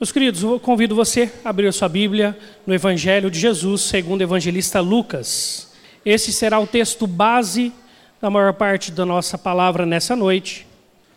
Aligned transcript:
Meus 0.00 0.12
queridos, 0.12 0.44
eu 0.44 0.60
convido 0.60 0.94
você 0.94 1.28
a 1.44 1.50
abrir 1.50 1.66
a 1.66 1.72
sua 1.72 1.88
Bíblia 1.88 2.38
no 2.64 2.72
Evangelho 2.72 3.28
de 3.28 3.40
Jesus, 3.40 3.80
segundo 3.80 4.20
o 4.20 4.22
evangelista 4.22 4.78
Lucas. 4.78 5.72
Esse 6.04 6.32
será 6.32 6.60
o 6.60 6.68
texto 6.68 7.04
base 7.04 7.72
da 8.20 8.30
maior 8.30 8.54
parte 8.54 8.92
da 8.92 9.04
nossa 9.04 9.36
palavra 9.36 9.84
nessa 9.84 10.14
noite, 10.14 10.68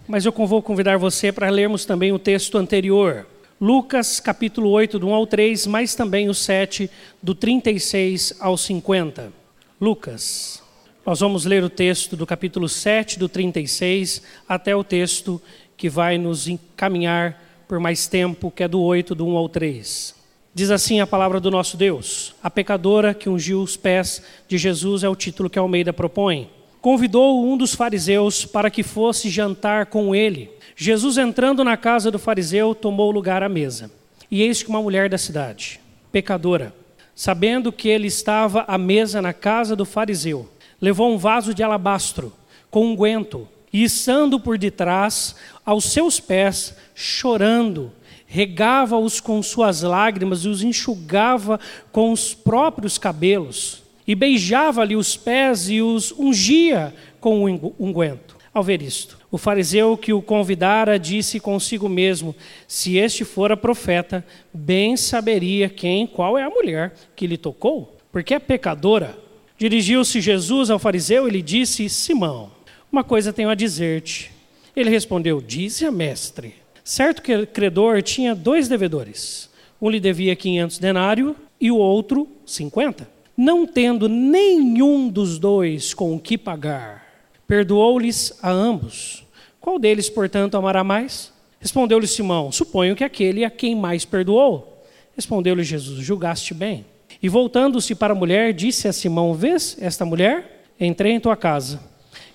mas 0.08 0.26
eu 0.26 0.32
vou 0.32 0.64
convidar 0.64 0.98
você 0.98 1.32
para 1.32 1.48
lermos 1.52 1.86
também 1.86 2.12
o 2.12 2.18
texto 2.18 2.58
anterior. 2.58 3.28
Lucas, 3.62 4.20
capítulo 4.20 4.72
8, 4.72 4.98
do 4.98 5.10
1 5.10 5.14
ao 5.14 5.28
3, 5.28 5.68
mas 5.68 5.94
também 5.94 6.28
o 6.28 6.34
7, 6.34 6.90
do 7.22 7.36
36 7.36 8.34
ao 8.40 8.58
50. 8.58 9.32
Lucas. 9.80 10.64
Nós 11.06 11.20
vamos 11.20 11.46
ler 11.46 11.64
o 11.64 11.70
texto 11.70 12.16
do 12.16 12.26
capítulo 12.26 12.68
7, 12.68 13.20
do 13.20 13.30
36, 13.30 14.24
até 14.50 14.76
o 14.76 14.84
texto 14.84 15.40
que 15.78 15.88
vai 15.88 16.18
nos 16.18 16.48
encaminhar 16.48 17.51
por 17.72 17.80
mais 17.80 18.06
tempo, 18.06 18.52
que 18.52 18.64
é 18.64 18.68
do 18.68 18.82
8, 18.82 19.16
do 19.16 19.26
1 19.26 19.38
ao 19.38 19.48
3. 19.48 20.14
Diz 20.54 20.70
assim 20.72 21.00
a 21.00 21.08
palavra 21.08 21.40
do 21.40 21.50
nosso 21.50 21.78
Deus: 21.78 22.36
A 22.44 22.50
pecadora 22.50 23.14
que 23.14 23.30
ungiu 23.30 23.62
os 23.62 23.78
pés 23.78 24.22
de 24.46 24.58
Jesus 24.58 25.06
é 25.06 25.08
o 25.08 25.16
título 25.16 25.50
que 25.50 25.58
Almeida 25.58 25.94
propõe. 25.94 26.50
Convidou 26.82 27.42
um 27.46 27.56
dos 27.56 27.74
fariseus 27.74 28.46
para 28.46 28.70
que 28.70 28.84
fosse 28.84 29.30
jantar 29.30 29.86
com 29.86 30.14
ele. 30.14 30.52
Jesus, 30.76 31.18
entrando 31.18 31.64
na 31.64 31.78
casa 31.78 32.12
do 32.12 32.20
fariseu, 32.20 32.76
tomou 32.76 33.10
lugar 33.10 33.42
à 33.42 33.48
mesa. 33.48 33.90
E 34.30 34.42
eis 34.42 34.62
que 34.62 34.70
uma 34.70 34.82
mulher 34.82 35.08
da 35.08 35.18
cidade, 35.18 35.80
pecadora, 36.12 36.76
sabendo 37.16 37.72
que 37.72 37.88
ele 37.88 38.08
estava 38.08 38.66
à 38.68 38.78
mesa 38.78 39.22
na 39.22 39.32
casa 39.32 39.78
do 39.78 39.86
fariseu, 39.86 40.50
levou 40.82 41.10
um 41.10 41.18
vaso 41.18 41.54
de 41.54 41.64
alabastro 41.64 42.34
com 42.70 42.88
unguento 42.88 43.48
e, 43.72 43.84
estando 43.84 44.40
por 44.40 44.58
detrás, 44.58 45.36
aos 45.66 45.86
seus 45.86 46.20
pés, 46.20 46.76
chorando, 46.94 47.92
regava-os 48.26 49.20
com 49.20 49.42
suas 49.44 49.82
lágrimas 49.82 50.46
e 50.46 50.48
os 50.48 50.64
enxugava 50.64 51.60
com 51.92 52.12
os 52.12 52.34
próprios 52.34 52.98
cabelos, 52.98 53.84
e 54.08 54.16
beijava-lhe 54.16 54.96
os 54.96 55.16
pés 55.16 55.70
e 55.70 55.82
os 55.82 56.12
ungia 56.14 56.94
com 57.20 57.44
o 57.44 57.76
unguento. 57.80 58.36
Ao 58.54 58.64
ver 58.64 58.82
isto, 58.82 59.18
o 59.32 59.38
fariseu 59.38 59.96
que 59.96 60.12
o 60.12 60.22
convidara 60.22 61.00
disse 61.00 61.40
consigo 61.40 61.88
mesmo: 61.88 62.36
Se 62.68 62.98
este 62.98 63.24
fora 63.24 63.56
profeta, 63.56 64.26
bem 64.54 64.98
saberia 64.98 65.70
quem, 65.70 66.06
qual 66.06 66.38
é 66.38 66.44
a 66.44 66.50
mulher 66.50 66.94
que 67.16 67.28
lhe 67.28 67.38
tocou, 67.38 67.98
porque 68.12 68.34
é 68.34 68.40
pecadora. 68.40 69.18
Dirigiu-se 69.58 70.20
Jesus 70.20 70.70
ao 70.70 70.80
fariseu 70.80 71.28
e 71.28 71.32
lhe 71.32 71.42
disse: 71.42 71.88
Simão, 71.88 72.52
uma 72.92 73.04
coisa 73.04 73.32
tenho 73.32 73.50
a 73.50 73.56
dizer-te. 73.56 74.32
Ele 74.76 74.90
respondeu: 74.90 75.42
Dize 75.42 75.86
a 75.86 75.92
mestre. 75.92 76.56
Certo 76.84 77.22
que 77.22 77.46
credor 77.46 78.02
tinha 78.02 78.36
dois 78.36 78.68
devedores. 78.68 79.50
Um 79.82 79.90
lhe 79.90 80.00
devia 80.00 80.36
500 80.36 80.78
denários 80.78 81.36
e 81.60 81.72
o 81.72 81.78
outro 81.78 82.28
50. 82.46 83.08
Não 83.38 83.66
tendo 83.66 84.10
nenhum 84.10 85.08
dos 85.08 85.40
dois 85.40 85.94
com 85.94 86.14
o 86.16 86.20
que 86.20 86.38
pagar, 86.38 87.06
perdoou-lhes 87.48 88.38
a 88.42 88.52
ambos. 88.52 89.24
Qual 89.60 89.80
deles, 89.80 90.10
portanto, 90.10 90.56
amará 90.56 90.84
mais? 90.84 91.32
Respondeu-lhe 91.60 92.08
Simão: 92.08 92.52
Suponho 92.52 92.96
que 92.96 93.04
aquele 93.04 93.46
a 93.46 93.50
quem 93.50 93.76
mais 93.76 94.04
perdoou. 94.04 94.84
Respondeu-lhe 95.16 95.64
Jesus: 95.64 96.04
Julgaste 96.04 96.54
bem. 96.54 96.86
E 97.24 97.30
voltando-se 97.30 97.94
para 97.96 98.14
a 98.14 98.16
mulher, 98.16 98.54
disse 98.54 98.88
a 98.88 98.94
Simão: 98.94 99.34
Vês 99.34 99.78
esta 99.80 100.04
mulher? 100.04 100.66
Entrei 100.80 101.14
em 101.14 101.20
tua 101.20 101.38
casa 101.38 101.91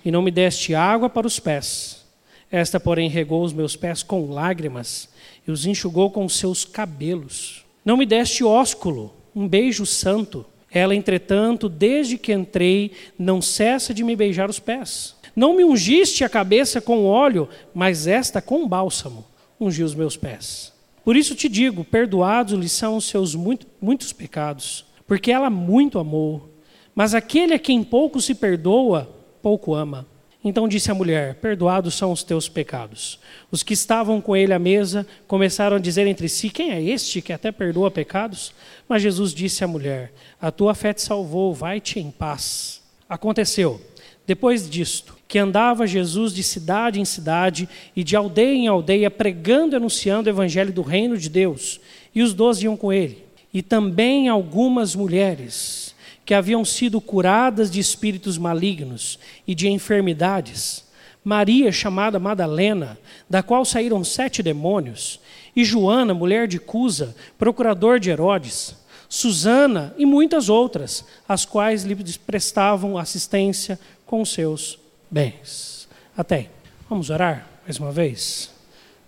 e 0.07 0.11
não 0.13 0.23
me 0.23 0.31
deste 0.31 0.73
água 0.73 1.11
para 1.11 1.27
os 1.27 1.41
pés. 1.41 2.07
Esta, 2.49 2.79
porém, 2.79 3.09
regou 3.09 3.43
os 3.43 3.53
meus 3.53 3.75
pés 3.75 4.05
com 4.05 4.31
lágrimas 4.31 5.09
e 5.45 5.51
os 5.51 5.67
enxugou 5.67 6.13
com 6.13 6.29
seus 6.29 6.65
cabelos. 6.65 7.65
Não 7.85 7.97
me 7.97 8.07
deste 8.07 8.45
ósculo, 8.45 9.13
um 9.35 9.49
beijo 9.49 9.85
santo. 9.85 10.47
Ela, 10.71 10.95
entretanto, 10.95 11.69
desde 11.69 12.17
que 12.17 12.33
entrei, 12.33 12.93
não 13.19 13.43
cessa 13.43 13.93
de 13.93 14.05
me 14.05 14.15
beijar 14.15 14.49
os 14.49 14.61
pés. 14.61 15.17
Não 15.35 15.57
me 15.57 15.65
ungiste 15.65 16.23
a 16.23 16.29
cabeça 16.29 16.81
com 16.81 17.05
óleo, 17.05 17.49
mas 17.75 18.07
esta 18.07 18.41
com 18.41 18.65
bálsamo 18.69 19.27
ungiu 19.61 19.85
os 19.85 19.95
meus 19.97 20.17
pés. 20.17 20.73
Por 21.05 21.17
isso 21.17 21.35
te 21.35 21.49
digo: 21.49 21.83
perdoados 21.83 22.57
lhe 22.57 22.69
são 22.69 22.97
os 22.97 23.07
seus 23.07 23.35
muito, 23.35 23.67
muitos 23.83 24.13
pecados, 24.13 24.85
porque 25.05 25.33
ela 25.33 25.51
muito 25.51 25.99
amou. 25.99 26.49
Mas 26.95 27.13
aquele 27.13 27.55
a 27.55 27.59
quem 27.59 27.83
pouco 27.83 28.21
se 28.21 28.37
perdoa, 28.37 29.16
pouco 29.47 29.77
ama. 29.77 30.05
Então 30.43 30.67
disse 30.67 30.91
a 30.91 30.95
mulher: 30.95 31.37
Perdoados 31.37 31.95
são 31.95 32.11
os 32.11 32.25
teus 32.25 32.49
pecados. 32.49 33.21
Os 33.49 33.63
que 33.63 33.75
estavam 33.75 34.21
com 34.21 34.37
ele 34.37 34.53
à 34.53 34.59
mesa 34.59 35.07
começaram 35.29 35.77
a 35.77 35.79
dizer 35.79 36.05
entre 36.09 36.29
si: 36.29 36.51
Quem 36.51 36.73
é 36.73 36.83
este 36.83 37.23
que 37.23 37.33
até 37.33 37.53
perdoa 37.53 37.89
pecados? 37.89 38.53
Mas 38.89 39.03
Jesus 39.03 39.33
disse 39.33 39.63
à 39.63 39.69
mulher: 39.69 40.13
A 40.41 40.51
tua 40.51 40.75
fé 40.75 40.93
te 40.93 41.01
salvou, 41.01 41.55
vai-te 41.55 42.01
em 42.01 42.11
paz. 42.11 42.83
Aconteceu, 43.09 43.81
depois 44.27 44.69
disto, 44.69 45.17
que 45.29 45.39
andava 45.39 45.87
Jesus 45.87 46.35
de 46.35 46.43
cidade 46.43 47.01
em 47.01 47.05
cidade 47.05 47.69
e 47.95 48.03
de 48.03 48.17
aldeia 48.17 48.53
em 48.53 48.67
aldeia, 48.67 49.13
pregando 49.13 49.77
e 49.77 49.77
anunciando 49.77 50.29
o 50.29 50.33
evangelho 50.33 50.73
do 50.73 50.83
reino 50.83 51.17
de 51.17 51.29
Deus. 51.29 51.81
E 52.13 52.21
os 52.21 52.35
doze 52.35 52.65
iam 52.65 52.77
com 52.77 52.93
ele. 52.93 53.25
E 53.55 53.63
também 53.63 54.29
algumas 54.29 54.97
mulheres 54.97 55.95
que 56.27 56.35
haviam 56.35 56.65
sido 56.65 57.01
curadas 57.01 57.71
de 57.71 57.79
espíritos 57.79 58.37
malignos 58.37 59.17
e 59.47 59.55
de 59.55 59.69
enfermidades, 59.69 60.85
Maria, 61.23 61.71
chamada 61.71 62.19
Madalena, 62.19 62.99
da 63.31 63.45
qual 63.45 63.65
saíram 63.65 64.03
sete 64.03 64.43
demônios, 64.43 65.21
e 65.55 65.65
Joana, 65.65 66.13
mulher 66.13 66.49
de 66.49 66.59
Cusa, 66.59 67.15
procurador 67.39 68.01
de 68.01 68.11
Herodes, 68.11 68.77
Susana 69.09 69.95
e 69.97 70.05
muitas 70.05 70.49
outras, 70.49 71.05
as 71.29 71.45
quais 71.45 71.85
lhe 71.85 71.95
prestavam 72.19 72.99
assistência 72.99 73.79
com 74.05 74.25
seus 74.25 74.79
bens. 75.09 75.89
Até. 76.17 76.51
Vamos 76.89 77.11
orar 77.11 77.49
mais 77.65 77.79
uma 77.79 77.91
vez? 77.91 78.51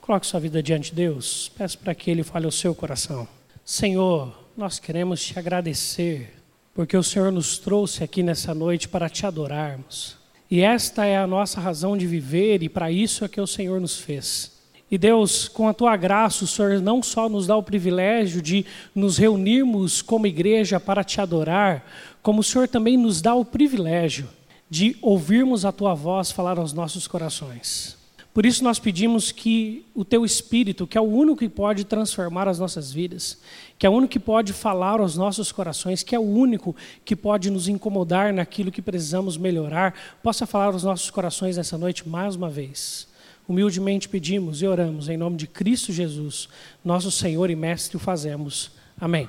Coloque 0.00 0.26
sua 0.26 0.40
vida 0.40 0.62
diante 0.62 0.90
de 0.90 0.96
Deus. 0.96 1.50
Peço 1.56 1.78
para 1.78 1.94
que 1.94 2.10
Ele 2.10 2.22
fale 2.22 2.46
ao 2.46 2.52
seu 2.52 2.74
coração. 2.74 3.26
Senhor, 3.64 4.36
nós 4.56 4.78
queremos 4.80 5.22
te 5.22 5.38
agradecer 5.38 6.37
porque 6.78 6.96
o 6.96 7.02
Senhor 7.02 7.32
nos 7.32 7.58
trouxe 7.58 8.04
aqui 8.04 8.22
nessa 8.22 8.54
noite 8.54 8.88
para 8.88 9.08
te 9.08 9.26
adorarmos. 9.26 10.16
E 10.48 10.60
esta 10.60 11.04
é 11.04 11.18
a 11.18 11.26
nossa 11.26 11.60
razão 11.60 11.96
de 11.96 12.06
viver, 12.06 12.62
e 12.62 12.68
para 12.68 12.88
isso 12.88 13.24
é 13.24 13.28
que 13.28 13.40
o 13.40 13.48
Senhor 13.48 13.80
nos 13.80 13.98
fez. 13.98 14.52
E 14.88 14.96
Deus, 14.96 15.48
com 15.48 15.66
a 15.66 15.74
tua 15.74 15.96
graça, 15.96 16.44
o 16.44 16.46
Senhor 16.46 16.80
não 16.80 17.02
só 17.02 17.28
nos 17.28 17.48
dá 17.48 17.56
o 17.56 17.64
privilégio 17.64 18.40
de 18.40 18.64
nos 18.94 19.18
reunirmos 19.18 20.00
como 20.00 20.28
igreja 20.28 20.78
para 20.78 21.02
te 21.02 21.20
adorar, 21.20 21.84
como 22.22 22.42
o 22.42 22.44
Senhor 22.44 22.68
também 22.68 22.96
nos 22.96 23.20
dá 23.20 23.34
o 23.34 23.44
privilégio 23.44 24.28
de 24.70 24.96
ouvirmos 25.02 25.64
a 25.64 25.72
tua 25.72 25.94
voz 25.94 26.30
falar 26.30 26.60
aos 26.60 26.72
nossos 26.72 27.08
corações. 27.08 27.97
Por 28.38 28.46
isso 28.46 28.62
nós 28.62 28.78
pedimos 28.78 29.32
que 29.32 29.84
o 29.92 30.04
teu 30.04 30.24
Espírito, 30.24 30.86
que 30.86 30.96
é 30.96 31.00
o 31.00 31.04
único 31.04 31.38
que 31.38 31.48
pode 31.48 31.82
transformar 31.82 32.46
as 32.46 32.56
nossas 32.56 32.92
vidas, 32.92 33.36
que 33.76 33.84
é 33.84 33.90
o 33.90 33.92
único 33.92 34.12
que 34.12 34.20
pode 34.20 34.52
falar 34.52 35.00
aos 35.00 35.16
nossos 35.16 35.50
corações, 35.50 36.04
que 36.04 36.14
é 36.14 36.18
o 36.20 36.22
único 36.22 36.76
que 37.04 37.16
pode 37.16 37.50
nos 37.50 37.66
incomodar 37.66 38.32
naquilo 38.32 38.70
que 38.70 38.80
precisamos 38.80 39.36
melhorar, 39.36 39.92
possa 40.22 40.46
falar 40.46 40.66
aos 40.66 40.84
nossos 40.84 41.10
corações 41.10 41.56
nessa 41.56 41.76
noite 41.76 42.08
mais 42.08 42.36
uma 42.36 42.48
vez. 42.48 43.08
Humildemente 43.48 44.08
pedimos 44.08 44.62
e 44.62 44.68
oramos 44.68 45.08
em 45.08 45.16
nome 45.16 45.36
de 45.36 45.48
Cristo 45.48 45.92
Jesus, 45.92 46.48
nosso 46.84 47.10
Senhor 47.10 47.50
e 47.50 47.56
Mestre, 47.56 47.96
o 47.96 47.98
fazemos. 47.98 48.70
Amém. 49.00 49.28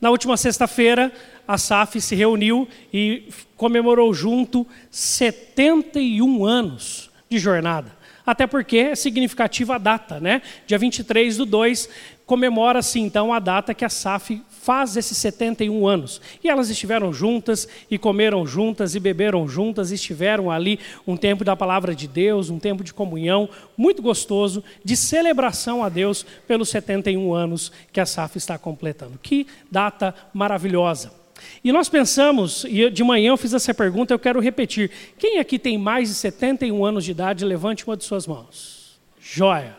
Na 0.00 0.08
última 0.08 0.34
sexta-feira, 0.38 1.12
a 1.46 1.58
SAF 1.58 2.00
se 2.00 2.14
reuniu 2.14 2.66
e 2.90 3.28
comemorou 3.54 4.14
junto 4.14 4.66
71 4.90 6.46
anos 6.46 7.10
de 7.28 7.38
jornada 7.38 8.05
até 8.26 8.46
porque 8.46 8.78
é 8.78 8.94
significativa 8.96 9.76
a 9.76 9.78
data, 9.78 10.18
né? 10.18 10.42
Dia 10.66 10.78
23 10.78 11.36
do 11.36 11.46
2 11.46 11.88
comemora-se 12.26 12.98
então 12.98 13.32
a 13.32 13.38
data 13.38 13.72
que 13.72 13.84
a 13.84 13.88
SAF 13.88 14.42
faz 14.50 14.96
esses 14.96 15.16
71 15.18 15.86
anos. 15.86 16.20
E 16.42 16.48
elas 16.48 16.68
estiveram 16.68 17.12
juntas, 17.12 17.68
e 17.88 17.96
comeram 17.96 18.44
juntas, 18.44 18.96
e 18.96 19.00
beberam 19.00 19.46
juntas, 19.48 19.92
e 19.92 19.94
estiveram 19.94 20.50
ali 20.50 20.80
um 21.06 21.16
tempo 21.16 21.44
da 21.44 21.54
palavra 21.54 21.94
de 21.94 22.08
Deus, 22.08 22.50
um 22.50 22.58
tempo 22.58 22.82
de 22.82 22.92
comunhão, 22.92 23.48
muito 23.76 24.02
gostoso, 24.02 24.64
de 24.84 24.96
celebração 24.96 25.84
a 25.84 25.88
Deus 25.88 26.26
pelos 26.48 26.68
71 26.68 27.32
anos 27.32 27.70
que 27.92 28.00
a 28.00 28.06
SAF 28.06 28.36
está 28.36 28.58
completando. 28.58 29.18
Que 29.22 29.46
data 29.70 30.12
maravilhosa! 30.34 31.25
E 31.62 31.72
nós 31.72 31.88
pensamos, 31.88 32.64
e 32.68 32.88
de 32.90 33.02
manhã 33.02 33.30
eu 33.30 33.36
fiz 33.36 33.52
essa 33.52 33.74
pergunta, 33.74 34.14
eu 34.14 34.18
quero 34.18 34.40
repetir. 34.40 34.90
Quem 35.18 35.38
aqui 35.38 35.58
tem 35.58 35.76
mais 35.76 36.08
de 36.08 36.14
71 36.14 36.84
anos 36.84 37.04
de 37.04 37.10
idade? 37.10 37.44
Levante 37.44 37.84
uma 37.84 37.96
de 37.96 38.04
suas 38.04 38.26
mãos. 38.26 38.98
Joia. 39.20 39.76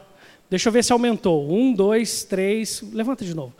Deixa 0.49 0.69
eu 0.69 0.73
ver 0.73 0.83
se 0.83 0.93
aumentou. 0.93 1.51
Um, 1.51 1.73
dois, 1.73 2.23
três. 2.23 2.83
Levanta 2.93 3.23
de 3.23 3.33
novo. 3.33 3.53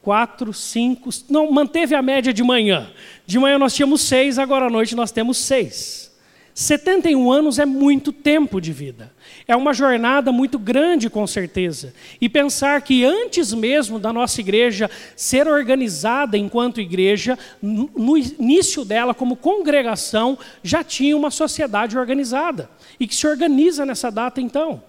Quatro, 0.00 0.52
cinco. 0.52 1.10
Não, 1.28 1.50
manteve 1.50 1.94
a 1.94 2.02
média 2.02 2.32
de 2.32 2.42
manhã. 2.42 2.90
De 3.24 3.38
manhã 3.38 3.58
nós 3.58 3.74
tínhamos 3.74 4.02
seis, 4.02 4.38
agora 4.38 4.66
à 4.66 4.70
noite 4.70 4.94
nós 4.94 5.12
temos 5.12 5.38
seis. 5.38 6.11
71 6.54 7.32
anos 7.32 7.58
é 7.58 7.64
muito 7.64 8.12
tempo 8.12 8.60
de 8.60 8.72
vida. 8.72 9.12
É 9.48 9.56
uma 9.56 9.72
jornada 9.72 10.30
muito 10.30 10.58
grande, 10.58 11.08
com 11.08 11.26
certeza. 11.26 11.94
E 12.20 12.28
pensar 12.28 12.82
que 12.82 13.04
antes 13.04 13.54
mesmo 13.54 13.98
da 13.98 14.12
nossa 14.12 14.40
igreja 14.40 14.90
ser 15.16 15.48
organizada 15.48 16.36
enquanto 16.36 16.80
igreja, 16.80 17.38
no 17.62 18.18
início 18.18 18.84
dela, 18.84 19.14
como 19.14 19.36
congregação, 19.36 20.38
já 20.62 20.84
tinha 20.84 21.16
uma 21.16 21.30
sociedade 21.30 21.96
organizada. 21.96 22.68
E 23.00 23.06
que 23.06 23.16
se 23.16 23.26
organiza 23.26 23.86
nessa 23.86 24.10
data 24.10 24.40
então. 24.40 24.82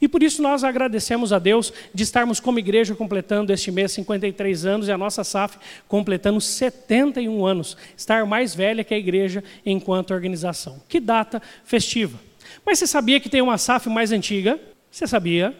E 0.00 0.06
por 0.06 0.22
isso 0.22 0.40
nós 0.40 0.64
agradecemos 0.64 1.32
a 1.32 1.38
Deus 1.38 1.72
de 1.92 2.02
estarmos 2.02 2.40
como 2.40 2.58
igreja 2.58 2.94
completando 2.94 3.52
este 3.52 3.70
mês 3.70 3.92
53 3.92 4.66
anos 4.66 4.88
e 4.88 4.92
a 4.92 4.98
nossa 4.98 5.24
SAF 5.24 5.58
completando 5.88 6.40
71 6.40 7.44
anos. 7.44 7.76
Estar 7.96 8.24
mais 8.26 8.54
velha 8.54 8.84
que 8.84 8.94
a 8.94 8.98
igreja 8.98 9.42
enquanto 9.66 10.12
organização. 10.12 10.80
Que 10.88 11.00
data 11.00 11.42
festiva. 11.64 12.18
Mas 12.64 12.78
você 12.78 12.86
sabia 12.86 13.20
que 13.20 13.28
tem 13.28 13.42
uma 13.42 13.58
SAF 13.58 13.88
mais 13.88 14.12
antiga? 14.12 14.58
Você 14.90 15.06
sabia? 15.06 15.54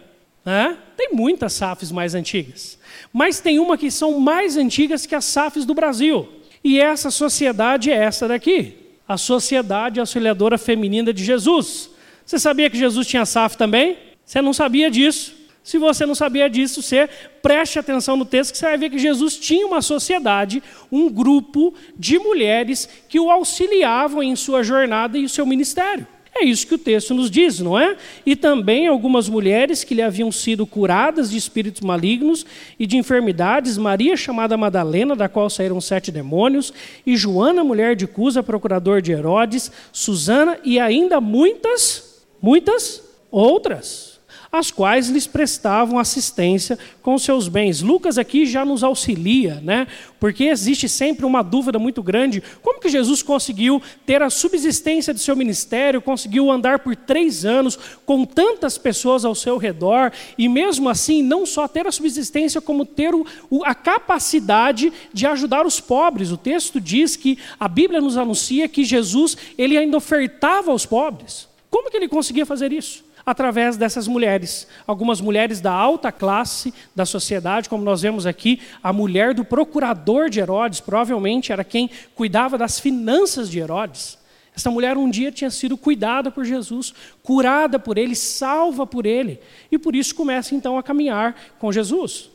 Tem 0.97 1.13
muitas 1.13 1.53
SAFs 1.53 1.91
mais 1.91 2.15
antigas. 2.15 2.79
Mas 3.13 3.39
tem 3.39 3.59
uma 3.59 3.77
que 3.77 3.91
são 3.91 4.19
mais 4.19 4.57
antigas 4.57 5.05
que 5.05 5.13
as 5.13 5.25
SAFs 5.25 5.65
do 5.65 5.73
Brasil. 5.73 6.27
E 6.63 6.79
essa 6.79 7.11
sociedade 7.11 7.91
é 7.91 7.95
essa 7.95 8.27
daqui. 8.27 8.75
A 9.07 9.17
Sociedade 9.17 9.99
Auxiliadora 9.99 10.57
Feminina 10.57 11.13
de 11.13 11.23
Jesus. 11.23 11.89
Você 12.25 12.37
sabia 12.39 12.69
que 12.69 12.77
Jesus 12.77 13.07
tinha 13.07 13.25
SAF 13.25 13.57
também? 13.57 13.97
Você 14.29 14.43
não 14.43 14.53
sabia 14.53 14.91
disso. 14.91 15.33
Se 15.63 15.79
você 15.79 16.05
não 16.05 16.13
sabia 16.13 16.47
disso, 16.47 16.83
você 16.83 17.09
preste 17.41 17.79
atenção 17.79 18.15
no 18.15 18.23
texto 18.23 18.51
que 18.51 18.59
você 18.59 18.65
vai 18.67 18.77
ver 18.77 18.91
que 18.91 18.99
Jesus 18.99 19.35
tinha 19.35 19.65
uma 19.65 19.81
sociedade, 19.81 20.61
um 20.91 21.09
grupo 21.09 21.73
de 21.97 22.19
mulheres 22.19 22.87
que 23.09 23.19
o 23.19 23.31
auxiliavam 23.31 24.21
em 24.21 24.35
sua 24.35 24.61
jornada 24.61 25.17
e 25.17 25.25
o 25.25 25.29
seu 25.29 25.47
ministério. 25.47 26.05
É 26.35 26.45
isso 26.45 26.67
que 26.67 26.75
o 26.75 26.77
texto 26.77 27.15
nos 27.15 27.31
diz, 27.31 27.59
não 27.59 27.77
é? 27.77 27.97
E 28.23 28.35
também 28.35 28.85
algumas 28.85 29.27
mulheres 29.27 29.83
que 29.83 29.95
lhe 29.95 30.01
haviam 30.03 30.31
sido 30.31 30.63
curadas 30.67 31.31
de 31.31 31.37
espíritos 31.37 31.81
malignos 31.81 32.45
e 32.77 32.85
de 32.85 32.97
enfermidades, 32.97 33.79
Maria 33.79 34.15
chamada 34.15 34.55
Madalena, 34.55 35.15
da 35.15 35.27
qual 35.27 35.49
saíram 35.49 35.81
sete 35.81 36.11
demônios, 36.11 36.71
e 37.03 37.17
Joana, 37.17 37.63
mulher 37.63 37.95
de 37.95 38.05
Cusa, 38.05 38.43
procurador 38.43 39.01
de 39.01 39.11
Herodes, 39.11 39.71
Susana 39.91 40.59
e 40.63 40.79
ainda 40.79 41.19
muitas, 41.19 42.23
muitas 42.39 43.03
outras 43.31 44.08
as 44.51 44.71
quais 44.71 45.09
lhes 45.09 45.27
prestavam 45.27 45.99
assistência 45.99 46.77
com 47.01 47.17
seus 47.17 47.47
bens. 47.47 47.81
Lucas 47.81 48.17
aqui 48.17 48.45
já 48.45 48.65
nos 48.65 48.83
auxilia, 48.83 49.61
né? 49.63 49.87
porque 50.19 50.45
existe 50.45 50.89
sempre 50.89 51.25
uma 51.25 51.41
dúvida 51.41 51.79
muito 51.79 52.03
grande: 52.03 52.43
como 52.61 52.79
que 52.79 52.89
Jesus 52.89 53.23
conseguiu 53.23 53.81
ter 54.05 54.21
a 54.21 54.29
subsistência 54.29 55.13
de 55.13 55.19
seu 55.19 55.35
ministério, 55.35 56.01
conseguiu 56.01 56.51
andar 56.51 56.79
por 56.79 56.95
três 56.95 57.45
anos 57.45 57.79
com 58.05 58.25
tantas 58.25 58.77
pessoas 58.77 59.23
ao 59.23 59.33
seu 59.33 59.57
redor, 59.57 60.11
e 60.37 60.49
mesmo 60.49 60.89
assim 60.89 61.21
não 61.21 61.45
só 61.45 61.67
ter 61.67 61.87
a 61.87 61.91
subsistência, 61.91 62.59
como 62.59 62.85
ter 62.85 63.13
o, 63.15 63.25
a 63.63 63.73
capacidade 63.73 64.91
de 65.13 65.25
ajudar 65.25 65.65
os 65.65 65.79
pobres. 65.79 66.31
O 66.31 66.37
texto 66.37 66.81
diz 66.81 67.15
que 67.15 67.37
a 67.59 67.67
Bíblia 67.67 68.01
nos 68.01 68.17
anuncia 68.17 68.67
que 68.67 68.83
Jesus 68.83 69.37
ele 69.57 69.77
ainda 69.77 69.97
ofertava 69.97 70.71
aos 70.71 70.85
pobres. 70.85 71.47
Como 71.69 71.89
que 71.89 71.97
ele 71.97 72.07
conseguia 72.07 72.45
fazer 72.45 72.73
isso? 72.73 73.08
Através 73.29 73.77
dessas 73.77 74.07
mulheres. 74.07 74.67
Algumas 74.87 75.21
mulheres 75.21 75.61
da 75.61 75.71
alta 75.71 76.11
classe 76.11 76.73
da 76.95 77.05
sociedade, 77.05 77.69
como 77.69 77.83
nós 77.83 78.01
vemos 78.01 78.25
aqui, 78.25 78.59
a 78.81 78.91
mulher 78.91 79.33
do 79.33 79.45
procurador 79.45 80.29
de 80.29 80.39
Herodes, 80.39 80.79
provavelmente 80.79 81.51
era 81.51 81.63
quem 81.63 81.89
cuidava 82.15 82.57
das 82.57 82.79
finanças 82.79 83.49
de 83.49 83.59
Herodes. 83.59 84.17
Essa 84.55 84.71
mulher 84.71 84.97
um 84.97 85.09
dia 85.09 85.31
tinha 85.31 85.49
sido 85.49 85.77
cuidada 85.77 86.29
por 86.29 86.43
Jesus, 86.43 86.93
curada 87.23 87.79
por 87.79 87.97
ele, 87.97 88.15
salva 88.15 88.85
por 88.85 89.05
ele, 89.05 89.39
e 89.71 89.77
por 89.77 89.95
isso 89.95 90.13
começa 90.15 90.53
então 90.53 90.77
a 90.77 90.83
caminhar 90.83 91.35
com 91.59 91.71
Jesus. 91.71 92.29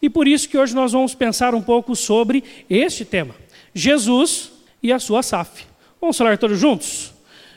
E 0.00 0.08
por 0.08 0.28
isso 0.28 0.48
que 0.48 0.58
hoje 0.58 0.74
nós 0.74 0.92
vamos 0.92 1.14
pensar 1.14 1.54
um 1.54 1.62
pouco 1.62 1.96
sobre 1.96 2.44
este 2.68 3.04
tema: 3.04 3.34
Jesus 3.74 4.52
e 4.82 4.92
a 4.92 4.98
sua 4.98 5.22
SAF. 5.22 5.64
Vamos 6.00 6.16
falar 6.16 6.38
todos 6.38 6.58
juntos? 6.58 7.15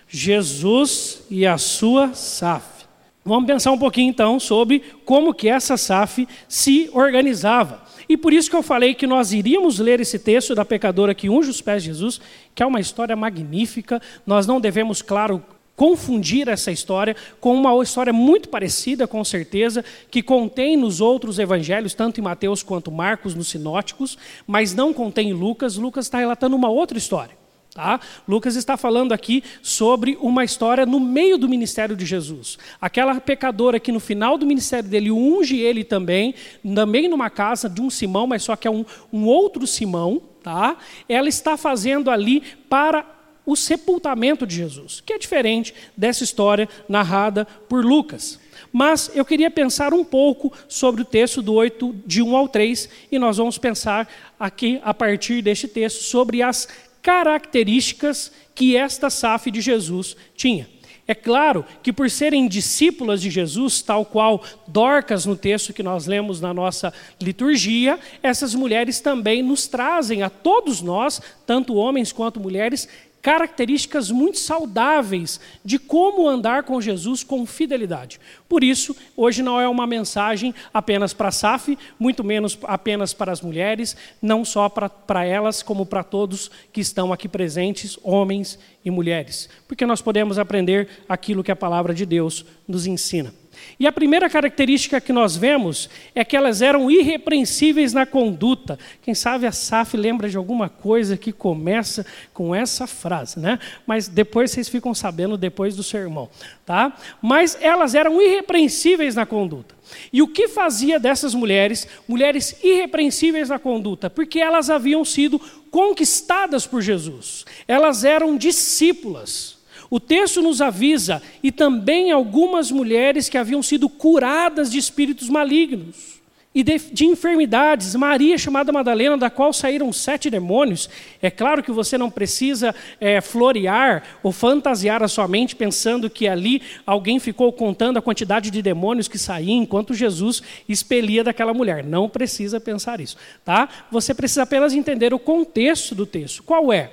Jesus 0.09 1.23
e 1.29 1.45
a 1.45 1.57
sua 1.57 2.13
SAF. 2.13 2.79
Vamos 3.23 3.45
pensar 3.45 3.71
um 3.71 3.77
pouquinho 3.77 4.09
então 4.09 4.39
sobre 4.39 4.81
como 5.05 5.33
que 5.33 5.47
essa 5.47 5.77
SAF 5.77 6.27
se 6.47 6.89
organizava. 6.93 7.83
E 8.07 8.17
por 8.17 8.33
isso 8.33 8.49
que 8.49 8.55
eu 8.55 8.63
falei 8.63 8.95
que 8.95 9.05
nós 9.05 9.31
iríamos 9.31 9.77
ler 9.77 9.99
esse 9.99 10.17
texto 10.17 10.55
da 10.55 10.65
pecadora 10.65 11.13
que 11.13 11.29
unge 11.29 11.51
os 11.51 11.61
pés 11.61 11.83
de 11.83 11.89
Jesus, 11.89 12.19
que 12.55 12.63
é 12.63 12.65
uma 12.65 12.79
história 12.79 13.15
magnífica. 13.15 14.01
Nós 14.25 14.47
não 14.47 14.59
devemos, 14.59 15.03
claro, 15.03 15.43
confundir 15.75 16.47
essa 16.47 16.71
história 16.71 17.15
com 17.39 17.53
uma 17.53 17.83
história 17.83 18.11
muito 18.11 18.49
parecida, 18.49 19.07
com 19.07 19.23
certeza, 19.23 19.85
que 20.09 20.23
contém 20.23 20.75
nos 20.75 20.99
outros 20.99 21.37
evangelhos, 21.37 21.93
tanto 21.93 22.19
em 22.19 22.23
Mateus 22.23 22.63
quanto 22.63 22.91
Marcos, 22.91 23.35
nos 23.35 23.49
sinóticos, 23.49 24.17
mas 24.47 24.73
não 24.73 24.91
contém 24.91 25.29
em 25.29 25.33
Lucas. 25.33 25.77
Lucas 25.77 26.07
está 26.07 26.17
relatando 26.17 26.55
uma 26.55 26.69
outra 26.69 26.97
história. 26.97 27.37
Tá? 27.73 27.99
Lucas 28.27 28.55
está 28.55 28.75
falando 28.75 29.11
aqui 29.11 29.43
sobre 29.61 30.17
uma 30.19 30.43
história 30.43 30.87
no 30.87 30.99
meio 30.99 31.37
do 31.37 31.47
ministério 31.47 31.95
de 31.95 32.03
Jesus. 32.03 32.57
Aquela 32.81 33.21
pecadora 33.21 33.79
que 33.79 33.91
no 33.91 33.99
final 33.99 34.37
do 34.39 34.45
ministério 34.45 34.89
dele 34.89 35.11
unge 35.11 35.57
ele 35.57 35.83
também, 35.83 36.33
também 36.75 37.07
numa 37.07 37.29
casa 37.29 37.69
de 37.69 37.79
um 37.79 37.89
Simão, 37.89 38.25
mas 38.25 38.41
só 38.41 38.55
que 38.55 38.67
é 38.67 38.71
um, 38.71 38.83
um 39.13 39.25
outro 39.25 39.67
Simão, 39.67 40.19
tá? 40.41 40.77
ela 41.07 41.29
está 41.29 41.55
fazendo 41.57 42.09
ali 42.09 42.41
para 42.67 43.05
o 43.45 43.55
sepultamento 43.55 44.45
de 44.45 44.55
Jesus, 44.55 45.01
que 45.03 45.13
é 45.13 45.17
diferente 45.17 45.73
dessa 45.97 46.23
história 46.23 46.69
narrada 46.87 47.45
por 47.67 47.83
Lucas. 47.83 48.39
Mas 48.71 49.11
eu 49.15 49.25
queria 49.25 49.49
pensar 49.49 49.93
um 49.93 50.03
pouco 50.03 50.53
sobre 50.67 51.01
o 51.01 51.05
texto 51.05 51.41
do 51.41 51.53
8, 51.53 51.95
de 52.05 52.21
1 52.21 52.35
ao 52.35 52.47
3, 52.47 52.89
e 53.11 53.17
nós 53.17 53.37
vamos 53.37 53.57
pensar 53.57 54.07
aqui, 54.39 54.79
a 54.83 54.93
partir 54.93 55.41
deste 55.41 55.67
texto, 55.67 56.03
sobre 56.03 56.43
as 56.43 56.67
características 57.01 58.31
que 58.53 58.75
esta 58.75 59.09
SAF 59.09 59.51
de 59.51 59.61
Jesus 59.61 60.15
tinha. 60.35 60.67
É 61.09 61.15
claro 61.15 61.65
que, 61.81 61.91
por 61.91 62.07
serem 62.07 62.47
discípulas 62.47 63.19
de 63.19 63.31
Jesus, 63.31 63.81
tal 63.81 64.05
qual 64.05 64.43
Dorcas 64.67 65.25
no 65.25 65.35
texto 65.35 65.73
que 65.73 65.81
nós 65.81 66.05
lemos 66.05 66.39
na 66.39 66.53
nossa 66.53 66.93
liturgia, 67.19 67.97
essas 68.21 68.53
mulheres 68.53 68.99
também 68.99 69.41
nos 69.41 69.65
trazem 69.65 70.21
a 70.21 70.29
todos 70.29 70.81
nós, 70.81 71.19
tanto 71.47 71.73
homens 71.73 72.11
quanto 72.11 72.39
mulheres, 72.39 72.87
características 73.21 74.09
muito 74.11 74.39
saudáveis 74.39 75.39
de 75.63 75.77
como 75.77 76.27
andar 76.27 76.63
com 76.63 76.79
Jesus 76.79 77.23
com 77.23 77.45
fidelidade. 77.45 78.19
Por 78.47 78.63
isso, 78.63 78.95
hoje 79.15 79.43
não 79.43 79.59
é 79.59 79.67
uma 79.67 79.85
mensagem 79.85 80.53
apenas 80.73 81.13
para 81.13 81.27
a 81.27 81.31
SAF, 81.31 81.77
muito 81.99 82.23
menos 82.23 82.57
apenas 82.63 83.13
para 83.13 83.31
as 83.31 83.41
mulheres, 83.41 83.95
não 84.21 84.43
só 84.45 84.69
para, 84.69 85.25
elas, 85.25 85.61
como 85.61 85.85
para 85.85 86.03
todos 86.03 86.49
que 86.71 86.81
estão 86.81 87.11
aqui 87.13 87.27
presentes, 87.27 87.97
homens 88.03 88.57
e 88.83 88.89
mulheres, 88.89 89.49
porque 89.67 89.85
nós 89.85 90.01
podemos 90.01 90.39
aprender 90.39 90.87
aquilo 91.07 91.43
que 91.43 91.51
a 91.51 91.55
palavra 91.55 91.93
de 91.93 92.05
Deus 92.05 92.45
nos 92.67 92.87
ensina. 92.87 93.33
E 93.79 93.87
a 93.87 93.91
primeira 93.91 94.29
característica 94.29 94.99
que 94.99 95.13
nós 95.13 95.37
vemos 95.37 95.89
é 96.13 96.25
que 96.25 96.35
elas 96.35 96.61
eram 96.61 96.91
irrepreensíveis 96.91 97.93
na 97.93 98.05
conduta. 98.05 98.77
Quem 99.01 99.13
sabe 99.13 99.45
a 99.45 99.51
SAF 99.51 99.95
lembra 99.95 100.29
de 100.29 100.37
alguma 100.37 100.67
coisa 100.67 101.15
que 101.15 101.31
começa 101.31 102.05
com 102.33 102.53
essa 102.53 102.85
frase, 102.87 103.39
né? 103.39 103.59
Mas 103.87 104.07
depois 104.07 104.51
vocês 104.51 104.67
ficam 104.67 104.93
sabendo 104.93 105.37
depois 105.37 105.75
do 105.75 105.83
sermão, 105.83 106.29
tá? 106.65 106.97
Mas 107.21 107.57
elas 107.61 107.95
eram 107.95 108.21
irrepreensíveis 108.21 109.15
na 109.15 109.25
conduta. 109.25 109.75
E 110.13 110.21
o 110.21 110.27
que 110.27 110.47
fazia 110.47 110.99
dessas 110.99 111.33
mulheres 111.33 111.87
mulheres 112.07 112.55
irrepreensíveis 112.63 113.49
na 113.49 113.59
conduta? 113.59 114.09
Porque 114.09 114.39
elas 114.39 114.69
haviam 114.69 115.03
sido 115.03 115.39
conquistadas 115.71 116.65
por 116.65 116.81
Jesus. 116.81 117.45
Elas 117.67 118.03
eram 118.03 118.37
discípulas. 118.37 119.58
O 119.89 119.99
texto 119.99 120.41
nos 120.41 120.61
avisa, 120.61 121.21
e 121.41 121.51
também 121.51 122.11
algumas 122.11 122.71
mulheres 122.71 123.27
que 123.27 123.37
haviam 123.37 123.63
sido 123.63 123.89
curadas 123.89 124.71
de 124.71 124.77
espíritos 124.77 125.29
malignos 125.29 126.19
e 126.53 126.63
de, 126.63 126.77
de, 126.77 127.05
enfermidades. 127.05 127.95
Maria, 127.95 128.37
chamada 128.37 128.71
Madalena, 128.71 129.17
da 129.17 129.29
qual 129.29 129.53
saíram 129.53 129.93
sete 129.93 130.29
demônios. 130.29 130.89
É 131.21 131.29
claro 131.29 131.61
que 131.61 131.71
você 131.71 131.97
não 131.97 132.09
precisa 132.09 132.73
é, 132.99 133.21
florear 133.21 134.03
ou 134.23 134.31
fantasiar 134.31 135.03
a 135.03 135.07
sua 135.07 135.27
mente 135.27 135.55
pensando 135.55 136.09
que 136.09 136.27
ali 136.27 136.61
alguém 136.85 137.19
ficou 137.19 137.53
contando 137.53 137.97
a 137.97 138.01
quantidade 138.01 138.49
de 138.49 138.61
demônios 138.61 139.07
que 139.07 139.17
saíam 139.17 139.61
enquanto 139.61 139.93
Jesus 139.93 140.41
expelia 140.67 141.23
daquela 141.23 141.53
mulher. 141.53 141.83
Não 141.83 142.09
precisa 142.09 142.59
pensar 142.59 142.99
isso, 142.99 143.15
tá? 143.45 143.69
Você 143.91 144.13
precisa 144.13 144.43
apenas 144.43 144.73
entender 144.73 145.13
o 145.13 145.19
contexto 145.19 145.93
do 145.93 146.05
texto. 146.05 146.43
Qual 146.43 146.73
é? 146.73 146.91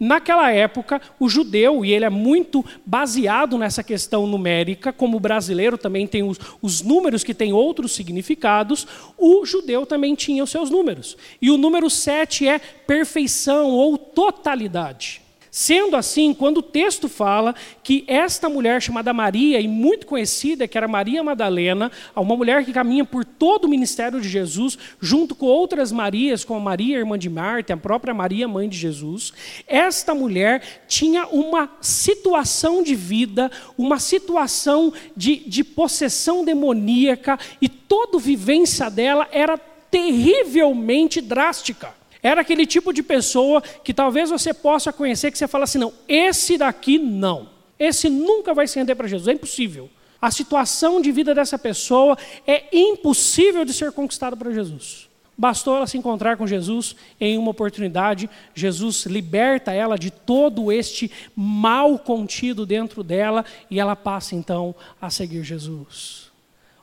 Naquela 0.00 0.50
época, 0.52 1.00
o 1.18 1.28
judeu, 1.28 1.84
e 1.84 1.92
ele 1.92 2.04
é 2.04 2.10
muito 2.10 2.64
baseado 2.86 3.58
nessa 3.58 3.82
questão 3.82 4.26
numérica, 4.26 4.92
como 4.92 5.16
o 5.16 5.20
brasileiro 5.20 5.76
também 5.76 6.06
tem 6.06 6.22
os, 6.22 6.38
os, 6.62 6.82
números 6.82 7.24
que 7.24 7.34
têm 7.34 7.52
outros 7.52 7.92
significados, 7.92 8.86
o 9.16 9.44
judeu 9.44 9.84
também 9.84 10.14
tinha 10.14 10.44
os 10.44 10.50
seus 10.50 10.70
números. 10.70 11.16
E 11.42 11.50
o 11.50 11.58
número 11.58 11.90
7 11.90 12.46
é 12.46 12.58
perfeição 12.58 13.70
ou 13.70 13.98
totalidade. 13.98 15.27
Sendo 15.50 15.96
assim, 15.96 16.34
quando 16.34 16.58
o 16.58 16.62
texto 16.62 17.08
fala 17.08 17.54
que 17.82 18.04
esta 18.06 18.48
mulher 18.48 18.82
chamada 18.82 19.12
Maria, 19.12 19.60
e 19.60 19.66
muito 19.66 20.06
conhecida, 20.06 20.68
que 20.68 20.76
era 20.76 20.86
Maria 20.86 21.22
Madalena, 21.22 21.90
uma 22.14 22.36
mulher 22.36 22.64
que 22.64 22.72
caminha 22.72 23.04
por 23.04 23.24
todo 23.24 23.64
o 23.64 23.68
ministério 23.68 24.20
de 24.20 24.28
Jesus, 24.28 24.78
junto 25.00 25.34
com 25.34 25.46
outras 25.46 25.90
Marias, 25.90 26.44
como 26.44 26.60
a 26.60 26.62
Maria, 26.62 26.98
irmã 26.98 27.18
de 27.18 27.30
Marta, 27.30 27.74
a 27.74 27.76
própria 27.76 28.12
Maria, 28.12 28.46
mãe 28.46 28.68
de 28.68 28.76
Jesus, 28.76 29.32
esta 29.66 30.14
mulher 30.14 30.84
tinha 30.86 31.26
uma 31.26 31.70
situação 31.80 32.82
de 32.82 32.94
vida, 32.94 33.50
uma 33.76 33.98
situação 33.98 34.92
de, 35.16 35.36
de 35.36 35.64
possessão 35.64 36.44
demoníaca, 36.44 37.38
e 37.60 37.68
toda 37.68 38.18
vivência 38.18 38.90
dela 38.90 39.26
era 39.32 39.58
terrivelmente 39.90 41.20
drástica. 41.20 41.97
Era 42.22 42.40
aquele 42.40 42.66
tipo 42.66 42.92
de 42.92 43.02
pessoa 43.02 43.62
que 43.62 43.94
talvez 43.94 44.30
você 44.30 44.52
possa 44.52 44.92
conhecer, 44.92 45.30
que 45.30 45.38
você 45.38 45.48
fala 45.48 45.64
assim: 45.64 45.78
não, 45.78 45.92
esse 46.08 46.58
daqui 46.58 46.98
não. 46.98 47.50
Esse 47.78 48.08
nunca 48.08 48.52
vai 48.52 48.66
se 48.66 48.78
render 48.78 48.94
para 48.94 49.06
Jesus, 49.06 49.28
é 49.28 49.32
impossível. 49.32 49.88
A 50.20 50.32
situação 50.32 51.00
de 51.00 51.12
vida 51.12 51.32
dessa 51.32 51.56
pessoa 51.56 52.18
é 52.44 52.64
impossível 52.76 53.64
de 53.64 53.72
ser 53.72 53.92
conquistada 53.92 54.36
para 54.36 54.52
Jesus. 54.52 55.08
Bastou 55.40 55.76
ela 55.76 55.86
se 55.86 55.96
encontrar 55.96 56.36
com 56.36 56.44
Jesus 56.44 56.96
em 57.20 57.38
uma 57.38 57.52
oportunidade, 57.52 58.28
Jesus 58.52 59.06
liberta 59.06 59.72
ela 59.72 59.96
de 59.96 60.10
todo 60.10 60.72
este 60.72 61.12
mal 61.36 61.96
contido 61.96 62.66
dentro 62.66 63.04
dela 63.04 63.44
e 63.70 63.78
ela 63.78 63.94
passa 63.94 64.34
então 64.34 64.74
a 65.00 65.08
seguir 65.08 65.44
Jesus. 65.44 66.27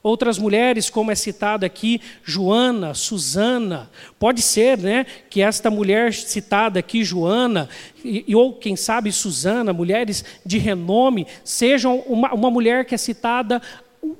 Outras 0.05 0.38
mulheres, 0.38 0.88
como 0.88 1.09
é 1.09 1.15
citada 1.15 1.65
aqui, 1.65 2.00
Joana, 2.24 2.93
Susana, 2.93 3.89
pode 4.19 4.39
ser 4.39 4.77
né, 4.77 5.03
que 5.31 5.41
esta 5.41 5.71
mulher 5.71 6.13
citada 6.13 6.77
aqui, 6.77 7.03
Joana, 7.03 7.67
e, 8.03 8.35
ou 8.35 8.53
quem 8.53 8.75
sabe 8.75 9.12
Susana, 9.12 9.74
mulheres 9.74 10.24
de 10.45 10.59
renome, 10.59 11.25
sejam 11.43 12.01
uma, 12.01 12.31
uma 12.35 12.51
mulher 12.51 12.85
que 12.85 12.93
é 12.93 13.00
citada, 13.00 13.59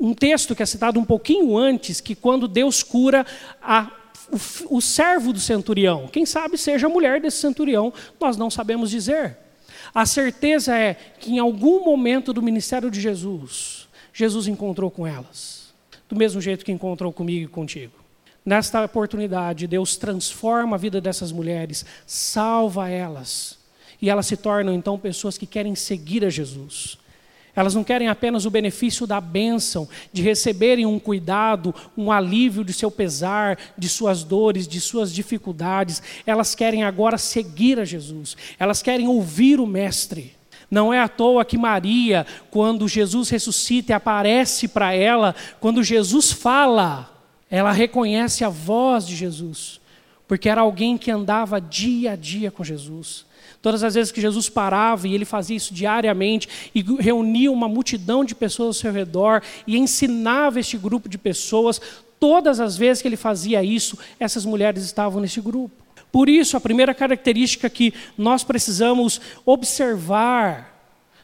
um 0.02 0.12
texto 0.16 0.56
que 0.56 0.64
é 0.64 0.66
citado 0.66 1.00
um 1.00 1.06
pouquinho 1.06 1.56
antes, 1.56 2.02
que 2.02 2.16
quando 2.16 2.48
Deus 2.48 2.82
cura 2.82 3.24
a 3.62 3.92
o, 4.32 4.78
o, 4.78 4.82
servo 4.82 5.32
do 5.32 5.40
centurião. 5.40 6.08
Quem 6.08 6.26
sabe 6.26 6.58
seja 6.58 6.88
a 6.88 6.90
mulher 6.90 7.22
desse 7.22 7.38
centurião, 7.38 7.94
nós 8.20 8.38
não 8.38 8.50
sabemos 8.50 8.90
dizer. 8.90 9.38
A 9.94 10.04
certeza 10.04 10.76
é 10.76 10.96
que 11.20 11.34
em 11.34 11.38
algum 11.38 11.86
momento 11.86 12.34
do 12.34 12.42
ministério 12.42 12.90
de 12.90 13.00
Jesus, 13.00 13.88
Jesus 14.12 14.48
encontrou 14.48 14.90
com 14.90 15.06
elas 15.06 15.65
do 16.10 16.16
mesmo 16.16 16.40
jeito 16.42 16.66
que 16.66 16.72
encontrou 16.72 17.12
comigo 17.12 17.46
e 17.46 17.48
contigo. 17.48 17.94
Nesta 18.46 18.84
oportunidade, 18.84 19.66
Deus 19.66 19.98
transforma 19.98 20.76
a 20.76 20.80
vida 20.80 21.02
dessas 21.02 21.32
mulheres, 21.32 21.84
salva 22.06 22.90
elas, 22.90 23.58
e 24.00 24.10
elas 24.10 24.28
se 24.28 24.38
tornam 24.38 24.74
então 24.74 25.00
pessoas 25.00 25.38
que 25.38 25.48
querem 25.48 25.74
seguir 25.74 26.24
a 26.24 26.30
Jesus. 26.30 26.98
Elas 27.56 27.74
não 27.74 27.84
querem 27.84 28.10
apenas 28.10 28.46
o 28.46 28.52
benefício 28.52 29.08
da 29.08 29.22
bênção, 29.22 29.88
de 30.12 30.22
receberem 30.22 30.86
um 30.86 31.00
cuidado, 31.00 31.74
um 31.98 32.12
alívio 32.12 32.66
de 32.66 32.74
seu 32.74 32.92
pesar, 32.92 33.58
de 33.78 33.88
suas 33.88 34.24
dores, 34.24 34.68
de 34.68 34.82
suas 34.82 35.12
dificuldades. 35.12 36.04
Elas 36.28 36.54
querem 36.54 36.84
agora 36.84 37.18
seguir 37.18 37.80
a 37.80 37.86
Jesus. 37.86 38.36
Elas 38.60 38.82
querem 38.82 39.08
ouvir 39.08 39.60
o 39.60 39.66
Mestre. 39.66 40.34
Não 40.76 40.94
é 40.94 41.00
à 41.00 41.08
toa 41.08 41.46
que 41.46 41.58
Maria, 41.58 42.28
quando 42.52 42.86
Jesus 42.86 43.30
ressuscita 43.30 43.94
e 43.94 43.96
aparece 43.96 44.68
para 44.68 44.94
ela, 44.94 45.34
quando 45.62 45.82
Jesus 45.82 46.34
fala, 46.34 47.10
ela 47.50 47.72
reconhece 47.72 48.44
a 48.44 48.50
voz 48.50 49.08
de 49.08 49.16
Jesus, 49.16 49.80
porque 50.28 50.50
era 50.50 50.60
alguém 50.60 50.98
que 50.98 51.10
andava 51.10 51.62
dia 51.62 52.12
a 52.12 52.16
dia 52.18 52.52
com 52.52 52.62
Jesus. 52.62 53.26
Todas 53.62 53.86
as 53.86 53.96
vezes 53.96 54.12
que 54.12 54.20
Jesus 54.20 54.50
parava, 54.50 55.08
e 55.08 55.14
ele 55.14 55.24
fazia 55.24 55.56
isso 55.56 55.74
diariamente, 55.74 56.50
e 56.76 56.82
reunia 57.00 57.50
uma 57.54 57.70
multidão 57.70 58.26
de 58.26 58.36
pessoas 58.36 58.68
ao 58.68 58.74
seu 58.74 58.92
redor, 58.92 59.42
e 59.66 59.78
ensinava 59.78 60.60
este 60.60 60.78
grupo 60.78 61.08
de 61.08 61.18
pessoas, 61.18 61.80
todas 62.20 62.60
as 62.60 62.76
vezes 62.76 63.02
que 63.02 63.08
ele 63.08 63.16
fazia 63.16 63.64
isso, 63.64 63.98
essas 64.20 64.44
mulheres 64.44 64.84
estavam 64.84 65.22
nesse 65.22 65.40
grupo. 65.40 65.85
Por 66.16 66.30
isso, 66.30 66.56
a 66.56 66.62
primeira 66.62 66.94
característica 66.94 67.70
que 67.70 67.94
nós 68.18 68.42
precisamos 68.42 69.20
observar 69.46 70.74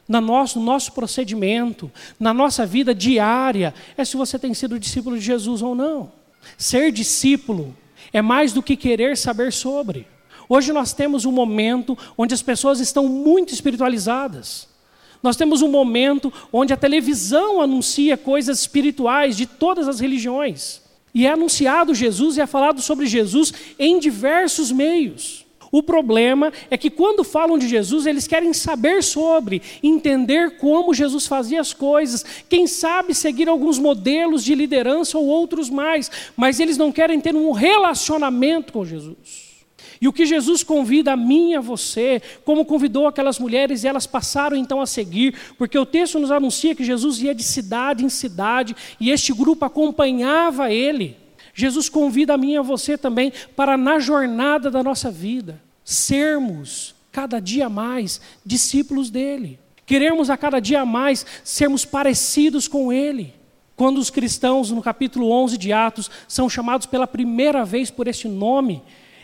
no 0.05 0.19
nosso, 0.19 0.59
no 0.59 0.65
nosso 0.65 0.91
procedimento, 0.91 1.89
na 2.19 2.33
nossa 2.33 2.65
vida 2.65 2.93
diária, 2.93 3.73
é 3.95 4.03
se 4.03 4.17
você 4.17 4.37
tem 4.37 4.53
sido 4.53 4.77
discípulo 4.77 5.17
de 5.17 5.23
Jesus 5.23 5.61
ou 5.61 5.73
não. 5.73 6.11
Ser 6.57 6.91
discípulo 6.91 7.73
é 8.11 8.21
mais 8.21 8.51
do 8.51 8.61
que 8.61 8.75
querer 8.75 9.15
saber 9.15 9.53
sobre. 9.53 10.05
Hoje 10.49 10.73
nós 10.73 10.91
temos 10.91 11.23
um 11.23 11.31
momento 11.31 11.97
onde 12.17 12.33
as 12.33 12.41
pessoas 12.41 12.81
estão 12.81 13.07
muito 13.07 13.53
espiritualizadas. 13.53 14.67
Nós 15.23 15.37
temos 15.37 15.61
um 15.61 15.69
momento 15.71 16.33
onde 16.51 16.73
a 16.73 16.77
televisão 16.77 17.61
anuncia 17.61 18.17
coisas 18.17 18.59
espirituais 18.59 19.37
de 19.37 19.45
todas 19.45 19.87
as 19.87 20.01
religiões. 20.01 20.80
E 21.13 21.25
é 21.25 21.31
anunciado 21.31 21.93
Jesus 21.93 22.37
e 22.37 22.41
é 22.41 22.47
falado 22.47 22.81
sobre 22.81 23.05
Jesus 23.05 23.53
em 23.77 23.99
diversos 23.99 24.71
meios. 24.71 25.45
O 25.71 25.81
problema 25.81 26.51
é 26.69 26.77
que 26.77 26.89
quando 26.89 27.23
falam 27.23 27.57
de 27.57 27.67
Jesus, 27.67 28.05
eles 28.05 28.27
querem 28.27 28.53
saber 28.53 29.01
sobre, 29.01 29.61
entender 29.81 30.57
como 30.57 30.93
Jesus 30.93 31.25
fazia 31.25 31.61
as 31.61 31.73
coisas, 31.73 32.25
quem 32.49 32.67
sabe 32.67 33.15
seguir 33.15 33.47
alguns 33.47 33.79
modelos 33.79 34.43
de 34.43 34.53
liderança 34.53 35.17
ou 35.17 35.25
outros 35.25 35.69
mais, 35.69 36.11
mas 36.35 36.59
eles 36.59 36.77
não 36.77 36.91
querem 36.91 37.21
ter 37.21 37.33
um 37.33 37.51
relacionamento 37.51 38.73
com 38.73 38.85
Jesus. 38.85 39.50
E 40.01 40.07
o 40.07 40.13
que 40.13 40.25
Jesus 40.25 40.63
convida 40.63 41.13
a 41.13 41.15
mim 41.15 41.51
e 41.51 41.55
a 41.55 41.61
você, 41.61 42.19
como 42.43 42.65
convidou 42.65 43.05
aquelas 43.05 43.37
mulheres, 43.37 43.83
e 43.83 43.87
elas 43.87 44.07
passaram 44.07 44.57
então 44.57 44.81
a 44.81 44.87
seguir, 44.87 45.35
porque 45.59 45.77
o 45.77 45.85
texto 45.85 46.17
nos 46.17 46.31
anuncia 46.31 46.73
que 46.73 46.83
Jesus 46.83 47.21
ia 47.21 47.35
de 47.35 47.43
cidade 47.43 48.03
em 48.03 48.09
cidade, 48.09 48.75
e 48.99 49.11
este 49.11 49.31
grupo 49.31 49.63
acompanhava 49.63 50.71
ele. 50.71 51.17
Jesus 51.53 51.87
convida 51.87 52.33
a 52.33 52.37
mim 52.37 52.53
e 52.53 52.57
a 52.57 52.63
você 52.63 52.97
também 52.97 53.31
para, 53.55 53.77
na 53.77 53.99
jornada 53.99 54.71
da 54.71 54.81
nossa 54.81 55.11
vida, 55.11 55.61
sermos 55.83 56.95
cada 57.11 57.39
dia 57.39 57.69
mais 57.69 58.19
discípulos 58.43 59.11
dele. 59.11 59.59
Queremos 59.85 60.31
a 60.31 60.37
cada 60.37 60.59
dia 60.59 60.83
mais 60.83 61.25
sermos 61.43 61.85
parecidos 61.85 62.67
com 62.67 62.91
ele. 62.91 63.35
Quando 63.75 63.97
os 63.97 64.09
cristãos, 64.09 64.71
no 64.71 64.81
capítulo 64.81 65.29
11 65.31 65.57
de 65.57 65.73
Atos, 65.73 66.09
são 66.27 66.49
chamados 66.49 66.87
pela 66.87 67.05
primeira 67.05 67.65
vez 67.65 67.91
por 67.91 68.07
este 68.07 68.27
nome, 68.27 68.81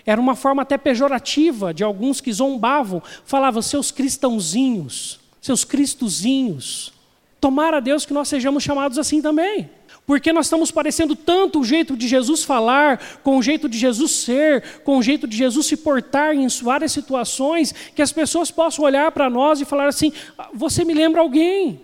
era 0.08 0.22
uma 0.22 0.36
forma 0.36 0.62
até 0.62 0.78
pejorativa 0.78 1.74
de 1.74 1.84
alguns 1.84 2.22
que 2.22 2.32
zombavam, 2.32 3.04
falavam 3.26 3.62
seus 3.62 3.92
cristãozinhos, 3.92 5.20
seus 5.42 5.66
cristozinhos. 5.66 6.94
Tomara 7.42 7.82
Deus 7.82 8.06
que 8.06 8.14
nós 8.14 8.30
sejamos 8.30 8.64
chamados 8.64 8.98
assim 8.98 9.22
também. 9.22 9.70
Porque 10.06 10.32
nós 10.32 10.46
estamos 10.46 10.72
parecendo 10.72 11.14
tanto 11.14 11.60
o 11.60 11.66
jeito 11.66 11.98
de 11.98 12.08
Jesus 12.08 12.46
falar, 12.46 13.20
com 13.22 13.38
o 13.38 13.44
jeito 13.44 13.68
de 13.68 13.78
Jesus 13.78 14.12
ser, 14.12 14.80
com 14.86 14.98
o 14.98 15.04
jeito 15.04 15.28
de 15.28 15.36
Jesus 15.36 15.66
se 15.66 15.76
portar 15.76 16.34
em 16.34 16.48
várias 16.64 16.94
situações, 16.94 17.76
que 17.94 18.02
as 18.02 18.14
pessoas 18.14 18.50
possam 18.50 18.86
olhar 18.86 19.12
para 19.12 19.30
nós 19.30 19.60
e 19.60 19.66
falar 19.66 19.88
assim: 19.88 20.14
ah, 20.38 20.48
você 20.54 20.86
me 20.86 20.94
lembra 20.94 21.20
alguém. 21.20 21.82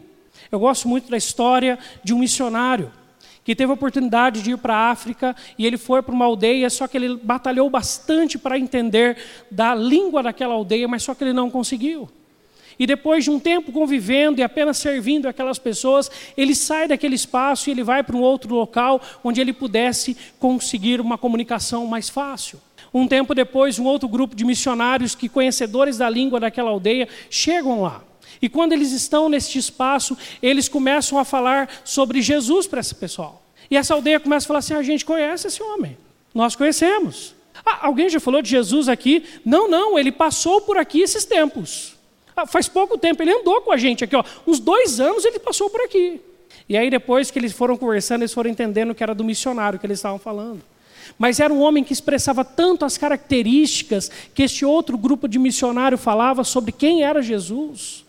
Eu 0.49 0.59
gosto 0.59 0.87
muito 0.87 1.11
da 1.11 1.17
história 1.17 1.77
de 2.01 2.13
um 2.13 2.19
missionário 2.19 2.89
que 3.43 3.55
teve 3.55 3.71
a 3.71 3.73
oportunidade 3.75 4.41
de 4.41 4.51
ir 4.51 4.57
para 4.57 4.75
a 4.75 4.91
África 4.91 5.35
e 5.57 5.65
ele 5.65 5.77
foi 5.77 6.01
para 6.01 6.13
uma 6.13 6.25
aldeia, 6.25 6.69
só 6.69 6.87
que 6.87 6.97
ele 6.97 7.17
batalhou 7.17 7.69
bastante 7.69 8.37
para 8.37 8.57
entender 8.57 9.17
da 9.51 9.75
língua 9.75 10.23
daquela 10.23 10.53
aldeia, 10.53 10.87
mas 10.87 11.03
só 11.03 11.13
que 11.13 11.23
ele 11.23 11.33
não 11.33 11.49
conseguiu. 11.49 12.09
E 12.79 12.87
depois 12.87 13.23
de 13.23 13.29
um 13.29 13.39
tempo 13.39 13.71
convivendo 13.71 14.39
e 14.39 14.43
apenas 14.43 14.77
servindo 14.77 15.27
aquelas 15.27 15.59
pessoas, 15.59 16.09
ele 16.35 16.55
sai 16.55 16.87
daquele 16.87 17.15
espaço 17.15 17.69
e 17.69 17.71
ele 17.71 17.83
vai 17.83 18.01
para 18.01 18.15
um 18.15 18.21
outro 18.21 18.53
local 18.55 19.01
onde 19.23 19.39
ele 19.39 19.53
pudesse 19.53 20.17
conseguir 20.39 20.99
uma 20.99 21.17
comunicação 21.17 21.85
mais 21.85 22.09
fácil. 22.09 22.59
Um 22.93 23.07
tempo 23.07 23.33
depois, 23.33 23.79
um 23.79 23.85
outro 23.85 24.07
grupo 24.07 24.35
de 24.35 24.45
missionários 24.45 25.15
que 25.15 25.29
conhecedores 25.29 25.97
da 25.97 26.09
língua 26.09 26.39
daquela 26.39 26.69
aldeia 26.69 27.07
chegam 27.29 27.81
lá. 27.81 28.03
E 28.43 28.49
quando 28.49 28.73
eles 28.73 28.91
estão 28.91 29.29
neste 29.29 29.57
espaço, 29.57 30.17
eles 30.41 30.67
começam 30.67 31.17
a 31.17 31.23
falar 31.23 31.69
sobre 31.85 32.21
Jesus 32.21 32.67
para 32.67 32.81
esse 32.81 32.93
pessoal. 32.93 33.41
E 33.71 33.77
essa 33.77 33.93
aldeia 33.93 34.19
começa 34.19 34.45
a 34.45 34.49
falar 34.49 34.59
assim: 34.59 34.73
a 34.73 34.83
gente 34.83 35.05
conhece 35.05 35.47
esse 35.47 35.63
homem, 35.63 35.97
nós 36.35 36.53
conhecemos. 36.53 37.33
Ah, 37.65 37.87
alguém 37.87 38.09
já 38.09 38.19
falou 38.19 38.41
de 38.41 38.49
Jesus 38.49 38.89
aqui? 38.89 39.23
Não, 39.45 39.69
não, 39.69 39.97
ele 39.97 40.11
passou 40.11 40.59
por 40.59 40.77
aqui 40.77 40.99
esses 40.99 41.23
tempos. 41.23 41.95
Ah, 42.35 42.45
faz 42.45 42.67
pouco 42.67 42.97
tempo, 42.97 43.23
ele 43.23 43.31
andou 43.31 43.61
com 43.61 43.71
a 43.71 43.77
gente 43.77 44.03
aqui, 44.03 44.13
ó, 44.13 44.25
uns 44.45 44.59
dois 44.59 44.99
anos 44.99 45.23
ele 45.23 45.39
passou 45.39 45.69
por 45.69 45.79
aqui. 45.79 46.19
E 46.67 46.75
aí, 46.75 46.89
depois 46.89 47.31
que 47.31 47.39
eles 47.39 47.53
foram 47.53 47.77
conversando, 47.77 48.23
eles 48.23 48.33
foram 48.33 48.49
entendendo 48.51 48.93
que 48.93 49.03
era 49.03 49.15
do 49.15 49.23
missionário 49.23 49.79
que 49.79 49.85
eles 49.85 49.99
estavam 49.99 50.19
falando. 50.19 50.61
Mas 51.17 51.39
era 51.39 51.53
um 51.53 51.61
homem 51.61 51.81
que 51.81 51.93
expressava 51.93 52.43
tanto 52.43 52.83
as 52.83 52.97
características 52.97 54.11
que 54.35 54.43
este 54.43 54.65
outro 54.65 54.97
grupo 54.97 55.29
de 55.29 55.39
missionário 55.39 55.97
falava 55.97 56.43
sobre 56.43 56.73
quem 56.73 57.03
era 57.03 57.21
Jesus 57.21 58.02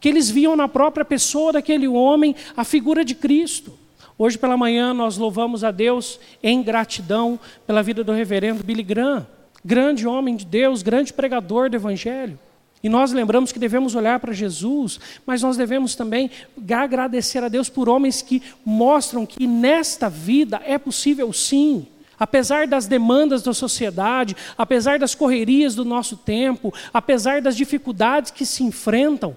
que 0.00 0.08
eles 0.08 0.30
viam 0.30 0.56
na 0.56 0.66
própria 0.66 1.04
pessoa 1.04 1.52
daquele 1.52 1.86
homem 1.86 2.34
a 2.56 2.64
figura 2.64 3.04
de 3.04 3.14
Cristo. 3.14 3.78
Hoje 4.18 4.38
pela 4.38 4.56
manhã 4.56 4.92
nós 4.92 5.16
louvamos 5.16 5.62
a 5.62 5.70
Deus 5.70 6.18
em 6.42 6.62
gratidão 6.62 7.38
pela 7.66 7.82
vida 7.82 8.02
do 8.02 8.12
reverendo 8.12 8.64
Billy 8.64 8.82
Graham, 8.82 9.26
grande 9.64 10.06
homem 10.06 10.36
de 10.36 10.44
Deus, 10.44 10.82
grande 10.82 11.12
pregador 11.12 11.70
do 11.70 11.76
Evangelho. 11.76 12.38
E 12.82 12.88
nós 12.88 13.12
lembramos 13.12 13.52
que 13.52 13.58
devemos 13.58 13.94
olhar 13.94 14.18
para 14.20 14.32
Jesus, 14.32 14.98
mas 15.26 15.42
nós 15.42 15.56
devemos 15.56 15.94
também 15.94 16.30
agradecer 16.70 17.44
a 17.44 17.48
Deus 17.48 17.68
por 17.68 17.90
homens 17.90 18.22
que 18.22 18.42
mostram 18.64 19.26
que 19.26 19.46
nesta 19.46 20.08
vida 20.08 20.62
é 20.64 20.78
possível 20.78 21.30
sim. 21.32 21.86
Apesar 22.18 22.66
das 22.66 22.86
demandas 22.86 23.42
da 23.42 23.52
sociedade, 23.52 24.36
apesar 24.56 24.98
das 24.98 25.14
correrias 25.14 25.74
do 25.74 25.84
nosso 25.84 26.16
tempo, 26.16 26.72
apesar 26.92 27.40
das 27.40 27.56
dificuldades 27.56 28.30
que 28.30 28.44
se 28.46 28.62
enfrentam, 28.62 29.36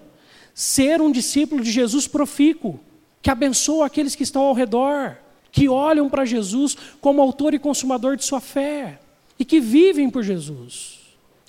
ser 0.54 1.02
um 1.02 1.12
discípulo 1.12 1.64
de 1.64 1.72
Jesus 1.72 2.08
profícuo, 2.08 2.80
que 3.22 3.30
abençoa 3.30 3.86
aqueles 3.86 4.16
que 4.16 4.24
estão 4.24 4.44
ao 4.44 4.54
redor, 4.54 5.18
que 5.52 5.70
olham 5.70 6.10
para 6.10 6.26
Jesus 6.26 6.76
como 7.00 7.22
autor 7.22 7.54
e 7.54 7.60
consumador 7.60 8.18
de 8.18 8.26
sua 8.26 8.42
fé 8.42 9.00
e 9.38 9.46
que 9.46 9.60
vivem 9.60 10.10
por 10.10 10.24
Jesus. 10.24 11.00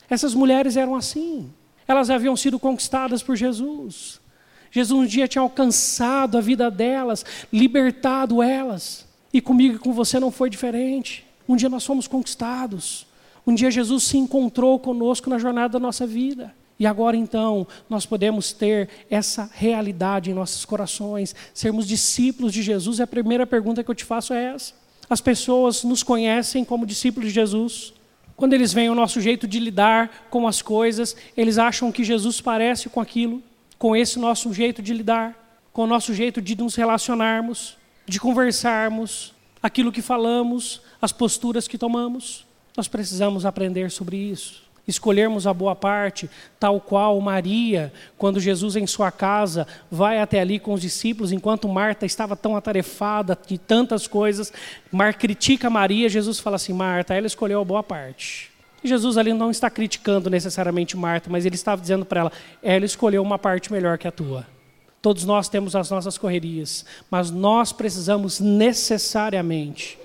Essas 0.08 0.34
mulheres 0.34 0.76
eram 0.76 0.94
assim. 0.94 1.50
Elas 1.86 2.10
haviam 2.10 2.36
sido 2.36 2.58
conquistadas 2.58 3.22
por 3.22 3.36
Jesus. 3.36 4.20
Jesus 4.70 5.00
um 5.00 5.06
dia 5.06 5.28
tinha 5.28 5.42
alcançado 5.42 6.36
a 6.36 6.40
vida 6.40 6.70
delas, 6.70 7.24
libertado 7.52 8.42
elas. 8.42 9.06
E 9.32 9.40
comigo 9.40 9.76
e 9.76 9.78
com 9.78 9.92
você 9.92 10.18
não 10.18 10.30
foi 10.30 10.50
diferente. 10.50 11.24
Um 11.48 11.56
dia 11.56 11.68
nós 11.68 11.84
fomos 11.84 12.06
conquistados. 12.06 13.06
Um 13.46 13.54
dia 13.54 13.70
Jesus 13.70 14.04
se 14.04 14.16
encontrou 14.16 14.78
conosco 14.78 15.28
na 15.28 15.38
jornada 15.38 15.74
da 15.74 15.78
nossa 15.78 16.06
vida. 16.06 16.54
E 16.78 16.86
agora 16.86 17.16
então 17.16 17.66
nós 17.88 18.04
podemos 18.04 18.52
ter 18.52 18.88
essa 19.08 19.48
realidade 19.52 20.30
em 20.30 20.34
nossos 20.34 20.64
corações, 20.64 21.34
sermos 21.52 21.86
discípulos 21.86 22.52
de 22.52 22.62
Jesus. 22.62 22.98
E 22.98 23.02
a 23.02 23.06
primeira 23.06 23.46
pergunta 23.46 23.84
que 23.84 23.90
eu 23.90 23.94
te 23.94 24.04
faço 24.04 24.32
é 24.32 24.54
essa: 24.54 24.74
as 25.08 25.20
pessoas 25.20 25.84
nos 25.84 26.02
conhecem 26.02 26.64
como 26.64 26.86
discípulos 26.86 27.28
de 27.28 27.34
Jesus? 27.34 27.94
Quando 28.36 28.52
eles 28.52 28.72
veem 28.72 28.90
o 28.90 28.94
nosso 28.96 29.20
jeito 29.20 29.46
de 29.46 29.60
lidar 29.60 30.26
com 30.28 30.48
as 30.48 30.60
coisas, 30.60 31.16
eles 31.36 31.56
acham 31.56 31.92
que 31.92 32.02
Jesus 32.02 32.40
parece 32.40 32.88
com 32.88 33.00
aquilo, 33.00 33.40
com 33.78 33.94
esse 33.94 34.18
nosso 34.18 34.52
jeito 34.52 34.82
de 34.82 34.92
lidar, 34.92 35.62
com 35.72 35.84
o 35.84 35.86
nosso 35.86 36.12
jeito 36.12 36.42
de 36.42 36.56
nos 36.56 36.74
relacionarmos, 36.74 37.76
de 38.04 38.18
conversarmos, 38.18 39.32
aquilo 39.62 39.92
que 39.92 40.02
falamos, 40.02 40.82
as 41.00 41.12
posturas 41.12 41.68
que 41.68 41.78
tomamos. 41.78 42.44
Nós 42.76 42.88
precisamos 42.88 43.46
aprender 43.46 43.88
sobre 43.92 44.16
isso 44.16 44.63
escolhermos 44.86 45.46
a 45.46 45.54
boa 45.54 45.74
parte, 45.74 46.28
tal 46.60 46.80
qual 46.80 47.20
Maria, 47.20 47.92
quando 48.18 48.40
Jesus 48.40 48.76
em 48.76 48.86
sua 48.86 49.10
casa 49.10 49.66
vai 49.90 50.20
até 50.20 50.40
ali 50.40 50.58
com 50.58 50.74
os 50.74 50.80
discípulos, 50.80 51.32
enquanto 51.32 51.68
Marta 51.68 52.04
estava 52.04 52.36
tão 52.36 52.56
atarefada 52.56 53.38
de 53.46 53.56
tantas 53.56 54.06
coisas, 54.06 54.52
Mar 54.92 55.14
critica 55.14 55.70
Maria, 55.70 56.08
Jesus 56.08 56.38
fala 56.38 56.56
assim: 56.56 56.72
Marta, 56.72 57.14
ela 57.14 57.26
escolheu 57.26 57.60
a 57.60 57.64
boa 57.64 57.82
parte. 57.82 58.50
E 58.82 58.88
Jesus 58.88 59.16
ali 59.16 59.32
não 59.32 59.50
está 59.50 59.70
criticando 59.70 60.28
necessariamente 60.28 60.96
Marta, 60.96 61.30
mas 61.30 61.46
ele 61.46 61.54
estava 61.54 61.80
dizendo 61.80 62.04
para 62.04 62.20
ela: 62.20 62.32
ela 62.62 62.84
escolheu 62.84 63.22
uma 63.22 63.38
parte 63.38 63.72
melhor 63.72 63.96
que 63.96 64.06
a 64.06 64.12
tua. 64.12 64.46
Todos 65.00 65.24
nós 65.24 65.48
temos 65.48 65.76
as 65.76 65.90
nossas 65.90 66.16
correrias, 66.16 66.84
mas 67.10 67.30
nós 67.30 67.72
precisamos 67.72 68.40
necessariamente 68.40 69.98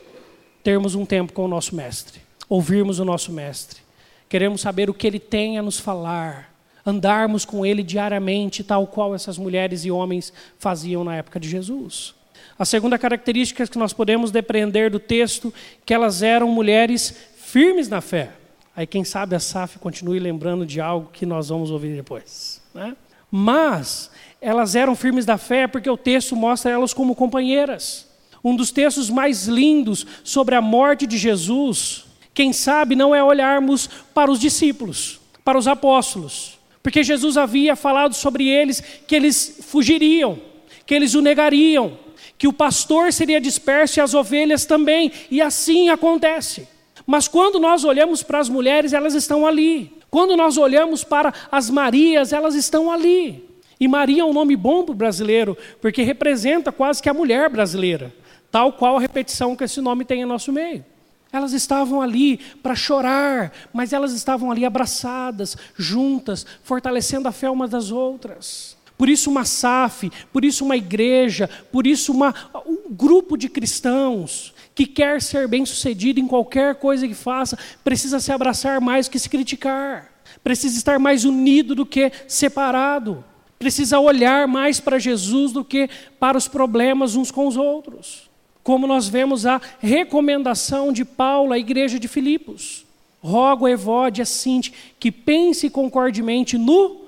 termos 0.62 0.94
um 0.94 1.06
tempo 1.06 1.32
com 1.32 1.46
o 1.46 1.48
nosso 1.48 1.74
mestre, 1.74 2.20
ouvirmos 2.50 3.00
o 3.00 3.06
nosso 3.06 3.32
mestre 3.32 3.89
Queremos 4.30 4.62
saber 4.62 4.92
o 4.92 4.94
que 4.94 5.08
Ele 5.08 5.20
tem 5.20 5.58
a 5.58 5.64
nos 5.64 5.80
falar, 5.80 6.54
andarmos 6.86 7.46
com 7.46 7.66
Ele 7.66 7.82
diariamente, 7.82 8.64
tal 8.64 8.86
qual 8.86 9.16
essas 9.16 9.40
mulheres 9.40 9.84
e 9.84 9.90
homens 9.90 10.32
faziam 10.60 11.04
na 11.04 11.16
época 11.16 11.40
de 11.40 11.50
Jesus. 11.50 12.14
A 12.58 12.64
segunda 12.64 13.00
característica 13.00 13.66
que 13.66 13.80
nós 13.80 13.92
podemos 13.92 14.30
depreender 14.30 14.92
do 14.92 15.00
texto, 15.00 15.52
que 15.84 15.96
elas 15.96 16.22
eram 16.22 16.48
mulheres 16.48 17.16
firmes 17.38 17.90
na 17.90 18.02
fé. 18.02 18.30
Aí 18.76 18.86
quem 18.86 19.04
sabe 19.04 19.36
a 19.36 19.40
Saf 19.40 19.80
continue 19.80 20.20
lembrando 20.20 20.64
de 20.64 20.80
algo 20.80 21.10
que 21.12 21.26
nós 21.26 21.50
vamos 21.50 21.72
ouvir 21.72 21.96
depois. 21.96 22.62
Né? 22.74 22.96
Mas 23.32 24.12
elas 24.40 24.76
eram 24.76 24.96
firmes 24.96 25.26
da 25.26 25.38
fé 25.38 25.68
porque 25.68 25.90
o 25.90 25.98
texto 25.98 26.36
mostra 26.36 26.70
elas 26.72 26.94
como 26.94 27.16
companheiras. 27.16 28.08
Um 28.44 28.56
dos 28.56 28.72
textos 28.72 29.10
mais 29.10 29.48
lindos 29.48 30.06
sobre 30.24 30.54
a 30.54 30.62
morte 30.62 31.08
de 31.08 31.18
Jesus 31.18 32.06
quem 32.34 32.54
sabe 32.54 32.96
não 32.96 33.14
é 33.14 33.24
olharmos 33.24 33.88
para 34.14 34.32
os 34.32 34.40
discípulos, 34.40 35.20
para 35.44 35.58
os 35.58 35.68
apóstolos, 35.68 36.60
porque 36.82 37.04
Jesus 37.04 37.38
havia 37.38 37.76
falado 37.76 38.14
sobre 38.14 38.48
eles 38.48 38.82
que 39.08 39.16
eles 39.16 39.60
fugiriam, 39.64 40.40
que 40.86 40.94
eles 40.94 41.14
o 41.14 41.22
negariam, 41.22 41.98
que 42.38 42.48
o 42.48 42.54
pastor 42.54 43.12
seria 43.12 43.42
disperso 43.42 44.00
e 44.00 44.02
as 44.02 44.14
ovelhas 44.14 44.66
também, 44.66 45.12
e 45.30 45.42
assim 45.42 45.90
acontece. 45.90 46.68
Mas 47.06 47.28
quando 47.28 47.60
nós 47.60 47.84
olhamos 47.84 48.24
para 48.24 48.40
as 48.40 48.48
mulheres, 48.48 48.94
elas 48.94 49.14
estão 49.14 49.46
ali. 49.46 49.92
Quando 50.10 50.38
nós 50.38 50.58
olhamos 50.58 51.04
para 51.04 51.34
as 51.52 51.70
Marias, 51.70 52.32
elas 52.32 52.56
estão 52.56 52.92
ali. 52.92 53.48
E 53.80 53.88
Maria 53.88 54.22
é 54.22 54.26
um 54.26 54.34
nome 54.34 54.56
bom 54.56 54.84
para 54.84 54.92
o 54.92 54.96
brasileiro, 54.96 55.58
porque 55.82 56.02
representa 56.02 56.72
quase 56.72 57.02
que 57.02 57.10
a 57.10 57.14
mulher 57.14 57.50
brasileira, 57.50 58.14
tal 58.52 58.74
qual 58.74 58.98
a 58.98 59.00
repetição 59.00 59.56
que 59.56 59.64
esse 59.64 59.82
nome 59.82 60.06
tem 60.06 60.22
em 60.22 60.26
nosso 60.26 60.52
meio. 60.52 60.84
Elas 61.32 61.54
estavam 61.54 62.02
ali 62.02 62.38
para 62.64 62.76
chorar, 62.76 63.52
mas 63.72 63.94
elas 63.94 64.14
estavam 64.14 64.52
ali 64.52 64.66
abraçadas, 64.66 65.56
juntas, 65.78 66.46
fortalecendo 66.64 67.28
a 67.28 67.32
fé 67.32 67.50
umas 67.50 67.70
das 67.70 67.92
outras. 67.92 68.76
Por 68.98 69.08
isso, 69.08 69.30
uma 69.30 69.46
SAF, 69.46 70.12
por 70.34 70.44
isso, 70.44 70.66
uma 70.66 70.76
igreja, 70.76 71.48
por 71.72 71.86
isso, 71.86 72.12
uma, 72.12 72.34
um 72.66 72.94
grupo 72.94 73.38
de 73.38 73.48
cristãos 73.48 74.54
que 74.74 74.88
quer 74.88 75.22
ser 75.22 75.48
bem-sucedido 75.48 76.20
em 76.20 76.28
qualquer 76.28 76.76
coisa 76.76 77.08
que 77.08 77.14
faça, 77.14 77.58
precisa 77.84 78.20
se 78.20 78.32
abraçar 78.32 78.82
mais 78.82 79.08
que 79.08 79.20
se 79.20 79.30
criticar, 79.30 80.12
precisa 80.44 80.78
estar 80.78 80.98
mais 80.98 81.26
unido 81.26 81.76
do 81.76 81.86
que 81.86 82.12
separado, 82.28 83.24
precisa 83.58 84.00
olhar 84.00 84.48
mais 84.48 84.80
para 84.80 84.98
Jesus 84.98 85.52
do 85.52 85.64
que 85.64 85.90
para 86.20 86.38
os 86.38 86.48
problemas 86.48 87.16
uns 87.16 87.30
com 87.30 87.48
os 87.48 87.56
outros 87.56 88.29
como 88.70 88.86
nós 88.86 89.10
vemos 89.10 89.48
a 89.48 89.60
recomendação 89.80 90.94
de 90.94 91.04
Paulo 91.04 91.54
à 91.54 91.58
igreja 91.58 92.00
de 92.00 92.08
Filipos. 92.08 92.86
Rogo 93.20 93.66
a 93.66 93.72
Evódia 93.72 94.24
Sinti 94.26 94.72
que 95.00 95.12
pense 95.12 95.72
concordemente 95.72 96.56
no 96.56 97.02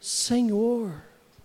Senhor. 0.00 0.90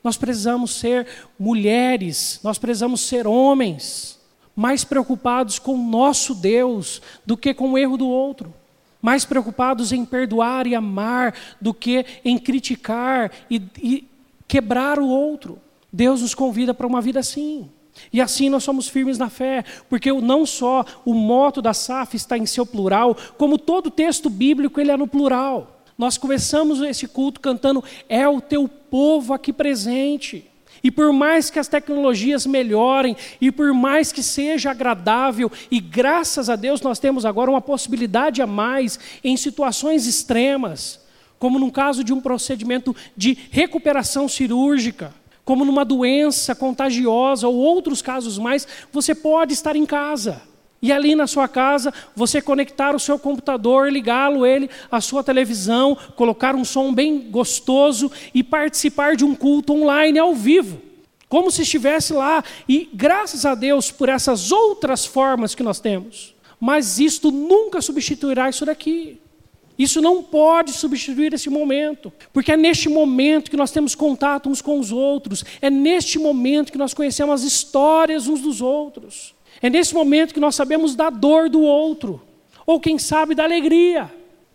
Nós 0.02 0.16
precisamos 0.16 0.72
ser 0.72 1.06
mulheres, 1.38 2.40
nós 2.42 2.58
precisamos 2.58 3.02
ser 3.02 3.28
homens, 3.28 4.18
mais 4.56 4.86
preocupados 4.86 5.60
com 5.60 5.74
o 5.74 5.90
nosso 5.90 6.34
Deus 6.34 7.02
do 7.26 7.36
que 7.36 7.54
com 7.54 7.74
o 7.74 7.78
erro 7.78 7.98
do 7.98 8.08
outro. 8.08 8.54
Mais 9.02 9.26
preocupados 9.26 9.92
em 9.92 10.06
perdoar 10.06 10.66
e 10.66 10.76
amar 10.76 11.36
do 11.60 11.74
que 11.74 12.06
em 12.24 12.38
criticar 12.38 13.34
e, 13.52 13.62
e 13.84 14.08
quebrar 14.48 14.98
o 14.98 15.10
outro. 15.10 15.60
Deus 15.92 16.22
nos 16.22 16.34
convida 16.34 16.74
para 16.74 16.88
uma 16.88 17.02
vida 17.02 17.20
assim. 17.20 17.70
E 18.12 18.22
assim 18.22 18.50
nós 18.50 18.64
somos 18.64 18.88
firmes 18.88 19.18
na 19.18 19.30
fé, 19.30 19.64
porque 19.90 20.12
não 20.12 20.46
só 20.46 20.86
o 21.06 21.14
moto 21.14 21.62
da 21.62 21.74
SAF 21.74 22.16
está 22.16 22.38
em 22.38 22.46
seu 22.46 22.66
plural, 22.66 23.16
como 23.38 23.58
todo 23.58 23.92
texto 23.92 24.30
bíblico 24.30 24.80
ele 24.80 24.92
é 24.92 24.98
no 24.98 25.08
plural. 25.08 25.82
Nós 25.98 26.18
começamos 26.18 26.82
esse 26.82 27.08
culto 27.08 27.40
cantando: 27.40 27.84
É 28.08 28.28
o 28.28 28.40
teu 28.40 28.68
povo 28.68 29.34
aqui 29.34 29.52
presente. 29.52 30.50
E 30.84 30.92
por 30.92 31.12
mais 31.12 31.50
que 31.50 31.58
as 31.58 31.68
tecnologias 31.68 32.46
melhorem, 32.46 33.18
e 33.42 33.52
por 33.52 33.74
mais 33.74 34.12
que 34.12 34.22
seja 34.22 34.70
agradável, 34.70 35.52
e 35.72 35.80
graças 35.80 36.52
a 36.52 36.56
Deus 36.56 36.82
nós 36.82 37.00
temos 37.00 37.26
agora 37.26 37.50
uma 37.50 37.62
possibilidade 37.62 38.44
a 38.44 38.48
mais 38.48 39.00
em 39.24 39.36
situações 39.36 40.06
extremas, 40.06 41.00
como 41.40 41.58
no 41.58 41.72
caso 41.72 42.04
de 42.04 42.14
um 42.14 42.22
procedimento 42.22 42.96
de 43.16 43.36
recuperação 43.50 44.30
cirúrgica 44.30 45.14
como 45.48 45.64
numa 45.64 45.86
doença 45.86 46.54
contagiosa 46.54 47.48
ou 47.48 47.56
outros 47.56 48.02
casos 48.02 48.38
mais, 48.38 48.68
você 48.92 49.16
pode 49.16 49.54
estar 49.54 49.78
em 49.78 49.86
casa. 49.86 50.42
E 50.82 50.92
ali 50.92 51.16
na 51.16 51.26
sua 51.26 51.48
casa, 51.48 51.94
você 52.14 52.42
conectar 52.42 52.94
o 52.94 53.00
seu 53.00 53.18
computador, 53.18 53.90
ligá-lo 53.90 54.46
ele 54.46 54.70
à 54.92 55.00
sua 55.00 55.24
televisão, 55.24 55.98
colocar 56.18 56.54
um 56.54 56.66
som 56.66 56.94
bem 56.94 57.32
gostoso 57.32 58.12
e 58.34 58.44
participar 58.44 59.16
de 59.16 59.24
um 59.24 59.34
culto 59.34 59.74
online 59.74 60.20
ao 60.20 60.36
vivo. 60.36 60.82
Como 61.30 61.50
se 61.50 61.62
estivesse 61.62 62.12
lá. 62.12 62.44
E 62.68 62.90
graças 62.94 63.46
a 63.46 63.56
Deus 63.56 63.90
por 63.90 64.10
essas 64.10 64.52
outras 64.52 65.06
formas 65.06 65.56
que 65.56 65.64
nós 65.64 65.80
temos. 65.80 66.36
Mas 66.60 67.00
isto 67.00 67.32
nunca 67.32 67.82
substituirá 67.82 68.50
isso 68.50 68.66
daqui. 68.66 69.18
Isso 69.78 70.02
não 70.02 70.24
pode 70.24 70.72
substituir 70.72 71.34
esse 71.34 71.50
momento, 71.50 72.12
porque 72.34 72.52
é 72.52 72.58
neste 72.58 72.90
momento 72.90 73.52
que 73.52 73.58
nós 73.58 73.70
temos 73.70 73.94
contato 73.94 74.50
uns 74.50 74.62
com 74.62 74.80
os 74.80 74.92
outros, 74.92 75.46
é 75.62 75.70
neste 75.70 76.18
momento 76.18 76.72
que 76.72 76.78
nós 76.78 76.96
conhecemos 76.96 77.42
as 77.42 77.44
histórias 77.44 78.28
uns 78.28 78.42
dos 78.42 78.60
outros, 78.60 79.36
é 79.62 79.70
nesse 79.70 79.94
momento 79.94 80.34
que 80.34 80.40
nós 80.40 80.56
sabemos 80.56 80.96
da 80.96 81.10
dor 81.12 81.48
do 81.48 81.62
outro, 81.62 82.22
ou 82.66 82.80
quem 82.80 82.98
sabe 82.98 83.36
da 83.36 83.44
alegria, 83.44 84.12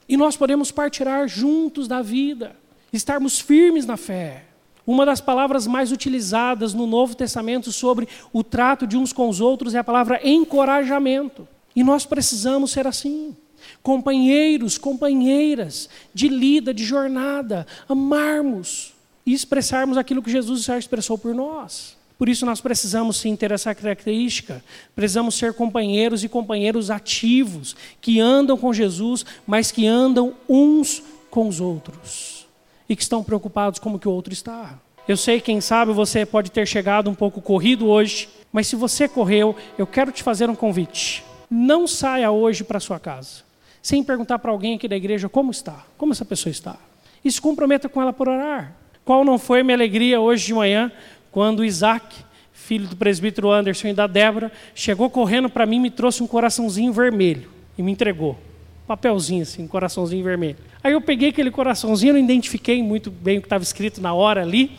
e 0.09 0.17
nós 0.17 0.37
podemos 0.37 0.73
partilhar 0.73 1.29
juntos 1.29 1.87
da 1.87 2.03
vida, 2.03 2.57
estarmos 2.93 3.39
firmes 3.39 3.87
na 3.87 3.97
fé. 3.97 4.45
Uma 4.85 5.07
das 5.07 5.21
palavras 5.21 5.67
mais 5.69 5.93
utilizadas 5.93 6.75
no 6.75 6.89
Novo 6.89 7.15
Testamento 7.15 7.71
sobre 7.71 8.09
o 8.33 8.43
trato 8.43 8.85
de 8.89 8.97
uns 8.97 9.13
com 9.13 9.29
os 9.29 9.41
outros 9.41 9.75
é 9.77 9.79
a 9.79 9.85
palavra 9.85 10.21
encorajamento, 10.29 11.47
e 11.77 11.85
nós 11.85 12.05
precisamos 12.05 12.73
ser 12.73 12.89
assim. 12.89 13.37
Companheiros, 13.83 14.79
companheiras 14.79 15.89
de 16.15 16.29
lida, 16.29 16.73
de 16.73 16.85
jornada, 16.85 17.67
amarmos 17.89 18.93
e 19.25 19.33
expressarmos 19.33 19.97
aquilo 19.97 20.23
que 20.23 20.31
Jesus 20.31 20.65
já 20.65 20.79
expressou 20.79 21.17
por 21.17 21.35
nós. 21.35 21.97
Por 22.19 22.29
isso 22.29 22.47
nós 22.47 22.61
precisamos 22.61 23.17
sim 23.17 23.35
ter 23.35 23.51
essa 23.51 23.75
característica. 23.75 24.63
Precisamos 24.95 25.35
ser 25.35 25.55
companheiros 25.55 26.23
e 26.23 26.29
companheiros 26.29 26.91
ativos, 26.91 27.75
que 28.01 28.21
andam 28.21 28.57
com 28.57 28.73
Jesus, 28.73 29.27
mas 29.45 29.73
que 29.73 29.87
andam 29.87 30.35
uns 30.49 31.03
com 31.31 31.49
os 31.49 31.61
outros. 31.61 32.47
E 32.89 32.95
que 32.95 33.03
estão 33.03 33.25
preocupados 33.25 33.81
como 33.81 33.99
que 33.99 34.07
o 34.07 34.13
outro 34.13 34.33
está. 34.33 34.79
Eu 35.09 35.17
sei, 35.17 35.41
quem 35.41 35.61
sabe 35.61 35.93
você 35.93 36.25
pode 36.25 36.53
ter 36.53 36.65
chegado 36.65 37.11
um 37.11 37.15
pouco 37.15 37.41
corrido 37.41 37.89
hoje, 37.89 38.29
mas 38.53 38.69
se 38.69 38.77
você 38.77 39.09
correu, 39.09 39.57
eu 39.77 39.85
quero 39.85 40.13
te 40.13 40.23
fazer 40.23 40.49
um 40.49 40.55
convite. 40.55 41.25
Não 41.51 41.89
saia 41.89 42.31
hoje 42.31 42.63
para 42.63 42.79
sua 42.79 43.01
casa 43.01 43.52
sem 43.83 44.05
perguntar 44.05 44.39
para 44.39 44.53
alguém 44.53 44.77
aqui 44.77 44.87
da 44.87 44.97
igreja 44.97 45.29
como 45.29 45.51
está, 45.51 45.85
como 45.99 46.13
essa 46.13 46.25
pessoa 46.25 46.51
está. 46.51 46.77
E 47.25 47.31
se 47.31 47.41
comprometa 47.41 47.89
com 47.89 48.01
ela 48.01 48.13
por 48.13 48.29
orar. 48.29 48.75
Qual 49.05 49.25
não 49.25 49.39
foi 49.39 49.63
minha 49.65 49.77
alegria 49.77 50.21
hoje 50.21 50.47
de 50.47 50.55
manhã, 50.55 50.93
quando 51.33 51.65
Isaac, 51.65 52.17
filho 52.53 52.87
do 52.87 52.95
presbítero 52.95 53.51
Anderson 53.51 53.89
e 53.89 53.93
da 53.93 54.07
Débora, 54.07 54.53
chegou 54.75 55.11
correndo 55.11 55.51
para 55.51 55.67
mim 55.67 55.77
e 55.77 55.81
me 55.81 55.91
trouxe 55.91 56.23
um 56.23 56.27
coraçãozinho 56.27 56.93
vermelho 56.93 57.51
e 57.77 57.83
me 57.83 57.91
entregou. 57.91 58.39
Um 58.85 58.87
papelzinho 58.87 59.43
assim, 59.43 59.65
um 59.65 59.69
coraçãozinho 59.69 60.23
vermelho. 60.23 60.57
Aí 60.83 60.93
eu 60.93 61.01
peguei 61.01 61.31
aquele 61.31 61.51
coraçãozinho, 61.51 62.13
não 62.13 62.21
identifiquei 62.21 62.83
muito 62.83 63.11
bem 63.11 63.39
o 63.39 63.41
que 63.41 63.47
estava 63.47 63.65
escrito 63.65 64.01
na 64.01 64.15
hora 64.15 64.43
ali. 64.43 64.73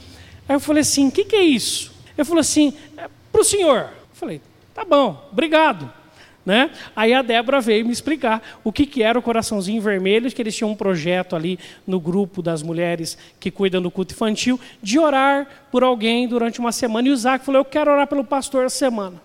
Aí 0.47 0.55
eu 0.55 0.59
falei 0.59 0.81
assim: 0.81 1.07
o 1.07 1.11
que, 1.11 1.25
que 1.25 1.35
é 1.35 1.43
isso? 1.43 1.93
Eu 2.17 2.25
falei 2.25 2.41
assim: 2.41 2.73
é 2.97 3.09
para 3.31 3.41
o 3.41 3.43
senhor. 3.43 3.79
Eu 3.79 4.15
falei: 4.15 4.41
tá 4.73 4.85
bom, 4.85 5.27
obrigado. 5.31 5.91
Né? 6.45 6.71
Aí 6.93 7.13
a 7.13 7.21
Débora 7.21 7.61
veio 7.61 7.85
me 7.85 7.93
explicar 7.93 8.59
o 8.63 8.71
que, 8.71 8.85
que 8.85 9.01
era 9.01 9.17
o 9.17 9.21
Coraçãozinho 9.21 9.81
Vermelho, 9.81 10.29
que 10.29 10.41
eles 10.41 10.55
tinham 10.55 10.71
um 10.71 10.75
projeto 10.75 11.35
ali 11.35 11.57
no 11.87 11.99
grupo 11.99 12.41
das 12.41 12.61
mulheres 12.61 13.17
que 13.39 13.49
cuidam 13.49 13.81
do 13.81 13.89
culto 13.89 14.13
infantil, 14.13 14.59
de 14.81 14.99
orar 14.99 15.47
por 15.71 15.83
alguém 15.83 16.27
durante 16.27 16.59
uma 16.59 16.73
semana. 16.73 17.07
E 17.07 17.11
o 17.11 17.13
Isaac 17.13 17.45
falou: 17.45 17.61
Eu 17.61 17.65
quero 17.65 17.91
orar 17.91 18.07
pelo 18.07 18.25
pastor 18.25 18.65
essa 18.65 18.77
semana. 18.77 19.21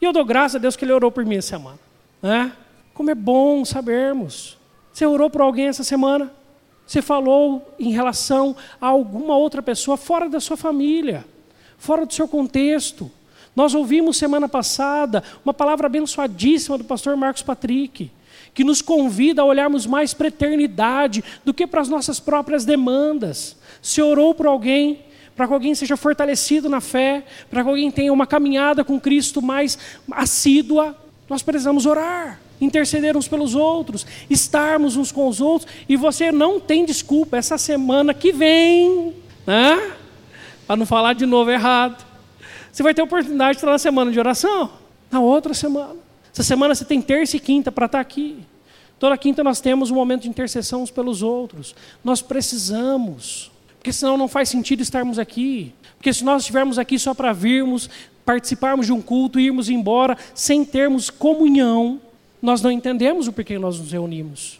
E 0.00 0.04
eu 0.04 0.12
dou 0.12 0.24
graças 0.24 0.56
a 0.56 0.58
Deus 0.58 0.76
que 0.76 0.84
ele 0.84 0.92
orou 0.92 1.10
por 1.10 1.24
mim 1.24 1.36
essa 1.36 1.48
semana. 1.48 1.78
Né? 2.22 2.52
Como 2.92 3.10
é 3.10 3.14
bom 3.14 3.64
sabermos. 3.64 4.58
Você 4.92 5.06
orou 5.06 5.30
por 5.30 5.40
alguém 5.40 5.68
essa 5.68 5.84
semana? 5.84 6.30
Você 6.86 7.00
falou 7.00 7.74
em 7.78 7.92
relação 7.92 8.56
a 8.80 8.88
alguma 8.88 9.36
outra 9.36 9.62
pessoa 9.62 9.96
fora 9.96 10.28
da 10.28 10.40
sua 10.40 10.56
família, 10.56 11.24
fora 11.78 12.04
do 12.04 12.12
seu 12.12 12.26
contexto. 12.26 13.10
Nós 13.54 13.74
ouvimos 13.74 14.16
semana 14.16 14.48
passada 14.48 15.22
uma 15.44 15.52
palavra 15.52 15.86
abençoadíssima 15.86 16.78
do 16.78 16.84
pastor 16.84 17.16
Marcos 17.16 17.42
Patrick, 17.42 18.10
que 18.54 18.64
nos 18.64 18.80
convida 18.80 19.42
a 19.42 19.44
olharmos 19.44 19.86
mais 19.86 20.14
para 20.14 20.26
a 20.26 20.28
eternidade 20.28 21.22
do 21.44 21.52
que 21.52 21.66
para 21.66 21.80
as 21.80 21.88
nossas 21.88 22.20
próprias 22.20 22.64
demandas. 22.64 23.56
Se 23.82 24.00
orou 24.00 24.34
por 24.34 24.46
alguém, 24.46 25.00
para 25.36 25.46
que 25.46 25.52
alguém 25.52 25.74
seja 25.74 25.96
fortalecido 25.96 26.68
na 26.68 26.80
fé, 26.80 27.24
para 27.50 27.62
que 27.62 27.68
alguém 27.68 27.90
tenha 27.90 28.12
uma 28.12 28.26
caminhada 28.26 28.84
com 28.84 29.00
Cristo 29.00 29.42
mais 29.42 29.78
assídua, 30.12 30.96
nós 31.28 31.42
precisamos 31.42 31.86
orar, 31.86 32.40
interceder 32.60 33.16
uns 33.16 33.28
pelos 33.28 33.54
outros, 33.54 34.06
estarmos 34.28 34.96
uns 34.96 35.10
com 35.12 35.28
os 35.28 35.40
outros, 35.40 35.72
e 35.88 35.96
você 35.96 36.30
não 36.30 36.60
tem 36.60 36.84
desculpa 36.84 37.36
essa 37.36 37.56
semana 37.56 38.12
que 38.12 38.32
vem, 38.32 39.14
né? 39.46 39.92
para 40.66 40.76
não 40.76 40.86
falar 40.86 41.14
de 41.14 41.26
novo 41.26 41.50
errado 41.50 42.09
você 42.72 42.82
vai 42.82 42.94
ter 42.94 43.00
a 43.00 43.04
oportunidade 43.04 43.52
de 43.52 43.56
estar 43.58 43.70
na 43.70 43.78
semana 43.78 44.10
de 44.10 44.18
oração, 44.18 44.70
na 45.10 45.20
outra 45.20 45.54
semana. 45.54 45.96
Essa 46.32 46.42
semana 46.42 46.74
você 46.74 46.84
tem 46.84 47.02
terça 47.02 47.36
e 47.36 47.40
quinta 47.40 47.72
para 47.72 47.86
estar 47.86 48.00
aqui. 48.00 48.38
Toda 48.98 49.16
quinta 49.16 49.42
nós 49.42 49.60
temos 49.60 49.90
um 49.90 49.94
momento 49.94 50.22
de 50.22 50.28
intercessão 50.28 50.82
uns 50.82 50.90
pelos 50.90 51.22
outros. 51.22 51.74
Nós 52.04 52.20
precisamos, 52.20 53.50
porque 53.78 53.92
senão 53.92 54.16
não 54.16 54.28
faz 54.28 54.48
sentido 54.48 54.82
estarmos 54.82 55.18
aqui. 55.18 55.72
Porque 55.96 56.12
se 56.12 56.24
nós 56.24 56.42
estivermos 56.42 56.78
aqui 56.78 56.98
só 56.98 57.14
para 57.14 57.32
virmos, 57.32 57.88
participarmos 58.24 58.86
de 58.86 58.92
um 58.92 59.00
culto 59.00 59.40
e 59.40 59.46
irmos 59.46 59.68
embora 59.68 60.16
sem 60.34 60.64
termos 60.64 61.10
comunhão, 61.10 62.00
nós 62.40 62.62
não 62.62 62.70
entendemos 62.70 63.26
o 63.26 63.32
porquê 63.32 63.58
nós 63.58 63.78
nos 63.78 63.90
reunimos. 63.90 64.59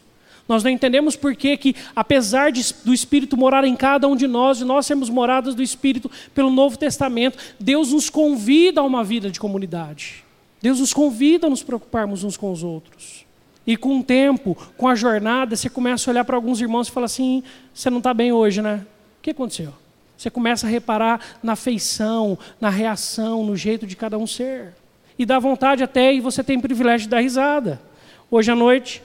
Nós 0.51 0.65
não 0.65 0.71
entendemos 0.73 1.15
por 1.15 1.37
que, 1.37 1.57
que 1.57 1.77
apesar 1.95 2.51
de, 2.51 2.75
do 2.85 2.93
Espírito 2.93 3.37
morar 3.37 3.63
em 3.63 3.77
cada 3.77 4.09
um 4.09 4.17
de 4.17 4.27
nós, 4.27 4.61
e 4.61 4.65
nós 4.65 4.85
sermos 4.85 5.09
moradas 5.09 5.55
do 5.55 5.63
Espírito 5.63 6.11
pelo 6.35 6.51
Novo 6.51 6.77
Testamento, 6.77 7.39
Deus 7.61 7.93
nos 7.93 8.11
convida 8.11 8.81
a 8.81 8.85
uma 8.85 9.05
vida 9.05 9.31
de 9.31 9.39
comunidade. 9.39 10.25
Deus 10.61 10.81
nos 10.81 10.93
convida 10.93 11.47
a 11.47 11.51
nos 11.51 11.63
preocuparmos 11.63 12.25
uns 12.25 12.37
com 12.37 12.51
os 12.51 12.65
outros. 12.65 13.25
E 13.65 13.77
com 13.77 14.01
o 14.01 14.03
tempo, 14.03 14.59
com 14.77 14.89
a 14.89 14.97
jornada, 14.97 15.55
você 15.55 15.71
começa 15.71 16.11
a 16.11 16.13
olhar 16.13 16.25
para 16.25 16.35
alguns 16.35 16.61
irmãos 16.61 16.89
e 16.89 16.91
fala 16.91 17.07
assim: 17.07 17.45
você 17.73 17.89
não 17.89 17.99
está 17.99 18.13
bem 18.13 18.33
hoje, 18.33 18.61
né? 18.61 18.85
O 19.21 19.23
que 19.23 19.31
aconteceu? 19.31 19.73
Você 20.17 20.31
começa 20.31 20.67
a 20.67 20.71
reparar 20.71 21.21
na 21.45 21.55
feição, 21.55 22.37
na 22.61 22.71
reação, 22.71 23.45
no 23.45 23.57
jeito 23.57 23.87
de 23.87 23.95
cada 23.95 24.19
um 24.19 24.27
ser. 24.27 24.75
E 25.17 25.25
dá 25.25 25.39
vontade 25.39 25.85
até, 25.85 26.13
e 26.13 26.21
você 26.21 26.43
tem 26.43 26.57
o 26.59 26.61
privilégio 26.61 27.07
de 27.07 27.11
dar 27.11 27.21
risada. 27.21 27.81
Hoje 28.29 28.51
à 28.51 28.57
noite, 28.57 29.01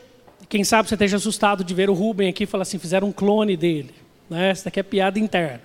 quem 0.56 0.64
sabe 0.64 0.88
você 0.88 0.96
esteja 0.96 1.18
assustado 1.18 1.66
de 1.66 1.74
ver 1.74 1.90
o 1.90 1.94
Rubem 1.94 2.30
aqui 2.30 2.46
e 2.46 2.48
falar 2.48 2.62
assim, 2.62 2.80
fizeram 2.80 3.10
um 3.10 3.12
clone 3.12 3.58
dele. 3.58 3.94
Né? 4.30 4.52
Essa 4.52 4.64
daqui 4.64 4.80
é 4.80 4.84
piada 4.84 5.20
interna. 5.20 5.60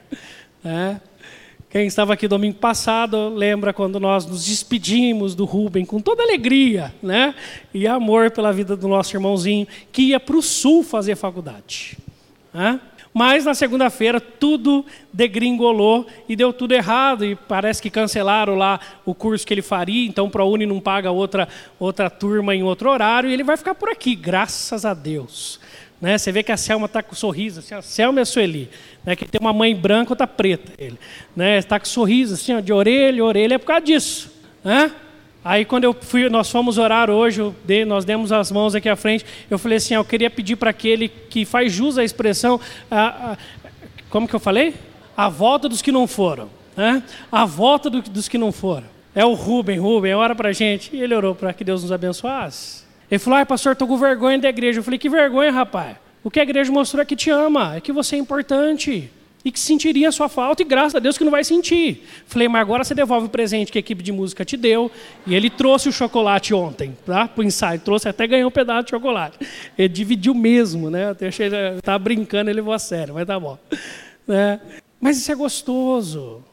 Né? 0.65 1.01
Quem 1.71 1.87
estava 1.87 2.15
aqui 2.15 2.27
domingo 2.27 2.59
passado 2.59 3.29
lembra 3.29 3.73
quando 3.73 4.01
nós 4.01 4.27
nos 4.27 4.45
despedimos 4.45 5.37
do 5.37 5.45
Rubem 5.45 5.85
com 5.85 6.01
toda 6.01 6.25
alegria 6.25 6.93
né? 7.01 7.37
e 7.73 7.87
amor 7.87 8.33
pela 8.33 8.53
vida 8.53 8.75
do 8.75 8.89
nosso 8.89 9.15
irmãozinho 9.15 9.65
que 9.93 10.03
ia 10.03 10.19
para 10.19 10.37
o 10.37 10.43
sul 10.43 10.83
fazer 10.83 11.15
faculdade. 11.15 11.97
Né? 12.53 12.81
Mas 13.13 13.45
na 13.45 13.55
segunda-feira 13.55 14.21
tudo 14.21 14.87
degringolou 15.13 16.07
e 16.29 16.37
deu 16.37 16.53
tudo 16.53 16.73
errado 16.73 17.25
e 17.25 17.35
parece 17.35 17.83
que 17.83 17.91
cancelaram 17.91 18.55
lá 18.55 18.79
o 19.05 19.15
curso 19.15 19.45
que 19.45 19.53
ele 19.53 19.63
faria, 19.63 20.09
então 20.09 20.27
o 20.27 20.31
ProUni 20.31 20.65
não 20.65 20.81
paga 20.81 21.11
outra, 21.11 21.49
outra 21.79 22.09
turma 22.09 22.55
em 22.55 22.63
outro 22.63 22.89
horário 22.89 23.29
e 23.29 23.33
ele 23.33 23.43
vai 23.43 23.57
ficar 23.57 23.75
por 23.75 23.89
aqui, 23.89 24.15
graças 24.15 24.85
a 24.85 24.95
Deus. 24.95 25.59
Né? 26.01 26.17
Você 26.17 26.31
vê 26.31 26.43
que 26.43 26.53
a 26.53 26.57
Selma 26.57 26.87
está 26.87 27.03
com 27.03 27.15
sorriso, 27.15 27.59
assim, 27.59 27.75
a 27.75 27.83
Selma 27.83 28.21
e 28.21 28.23
a 28.23 28.25
Sueli, 28.25 28.71
né? 29.05 29.17
que 29.17 29.27
tem 29.27 29.41
uma 29.41 29.53
mãe 29.53 29.75
branca, 29.75 30.13
outra 30.13 30.27
preta. 30.27 30.73
Ele 30.79 30.99
né? 31.35 31.59
está 31.59 31.81
com 31.81 31.87
sorriso 31.87 32.35
assim, 32.35 32.55
ó, 32.55 32.61
de 32.61 32.73
orelha, 32.73 33.25
orelha, 33.25 33.55
é 33.57 33.59
por 33.59 33.67
causa 33.67 33.85
disso. 33.85 34.33
Né? 34.63 34.91
Aí 35.45 35.65
quando 35.65 35.85
eu 35.85 35.95
fui, 35.95 36.29
nós 36.29 36.51
fomos 36.51 36.77
orar 36.77 37.11
hoje, 37.11 37.41
nós 37.87 38.05
demos 38.05 38.31
as 38.31 38.53
mãos 38.53 38.75
aqui 38.75 38.89
à 38.89 38.97
frente, 38.97 39.25
eu 39.49 39.59
falei 39.59 39.79
assim, 39.79 39.95
eu 39.95 40.05
queria 40.05 40.29
pedir 40.29 40.57
para 40.57 40.71
aquele 40.71 41.09
que 41.09 41.45
faz 41.45 41.73
jus 41.73 41.97
à 41.97 42.05
expressão, 42.05 42.61
a, 42.91 43.33
a, 43.33 43.37
como 44.11 44.29
que 44.29 44.35
eu 44.35 44.41
falei? 44.41 44.75
A 45.17 45.29
volta 45.29 45.69
dos 45.69 45.81
que 45.81 45.91
não 45.91 46.07
foram. 46.07 46.51
Né? 46.77 47.03
A 47.31 47.45
volta 47.45 47.89
do, 47.89 48.03
dos 48.03 48.29
que 48.29 48.37
não 48.37 48.53
foram. 48.53 48.87
É 49.15 49.25
o 49.25 49.35
Rubem, 49.35 49.79
Rubem, 49.79 50.15
ora 50.15 50.35
para 50.35 50.51
a 50.51 50.53
gente. 50.53 50.95
E 50.95 51.03
ele 51.03 51.15
orou 51.15 51.35
para 51.35 51.53
que 51.53 51.65
Deus 51.65 51.83
nos 51.83 51.93
abençoasse. 51.93 52.85
Ele 53.11 53.19
falou, 53.19 53.39
ai 53.39 53.45
pastor, 53.45 53.73
estou 53.73 53.89
com 53.89 53.97
vergonha 53.97 54.39
da 54.39 54.49
igreja. 54.49 54.79
Eu 54.79 54.85
falei, 54.85 54.99
que 54.99 55.09
vergonha, 55.09 55.51
rapaz. 55.51 55.97
O 56.23 56.31
que 56.31 56.39
a 56.39 56.43
igreja 56.43 56.71
mostrou 56.71 57.03
é 57.03 57.05
que 57.05 57.17
te 57.17 57.31
ama, 57.31 57.77
é 57.77 57.81
que 57.81 57.93
você 57.93 58.15
é 58.15 58.19
importante 58.19 59.11
e 59.45 59.51
que 59.51 59.59
sentiria 59.59 60.09
a 60.09 60.13
sua 60.13 60.29
falta, 60.29 60.63
e 60.63 60.65
graças 60.65 60.95
a 60.95 60.99
Deus 60.99 61.17
que 61.17 61.25
não 61.25 61.31
vai 61.31 61.45
sentir. 61.45 62.07
Falei, 62.27 62.49
mas 62.49 62.61
agora 62.61 62.85
você 62.85 62.95
devolve 62.95 63.27
o 63.27 63.31
presente 63.31 63.73
que 63.73 63.79
a 63.79 63.81
equipe 63.81 64.03
de 64.03 64.13
música 64.13 64.45
te 64.45 64.57
deu, 64.57 64.91
e 65.27 65.35
ele 65.35 65.49
trouxe 65.49 65.89
o 65.89 65.93
chocolate 65.93 66.53
ontem, 66.53 66.97
tá? 67.07 67.27
Para 67.27 67.41
o 67.41 67.45
ensaio, 67.45 67.81
trouxe 67.81 68.09
até 68.09 68.27
ganhou 68.27 68.49
um 68.49 68.53
pedaço 68.53 68.85
de 68.85 68.91
chocolate. 68.91 69.39
Ele 69.77 69.89
dividiu 69.89 70.35
mesmo, 70.35 70.91
né? 70.91 71.17
Eu 71.19 71.29
achei, 71.29 71.49
estava 71.77 71.99
brincando, 71.99 72.51
ele 72.51 72.57
levou 72.57 72.75
a 72.75 72.79
sério, 72.79 73.15
mas 73.15 73.27
tá 73.27 73.39
bom. 73.39 73.59
Né? 74.27 74.61
Mas 75.01 75.19
isso 75.19 75.33
é 75.33 75.35
gostoso. 75.35 76.45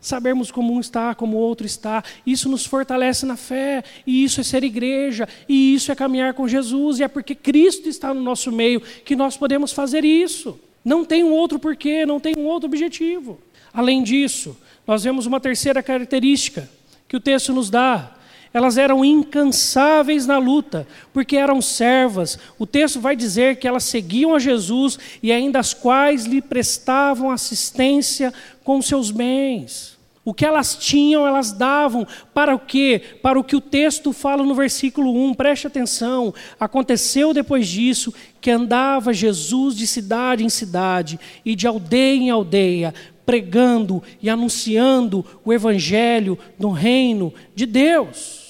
Sabermos 0.00 0.52
como 0.52 0.72
um 0.72 0.78
está, 0.78 1.16
como 1.16 1.36
o 1.36 1.40
outro 1.40 1.66
está, 1.66 2.04
isso 2.24 2.48
nos 2.48 2.64
fortalece 2.64 3.26
na 3.26 3.36
fé, 3.36 3.82
e 4.06 4.22
isso 4.22 4.40
é 4.40 4.44
ser 4.44 4.62
igreja, 4.62 5.28
e 5.48 5.74
isso 5.74 5.90
é 5.90 5.96
caminhar 5.96 6.32
com 6.34 6.46
Jesus, 6.46 7.00
e 7.00 7.02
é 7.02 7.08
porque 7.08 7.34
Cristo 7.34 7.88
está 7.88 8.14
no 8.14 8.22
nosso 8.22 8.52
meio 8.52 8.80
que 8.80 9.16
nós 9.16 9.36
podemos 9.36 9.72
fazer 9.72 10.04
isso. 10.04 10.60
Não 10.86 11.04
tem 11.04 11.24
um 11.24 11.32
outro 11.32 11.58
porquê, 11.58 12.06
não 12.06 12.20
tem 12.20 12.36
um 12.38 12.44
outro 12.44 12.68
objetivo. 12.68 13.40
Além 13.74 14.04
disso, 14.04 14.56
nós 14.86 15.02
vemos 15.02 15.26
uma 15.26 15.40
terceira 15.40 15.82
característica 15.82 16.70
que 17.08 17.16
o 17.16 17.20
texto 17.20 17.52
nos 17.52 17.68
dá. 17.68 18.12
Elas 18.54 18.78
eram 18.78 19.04
incansáveis 19.04 20.28
na 20.28 20.38
luta, 20.38 20.86
porque 21.12 21.36
eram 21.36 21.60
servas. 21.60 22.38
O 22.56 22.64
texto 22.64 23.00
vai 23.00 23.16
dizer 23.16 23.56
que 23.56 23.66
elas 23.66 23.82
seguiam 23.82 24.32
a 24.32 24.38
Jesus 24.38 24.96
e 25.20 25.32
ainda 25.32 25.58
as 25.58 25.74
quais 25.74 26.24
lhe 26.24 26.40
prestavam 26.40 27.32
assistência 27.32 28.32
com 28.62 28.80
seus 28.80 29.10
bens. 29.10 29.95
O 30.26 30.34
que 30.34 30.44
elas 30.44 30.74
tinham, 30.74 31.24
elas 31.24 31.52
davam 31.52 32.04
para 32.34 32.52
o 32.52 32.58
quê? 32.58 33.00
Para 33.22 33.38
o 33.38 33.44
que 33.44 33.54
o 33.54 33.60
texto 33.60 34.12
fala 34.12 34.42
no 34.42 34.56
versículo 34.56 35.14
1. 35.28 35.34
Preste 35.34 35.68
atenção. 35.68 36.34
Aconteceu 36.58 37.32
depois 37.32 37.68
disso 37.68 38.12
que 38.40 38.50
andava 38.50 39.14
Jesus 39.14 39.76
de 39.76 39.86
cidade 39.86 40.44
em 40.44 40.48
cidade 40.48 41.20
e 41.44 41.54
de 41.54 41.68
aldeia 41.68 42.16
em 42.16 42.28
aldeia, 42.28 42.92
pregando 43.24 44.02
e 44.20 44.28
anunciando 44.28 45.24
o 45.44 45.52
evangelho 45.52 46.36
do 46.58 46.70
reino 46.70 47.32
de 47.54 47.64
Deus. 47.64 48.45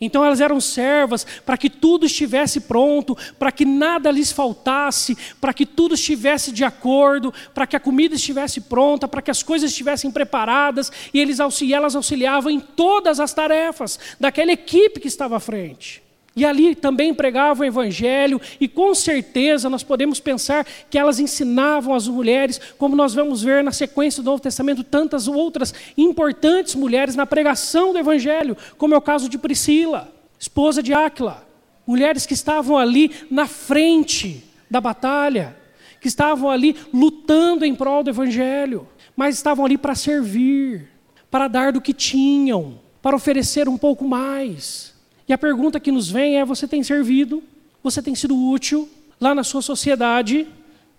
Então 0.00 0.24
elas 0.24 0.40
eram 0.40 0.60
servas 0.60 1.26
para 1.44 1.58
que 1.58 1.68
tudo 1.68 2.06
estivesse 2.06 2.60
pronto, 2.60 3.16
para 3.38 3.50
que 3.50 3.64
nada 3.64 4.10
lhes 4.10 4.30
faltasse, 4.30 5.16
para 5.40 5.52
que 5.52 5.66
tudo 5.66 5.94
estivesse 5.94 6.52
de 6.52 6.64
acordo, 6.64 7.34
para 7.52 7.66
que 7.66 7.74
a 7.74 7.80
comida 7.80 8.14
estivesse 8.14 8.60
pronta, 8.60 9.08
para 9.08 9.22
que 9.22 9.30
as 9.30 9.42
coisas 9.42 9.70
estivessem 9.70 10.10
preparadas, 10.10 10.92
e 11.12 11.18
eles, 11.18 11.38
elas 11.40 11.96
auxiliavam 11.96 12.50
em 12.50 12.60
todas 12.60 13.18
as 13.18 13.34
tarefas 13.34 13.98
daquela 14.20 14.52
equipe 14.52 15.00
que 15.00 15.08
estava 15.08 15.36
à 15.36 15.40
frente. 15.40 16.07
E 16.38 16.44
ali 16.44 16.76
também 16.76 17.12
pregavam 17.12 17.64
o 17.64 17.68
evangelho, 17.68 18.40
e 18.60 18.68
com 18.68 18.94
certeza 18.94 19.68
nós 19.68 19.82
podemos 19.82 20.20
pensar 20.20 20.64
que 20.88 20.96
elas 20.96 21.18
ensinavam 21.18 21.92
as 21.92 22.06
mulheres, 22.06 22.60
como 22.78 22.94
nós 22.94 23.12
vamos 23.12 23.42
ver 23.42 23.64
na 23.64 23.72
sequência 23.72 24.22
do 24.22 24.26
Novo 24.30 24.40
Testamento, 24.40 24.84
tantas 24.84 25.26
outras 25.26 25.74
importantes 25.96 26.76
mulheres 26.76 27.16
na 27.16 27.26
pregação 27.26 27.92
do 27.92 27.98
evangelho, 27.98 28.56
como 28.76 28.94
é 28.94 28.96
o 28.96 29.00
caso 29.00 29.28
de 29.28 29.36
Priscila, 29.36 30.14
esposa 30.38 30.80
de 30.80 30.94
Áquila. 30.94 31.44
Mulheres 31.84 32.24
que 32.24 32.34
estavam 32.34 32.78
ali 32.78 33.10
na 33.28 33.48
frente 33.48 34.44
da 34.70 34.80
batalha, 34.80 35.56
que 36.00 36.06
estavam 36.06 36.48
ali 36.48 36.76
lutando 36.94 37.64
em 37.64 37.74
prol 37.74 38.04
do 38.04 38.10
evangelho, 38.10 38.86
mas 39.16 39.34
estavam 39.34 39.64
ali 39.64 39.76
para 39.76 39.96
servir, 39.96 40.88
para 41.28 41.48
dar 41.48 41.72
do 41.72 41.80
que 41.80 41.92
tinham, 41.92 42.78
para 43.02 43.16
oferecer 43.16 43.68
um 43.68 43.76
pouco 43.76 44.04
mais. 44.04 44.96
E 45.28 45.32
a 45.32 45.38
pergunta 45.38 45.78
que 45.78 45.92
nos 45.92 46.08
vem 46.08 46.38
é: 46.38 46.44
você 46.44 46.66
tem 46.66 46.82
servido? 46.82 47.42
Você 47.82 48.00
tem 48.00 48.14
sido 48.14 48.36
útil 48.36 48.88
lá 49.20 49.34
na 49.34 49.44
sua 49.44 49.60
sociedade? 49.60 50.46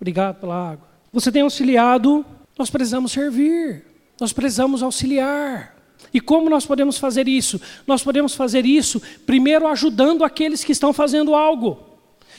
Obrigado 0.00 0.40
pela 0.40 0.72
água. 0.72 0.88
Você 1.12 1.32
tem 1.32 1.42
auxiliado? 1.42 2.24
Nós 2.56 2.70
precisamos 2.70 3.12
servir. 3.12 3.84
Nós 4.20 4.32
precisamos 4.32 4.82
auxiliar. 4.82 5.76
E 6.12 6.20
como 6.20 6.48
nós 6.48 6.64
podemos 6.64 6.98
fazer 6.98 7.28
isso? 7.28 7.60
Nós 7.86 8.02
podemos 8.02 8.34
fazer 8.34 8.64
isso 8.64 9.00
primeiro 9.26 9.66
ajudando 9.66 10.24
aqueles 10.24 10.64
que 10.64 10.72
estão 10.72 10.92
fazendo 10.92 11.34
algo. 11.34 11.78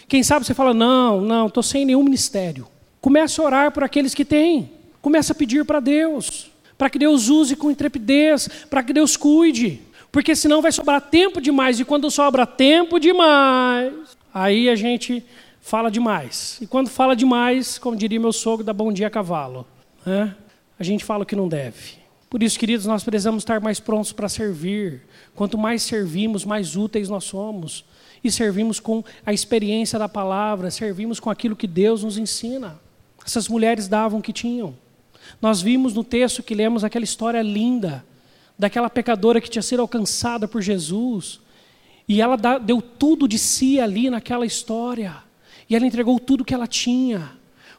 Quem 0.07 0.23
sabe 0.23 0.45
você 0.45 0.53
fala: 0.53 0.73
não, 0.73 1.21
não, 1.21 1.47
estou 1.47 1.63
sem 1.63 1.85
nenhum 1.85 2.03
ministério. 2.03 2.67
Comece 3.01 3.41
a 3.41 3.43
orar 3.43 3.71
por 3.71 3.83
aqueles 3.83 4.13
que 4.13 4.23
têm. 4.23 4.71
Comece 5.01 5.31
a 5.31 5.35
pedir 5.35 5.65
para 5.65 5.79
Deus, 5.79 6.51
para 6.77 6.89
que 6.89 6.99
Deus 6.99 7.27
use 7.27 7.55
com 7.55 7.71
intrepidez, 7.71 8.47
para 8.69 8.83
que 8.83 8.93
Deus 8.93 9.17
cuide 9.17 9.81
porque 10.11 10.35
senão 10.35 10.61
vai 10.61 10.71
sobrar 10.71 11.01
tempo 11.01 11.39
demais, 11.39 11.79
e 11.79 11.85
quando 11.85 12.11
sobra 12.11 12.45
tempo 12.45 12.99
demais, 12.99 14.17
aí 14.33 14.69
a 14.69 14.75
gente 14.75 15.23
fala 15.61 15.89
demais. 15.89 16.57
E 16.59 16.67
quando 16.67 16.89
fala 16.89 17.15
demais, 17.15 17.77
como 17.77 17.95
diria 17.95 18.19
meu 18.19 18.33
sogro, 18.33 18.65
dá 18.65 18.73
bom 18.73 18.91
dia 18.91 19.09
cavalo. 19.09 19.65
Né? 20.05 20.35
A 20.77 20.83
gente 20.83 21.05
fala 21.05 21.23
o 21.23 21.25
que 21.25 21.35
não 21.35 21.47
deve. 21.47 22.01
Por 22.29 22.41
isso, 22.43 22.59
queridos, 22.59 22.85
nós 22.85 23.03
precisamos 23.03 23.43
estar 23.43 23.61
mais 23.61 23.79
prontos 23.79 24.11
para 24.11 24.27
servir. 24.27 25.01
Quanto 25.35 25.57
mais 25.57 25.81
servimos, 25.81 26.43
mais 26.45 26.75
úteis 26.75 27.09
nós 27.09 27.23
somos. 27.25 27.85
E 28.23 28.31
servimos 28.31 28.79
com 28.79 29.03
a 29.25 29.33
experiência 29.33 29.97
da 29.97 30.09
palavra, 30.09 30.71
servimos 30.71 31.19
com 31.19 31.29
aquilo 31.29 31.55
que 31.55 31.67
Deus 31.67 32.03
nos 32.03 32.17
ensina. 32.17 32.79
Essas 33.25 33.47
mulheres 33.47 33.87
davam 33.87 34.19
o 34.19 34.21
que 34.21 34.33
tinham. 34.33 34.75
Nós 35.41 35.61
vimos 35.61 35.93
no 35.93 36.03
texto 36.03 36.41
que 36.41 36.55
lemos 36.55 36.83
aquela 36.83 37.03
história 37.03 37.41
linda 37.41 38.03
daquela 38.57 38.89
pecadora 38.89 39.41
que 39.41 39.49
tinha 39.49 39.61
sido 39.61 39.81
alcançada 39.81 40.47
por 40.47 40.61
Jesus. 40.61 41.39
E 42.07 42.21
ela 42.21 42.35
deu 42.59 42.81
tudo 42.81 43.27
de 43.27 43.37
si 43.39 43.79
ali 43.79 44.09
naquela 44.09 44.45
história. 44.45 45.15
E 45.69 45.75
ela 45.75 45.85
entregou 45.85 46.19
tudo 46.19 46.43
que 46.43 46.53
ela 46.53 46.67
tinha, 46.67 47.31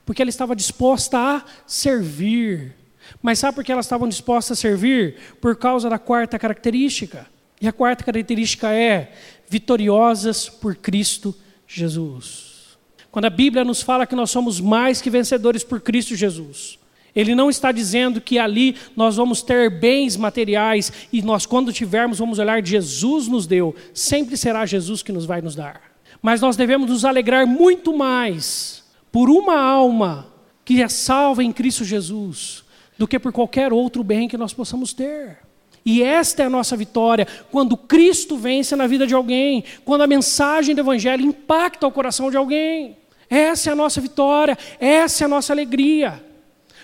porque 0.07 0.23
ela 0.23 0.31
estava 0.31 0.57
disposta 0.57 1.19
a 1.19 1.45
servir. 1.67 2.75
Mas 3.21 3.39
sabe 3.39 3.55
por 3.55 3.65
que 3.65 3.73
elas 3.73 3.87
estavam 3.87 4.09
dispostas 4.09 4.59
a 4.59 4.61
servir? 4.61 5.17
Por 5.41 5.57
causa 5.57 5.91
da 5.91 5.99
quarta 5.99 6.39
característica. 6.39 7.27
E 7.61 7.69
a 7.69 7.73
quarta 7.73 8.03
característica 8.03 8.73
é 8.73 9.13
vitoriosas 9.49 10.49
por 10.49 10.75
Cristo 10.75 11.35
Jesus. 11.67 12.79
Quando 13.11 13.27
a 13.27 13.31
Bíblia 13.31 13.65
nos 13.65 13.83
fala 13.83 14.07
que 14.07 14.17
nós 14.17 14.31
somos 14.31 14.59
mais 14.59 15.03
que 15.03 15.11
vencedores 15.11 15.63
por 15.63 15.81
Cristo 15.81 16.17
Jesus, 16.17 16.79
ele 17.15 17.35
não 17.35 17.51
está 17.51 17.71
dizendo 17.71 18.21
que 18.21 18.39
ali 18.39 18.77
nós 18.97 19.17
vamos 19.17 19.43
ter 19.43 19.71
bens 19.71 20.17
materiais 20.17 20.93
e 21.13 21.21
nós, 21.21 21.45
quando 21.45 21.73
tivermos, 21.73 22.19
vamos 22.19 22.39
olhar, 22.39 22.65
Jesus 22.65 23.29
nos 23.29 23.47
deu. 23.47 23.75
Sempre 23.93 24.37
será 24.37 24.65
Jesus 24.65 25.03
que 25.03 25.13
nos 25.13 25.27
vai 25.27 25.43
nos 25.43 25.55
dar. 25.55 25.81
Mas 26.23 26.41
nós 26.41 26.57
devemos 26.57 26.89
nos 26.89 27.05
alegrar 27.05 27.47
muito 27.47 27.97
mais 27.97 28.85
por 29.11 29.29
uma 29.29 29.61
alma 29.61 30.29
que 30.65 30.83
é 30.83 30.89
salva 30.89 31.45
em 31.45 31.53
Cristo 31.53 31.85
Jesus 31.85 32.65
do 32.97 33.07
que 33.09 33.19
por 33.19 33.33
qualquer 33.33 33.73
outro 33.73 34.03
bem 34.03 34.29
que 34.29 34.39
nós 34.39 34.53
possamos 34.55 34.93
ter. 34.93 35.39
E 35.85 36.03
esta 36.03 36.45
é 36.45 36.47
a 36.47 36.51
nossa 36.51 36.77
vitória, 36.77 37.27
quando 37.51 37.77
Cristo 37.77 38.37
vence 38.37 38.77
na 38.77 38.87
vida 38.87 39.07
de 39.07 39.15
alguém, 39.15 39.65
quando 39.85 40.03
a 40.03 40.07
mensagem 40.07 40.75
do 40.75 40.81
Evangelho 40.81 41.27
impacta 41.27 41.87
o 41.87 41.91
coração 41.91 42.31
de 42.31 42.37
alguém. 42.37 42.97
Essa 43.29 43.71
é 43.71 43.73
a 43.73 43.77
nossa 43.77 44.01
vitória, 44.01 44.57
essa 44.79 45.25
é 45.25 45.27
a 45.27 45.29
nossa 45.29 45.53
alegria. 45.53 46.32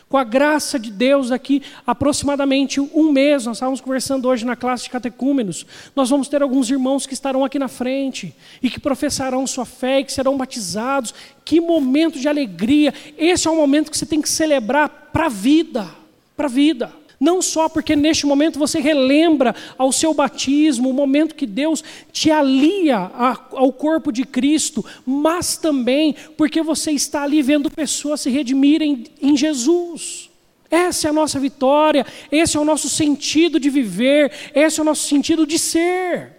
Com 0.09 0.17
a 0.17 0.25
graça 0.25 0.79
de 0.79 0.91
Deus, 0.91 1.31
aqui 1.31 1.63
aproximadamente 1.87 2.81
um 2.81 3.13
mês, 3.13 3.45
nós 3.45 3.59
estávamos 3.59 3.81
conversando 3.81 4.27
hoje 4.27 4.47
na 4.47 4.57
classe 4.57 4.85
de 4.85 4.91
catecúmenos, 4.91 5.67
nós 5.95 6.09
vamos 6.09 6.29
ter 6.29 6.41
alguns 6.43 6.71
irmãos 6.71 7.07
que 7.07 7.13
estarão 7.13 7.45
aqui 7.45 7.59
na 7.59 7.69
frente 7.69 8.35
e 8.63 8.71
que 8.71 8.81
professarão 8.81 9.47
sua 9.47 9.67
fé 9.67 10.03
que 10.03 10.13
serão 10.13 10.37
batizados. 10.39 11.15
Que 11.45 11.61
momento 11.61 12.19
de 12.19 12.27
alegria! 12.27 12.95
Esse 13.19 13.49
é 13.49 13.51
um 13.51 13.57
momento 13.57 13.91
que 13.91 13.99
você 13.99 14.07
tem 14.07 14.23
que 14.23 14.31
celebrar 14.31 15.11
para 15.13 15.27
a 15.27 15.29
vida, 15.29 15.87
para 16.35 16.47
a 16.47 16.51
vida. 16.51 16.91
Não 17.21 17.43
só 17.43 17.69
porque 17.69 17.97
neste 17.97 18.27
momento 18.27 18.59
você 18.59 18.79
relembra 18.79 19.55
ao 19.77 19.91
seu 19.91 20.15
batismo, 20.15 20.89
o 20.89 20.95
momento 20.95 21.35
que 21.35 21.47
Deus 21.47 21.83
te 22.13 22.31
alia 22.31 23.11
ao 23.53 23.73
corpo 23.73 24.13
de 24.13 24.25
Cristo, 24.25 24.85
mas 25.05 25.57
também 25.57 26.15
porque 26.37 26.63
você 26.63 26.93
está 26.93 27.25
ali 27.25 27.43
vendo 27.43 27.71
pessoas 27.71 28.21
se 28.21 28.31
redimirem 28.31 29.05
em 29.21 29.37
Jesus. 29.37 30.31
Essa 30.71 31.09
é 31.09 31.11
a 31.11 31.15
nossa 31.15 31.41
vitória, 31.41 32.07
esse 32.31 32.57
é 32.57 32.61
o 32.61 32.65
nosso 32.65 32.89
sentido 32.89 33.59
de 33.59 33.71
viver, 33.71 34.31
esse 34.55 34.79
é 34.79 34.83
o 34.83 34.87
nosso 34.87 35.09
sentido 35.09 35.47
de 35.47 35.59
ser. 35.59 36.37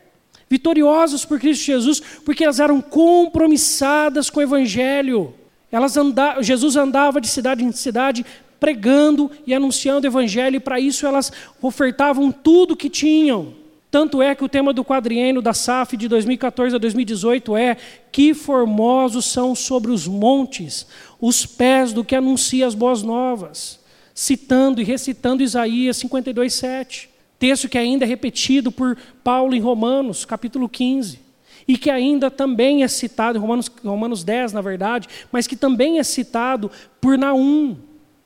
Vitoriosos 0.49 1.25
por 1.25 1.39
Cristo 1.39 1.65
Jesus, 1.65 2.01
porque 2.23 2.43
elas 2.43 2.59
eram 2.59 2.79
compromissadas 2.79 4.29
com 4.29 4.39
o 4.39 4.43
Evangelho. 4.43 5.33
Elas 5.71 5.97
anda, 5.97 6.41
Jesus 6.41 6.75
andava 6.75 7.19
de 7.19 7.27
cidade 7.27 7.63
em 7.63 7.71
cidade 7.71 8.25
pregando 8.59 9.31
e 9.45 9.53
anunciando 9.53 10.05
o 10.05 10.09
evangelho, 10.09 10.57
e 10.57 10.59
para 10.59 10.79
isso 10.79 11.05
elas 11.05 11.31
ofertavam 11.61 12.31
tudo 12.31 12.75
que 12.75 12.89
tinham. 12.89 13.53
Tanto 13.91 14.21
é 14.21 14.35
que 14.35 14.43
o 14.43 14.49
tema 14.49 14.71
do 14.71 14.85
quadriênio 14.85 15.41
da 15.41 15.53
SAF 15.53 15.97
de 15.97 16.07
2014 16.07 16.75
a 16.75 16.79
2018 16.79 17.57
é: 17.57 17.75
Que 18.11 18.33
formosos 18.33 19.25
são 19.25 19.55
sobre 19.55 19.91
os 19.91 20.07
montes 20.07 20.85
os 21.19 21.45
pés 21.45 21.91
do 21.91 22.03
que 22.03 22.15
anuncia 22.15 22.65
as 22.65 22.75
boas 22.75 23.01
novas, 23.01 23.79
citando 24.13 24.79
e 24.79 24.83
recitando 24.83 25.43
Isaías 25.43 25.97
52, 25.97 26.53
7. 26.53 27.09
Texto 27.39 27.69
que 27.69 27.77
ainda 27.77 28.05
é 28.05 28.07
repetido 28.07 28.71
por 28.71 28.97
Paulo 29.23 29.55
em 29.55 29.59
Romanos, 29.59 30.25
capítulo 30.25 30.69
15 30.69 31.29
e 31.69 31.77
que 31.77 31.91
ainda 31.91 32.31
também 32.31 32.81
é 32.81 32.87
citado 32.87 33.37
em 33.37 33.41
Romanos, 33.41 33.71
Romanos 33.85 34.23
10, 34.23 34.53
na 34.53 34.61
verdade, 34.61 35.07
mas 35.31 35.45
que 35.45 35.55
também 35.55 35.99
é 35.99 36.03
citado 36.03 36.71
por 36.99 37.15
Naum, 37.15 37.77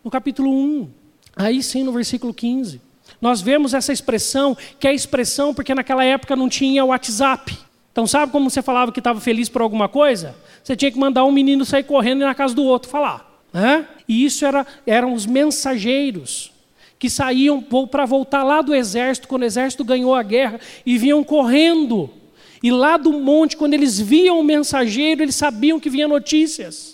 no 0.04 0.12
capítulo 0.12 0.52
1. 0.52 0.89
Aí 1.36 1.63
sim, 1.63 1.84
no 1.84 1.92
versículo 1.92 2.34
15. 2.34 2.82
Nós 3.22 3.42
vemos 3.42 3.74
essa 3.74 3.94
expressão, 3.94 4.58
que 4.80 4.88
é 4.88 4.94
expressão 4.94 5.54
porque 5.54 5.74
naquela 5.74 6.04
época 6.04 6.36
não 6.36 6.50
tinha 6.50 6.84
WhatsApp. 6.86 7.58
Então, 7.92 8.08
sabe 8.08 8.32
como 8.32 8.50
você 8.50 8.62
falava 8.62 8.92
que 8.92 9.00
estava 9.00 9.22
feliz 9.22 9.48
por 9.50 9.62
alguma 9.62 9.88
coisa? 9.88 10.36
Você 10.63 10.76
tinha 10.76 10.92
que 10.92 10.98
mandar 10.98 11.26
um 11.26 11.32
menino 11.32 11.63
sair 11.63 11.84
correndo 11.84 12.22
e 12.22 12.26
na 12.26 12.34
casa 12.34 12.54
do 12.54 12.63
outro 12.63 12.89
falar. 12.89 13.32
Né? 13.54 13.88
E 14.08 14.26
isso 14.26 14.46
era, 14.46 14.66
eram 14.86 15.13
os 15.13 15.26
mensageiros 15.26 16.52
que 16.98 17.10
saíam 17.10 17.62
para 17.62 18.06
voltar 18.06 18.44
lá 18.44 18.62
do 18.62 18.74
exército, 18.74 19.28
quando 19.28 19.44
o 19.44 19.46
exército 19.46 19.84
ganhou 19.84 20.16
a 20.16 20.24
guerra, 20.24 20.60
e 20.86 20.98
vinham 20.98 21.24
correndo. 21.24 22.10
E 22.63 22.72
lá 22.72 22.96
do 22.96 23.12
monte, 23.12 23.58
quando 23.58 23.74
eles 23.74 24.00
viam 24.00 24.39
o 24.39 24.44
mensageiro, 24.44 25.22
eles 25.22 25.36
sabiam 25.36 25.80
que 25.80 25.89
vinha 25.89 26.08
notícias. 26.08 26.93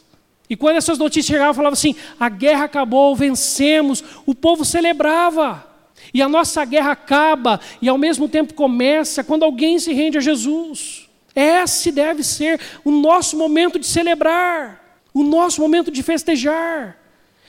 E 0.50 0.56
quando 0.56 0.78
essas 0.78 0.98
notícias 0.98 1.28
chegavam, 1.28 1.54
falava 1.54 1.74
assim: 1.74 1.96
a 2.20 2.28
guerra 2.28 2.66
acabou, 2.66 3.16
vencemos. 3.16 4.04
O 4.26 4.34
povo 4.34 4.66
celebrava. 4.66 5.68
E 6.14 6.22
a 6.22 6.30
nossa 6.30 6.66
guerra 6.66 6.92
acaba 6.92 7.60
e 7.82 7.88
ao 7.88 7.98
mesmo 7.98 8.28
tempo 8.28 8.54
começa 8.54 9.24
quando 9.24 9.44
alguém 9.44 9.78
se 9.78 9.94
rende 9.94 10.18
a 10.18 10.22
Jesus. 10.22 11.08
Esse 11.36 11.92
deve 11.92 12.24
ser 12.24 12.60
o 12.84 12.90
nosso 12.90 13.38
momento 13.38 13.78
de 13.78 13.86
celebrar, 13.86 15.02
o 15.14 15.24
nosso 15.24 15.62
momento 15.62 15.92
de 15.92 16.02
festejar. 16.02 16.98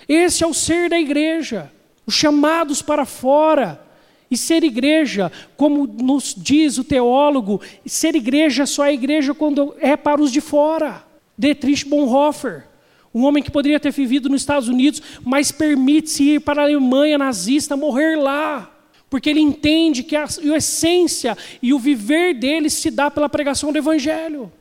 Esse 0.06 0.44
é 0.44 0.46
o 0.46 0.52
ser 0.52 0.90
da 0.90 0.98
igreja, 0.98 1.72
os 2.04 2.14
chamados 2.14 2.82
para 2.82 3.06
fora. 3.06 3.86
E 4.30 4.36
ser 4.36 4.62
igreja, 4.62 5.32
como 5.56 5.88
nos 5.88 6.34
diz 6.36 6.78
o 6.78 6.84
teólogo, 6.84 7.60
ser 7.84 8.14
igreja 8.14 8.64
só 8.64 8.84
é 8.84 8.92
igreja 8.92 9.34
quando 9.34 9.74
é 9.80 9.96
para 9.96 10.20
os 10.20 10.30
de 10.30 10.40
fora. 10.40 11.04
Dietrich 11.36 11.84
Bonhoeffer. 11.84 12.69
Um 13.14 13.24
homem 13.24 13.42
que 13.42 13.50
poderia 13.50 13.80
ter 13.80 13.90
vivido 13.90 14.28
nos 14.28 14.42
Estados 14.42 14.68
Unidos, 14.68 15.02
mas 15.24 15.50
permite-se 15.50 16.34
ir 16.34 16.40
para 16.40 16.62
a 16.62 16.64
Alemanha 16.64 17.18
nazista, 17.18 17.76
morrer 17.76 18.16
lá. 18.16 18.70
porque 19.08 19.28
ele 19.28 19.40
entende 19.40 20.04
que 20.04 20.14
a, 20.14 20.24
a 20.24 20.56
essência 20.56 21.36
e 21.60 21.74
o 21.74 21.78
viver 21.80 22.34
dele 22.34 22.70
se 22.70 22.90
dá 22.90 23.10
pela 23.10 23.28
pregação 23.28 23.72
do 23.72 23.78
Evangelho. 23.78 24.52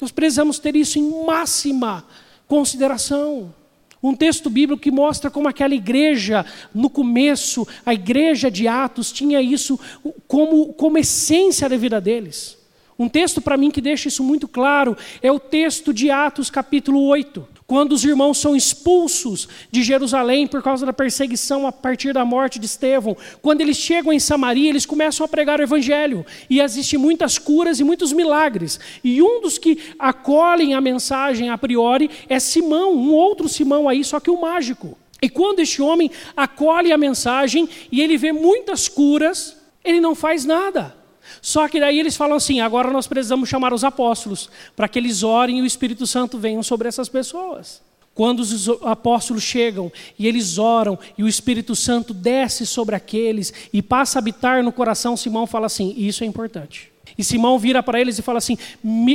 Nós 0.00 0.10
precisamos 0.10 0.58
ter 0.58 0.74
isso 0.74 0.98
em 0.98 1.24
máxima 1.26 2.06
consideração. 2.48 3.54
Um 4.02 4.14
texto 4.14 4.48
bíblico 4.48 4.80
que 4.80 4.90
mostra 4.90 5.30
como 5.30 5.46
aquela 5.46 5.74
igreja, 5.74 6.46
no 6.74 6.88
começo, 6.88 7.68
a 7.84 7.92
igreja 7.92 8.50
de 8.50 8.66
Atos, 8.66 9.12
tinha 9.12 9.42
isso 9.42 9.78
como, 10.26 10.72
como 10.72 10.96
essência 10.96 11.68
da 11.68 11.76
vida 11.76 12.00
deles. 12.00 12.56
Um 12.98 13.08
texto 13.08 13.40
para 13.40 13.56
mim 13.56 13.70
que 13.70 13.80
deixa 13.80 14.08
isso 14.08 14.24
muito 14.24 14.48
claro 14.48 14.96
é 15.22 15.30
o 15.30 15.38
texto 15.38 15.92
de 15.92 16.10
Atos, 16.10 16.48
capítulo 16.48 17.02
8, 17.04 17.46
quando 17.70 17.92
os 17.92 18.04
irmãos 18.04 18.36
são 18.38 18.56
expulsos 18.56 19.46
de 19.70 19.84
Jerusalém 19.84 20.44
por 20.44 20.60
causa 20.60 20.84
da 20.84 20.92
perseguição 20.92 21.68
a 21.68 21.70
partir 21.70 22.12
da 22.12 22.24
morte 22.24 22.58
de 22.58 22.66
Estevão. 22.66 23.16
Quando 23.40 23.60
eles 23.60 23.76
chegam 23.76 24.12
em 24.12 24.18
Samaria, 24.18 24.68
eles 24.68 24.84
começam 24.84 25.24
a 25.24 25.28
pregar 25.28 25.60
o 25.60 25.62
evangelho 25.62 26.26
e 26.50 26.60
existem 26.60 26.98
muitas 26.98 27.38
curas 27.38 27.78
e 27.78 27.84
muitos 27.84 28.12
milagres. 28.12 28.80
E 29.04 29.22
um 29.22 29.40
dos 29.40 29.56
que 29.56 29.78
acolhem 30.00 30.74
a 30.74 30.80
mensagem 30.80 31.48
a 31.48 31.56
priori 31.56 32.10
é 32.28 32.40
Simão, 32.40 32.92
um 32.92 33.12
outro 33.12 33.48
Simão 33.48 33.88
aí, 33.88 34.02
só 34.02 34.18
que 34.18 34.32
o 34.32 34.34
um 34.34 34.40
mágico. 34.40 34.98
E 35.22 35.30
quando 35.30 35.60
este 35.60 35.80
homem 35.80 36.10
acolhe 36.36 36.90
a 36.90 36.98
mensagem 36.98 37.68
e 37.92 38.00
ele 38.00 38.16
vê 38.16 38.32
muitas 38.32 38.88
curas, 38.88 39.56
ele 39.84 40.00
não 40.00 40.16
faz 40.16 40.44
nada. 40.44 40.99
Só 41.42 41.68
que 41.68 41.80
daí 41.80 41.98
eles 41.98 42.16
falam 42.16 42.36
assim: 42.36 42.60
agora 42.60 42.90
nós 42.90 43.06
precisamos 43.06 43.48
chamar 43.48 43.72
os 43.72 43.84
apóstolos, 43.84 44.50
para 44.76 44.88
que 44.88 44.98
eles 44.98 45.22
orem 45.22 45.58
e 45.58 45.62
o 45.62 45.66
Espírito 45.66 46.06
Santo 46.06 46.38
venha 46.38 46.62
sobre 46.62 46.88
essas 46.88 47.08
pessoas. 47.08 47.80
Quando 48.14 48.40
os 48.40 48.68
apóstolos 48.82 49.42
chegam 49.42 49.90
e 50.18 50.26
eles 50.26 50.58
oram 50.58 50.98
e 51.16 51.22
o 51.22 51.28
Espírito 51.28 51.74
Santo 51.76 52.12
desce 52.12 52.66
sobre 52.66 52.94
aqueles 52.94 53.52
e 53.72 53.80
passa 53.80 54.18
a 54.18 54.20
habitar 54.20 54.62
no 54.62 54.72
coração, 54.72 55.16
Simão 55.16 55.46
fala 55.46 55.66
assim: 55.66 55.94
Isso 55.96 56.24
é 56.24 56.26
importante. 56.26 56.92
E 57.16 57.24
Simão 57.24 57.58
vira 57.58 57.82
para 57.82 58.00
eles 58.00 58.18
e 58.18 58.22
fala 58.22 58.38
assim: 58.38 58.58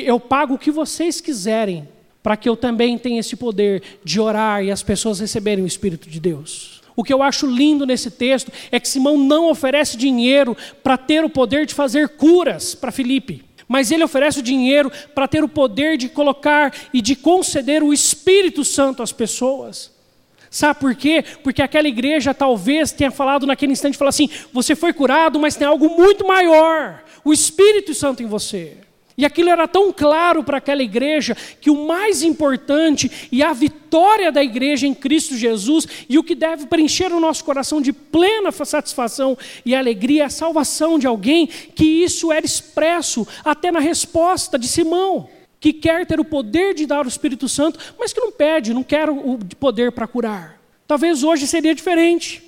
Eu 0.03 0.19
pago 0.19 0.55
o 0.55 0.57
que 0.57 0.71
vocês 0.71 1.21
quiserem, 1.21 1.87
para 2.23 2.37
que 2.37 2.49
eu 2.49 2.55
também 2.55 2.97
tenha 2.97 3.19
esse 3.19 3.35
poder 3.35 3.83
de 4.03 4.19
orar 4.19 4.63
e 4.63 4.71
as 4.71 4.81
pessoas 4.81 5.19
receberem 5.19 5.63
o 5.63 5.67
Espírito 5.67 6.09
de 6.09 6.19
Deus. 6.19 6.74
O 6.95 7.03
que 7.03 7.13
eu 7.13 7.21
acho 7.21 7.45
lindo 7.45 7.85
nesse 7.85 8.09
texto 8.09 8.51
é 8.71 8.79
que 8.79 8.87
Simão 8.87 9.17
não 9.17 9.49
oferece 9.49 9.97
dinheiro 9.97 10.55
para 10.81 10.97
ter 10.97 11.23
o 11.23 11.29
poder 11.29 11.65
de 11.65 11.73
fazer 11.73 12.09
curas 12.09 12.73
para 12.73 12.91
Filipe, 12.91 13.43
mas 13.67 13.91
ele 13.91 14.03
oferece 14.03 14.39
o 14.39 14.43
dinheiro 14.43 14.91
para 15.13 15.27
ter 15.27 15.43
o 15.43 15.49
poder 15.49 15.97
de 15.97 16.07
colocar 16.07 16.73
e 16.93 17.01
de 17.01 17.15
conceder 17.15 17.83
o 17.83 17.91
Espírito 17.91 18.63
Santo 18.63 19.03
às 19.03 19.11
pessoas. 19.11 19.93
Sabe 20.49 20.79
por 20.79 20.95
quê? 20.95 21.21
Porque 21.43 21.61
aquela 21.61 21.87
igreja 21.87 22.33
talvez 22.33 22.93
tenha 22.93 23.11
falado 23.11 23.45
naquele 23.45 23.73
instante, 23.73 23.97
falou 23.97 24.09
assim: 24.09 24.29
você 24.53 24.73
foi 24.73 24.93
curado, 24.93 25.37
mas 25.37 25.57
tem 25.57 25.67
algo 25.67 25.89
muito 25.97 26.25
maior, 26.25 27.03
o 27.25 27.33
Espírito 27.33 27.93
Santo 27.93 28.23
em 28.23 28.25
você. 28.25 28.77
E 29.17 29.23
aquilo 29.23 29.49
era 29.49 29.65
tão 29.67 29.93
claro 29.93 30.43
para 30.43 30.57
aquela 30.57 30.83
igreja 30.83 31.37
que 31.61 31.69
o 31.69 31.87
mais 31.87 32.21
importante 32.21 33.29
e 33.31 33.41
a 33.41 33.53
vitória 33.53 34.29
da 34.29 34.43
igreja 34.43 34.85
em 34.85 34.93
Cristo 34.93 35.37
Jesus 35.37 35.87
e 36.09 36.17
o 36.19 36.23
que 36.23 36.35
deve 36.35 36.65
preencher 36.65 37.13
o 37.13 37.19
nosso 37.19 37.43
coração 37.45 37.81
de 37.81 37.93
plena 37.93 38.51
satisfação 38.51 39.37
e 39.65 39.73
alegria 39.73 40.23
é 40.23 40.25
a 40.25 40.29
salvação 40.29 40.99
de 40.99 41.07
alguém, 41.07 41.47
que 41.47 41.85
isso 41.85 42.31
era 42.31 42.45
expresso 42.45 43.27
até 43.43 43.71
na 43.71 43.79
resposta 43.79 44.57
de 44.57 44.67
Simão, 44.67 45.29
que 45.59 45.71
quer 45.71 46.05
ter 46.05 46.19
o 46.19 46.25
poder 46.25 46.73
de 46.73 46.85
dar 46.85 47.05
o 47.05 47.09
Espírito 47.09 47.47
Santo, 47.47 47.79
mas 47.97 48.13
que 48.13 48.19
não 48.19 48.31
pede, 48.31 48.73
não 48.73 48.83
quer 48.83 49.09
o 49.09 49.39
poder 49.59 49.91
para 49.91 50.07
curar. 50.07 50.59
Talvez 50.87 51.23
hoje 51.23 51.47
seria 51.47 51.73
diferente. 51.73 52.43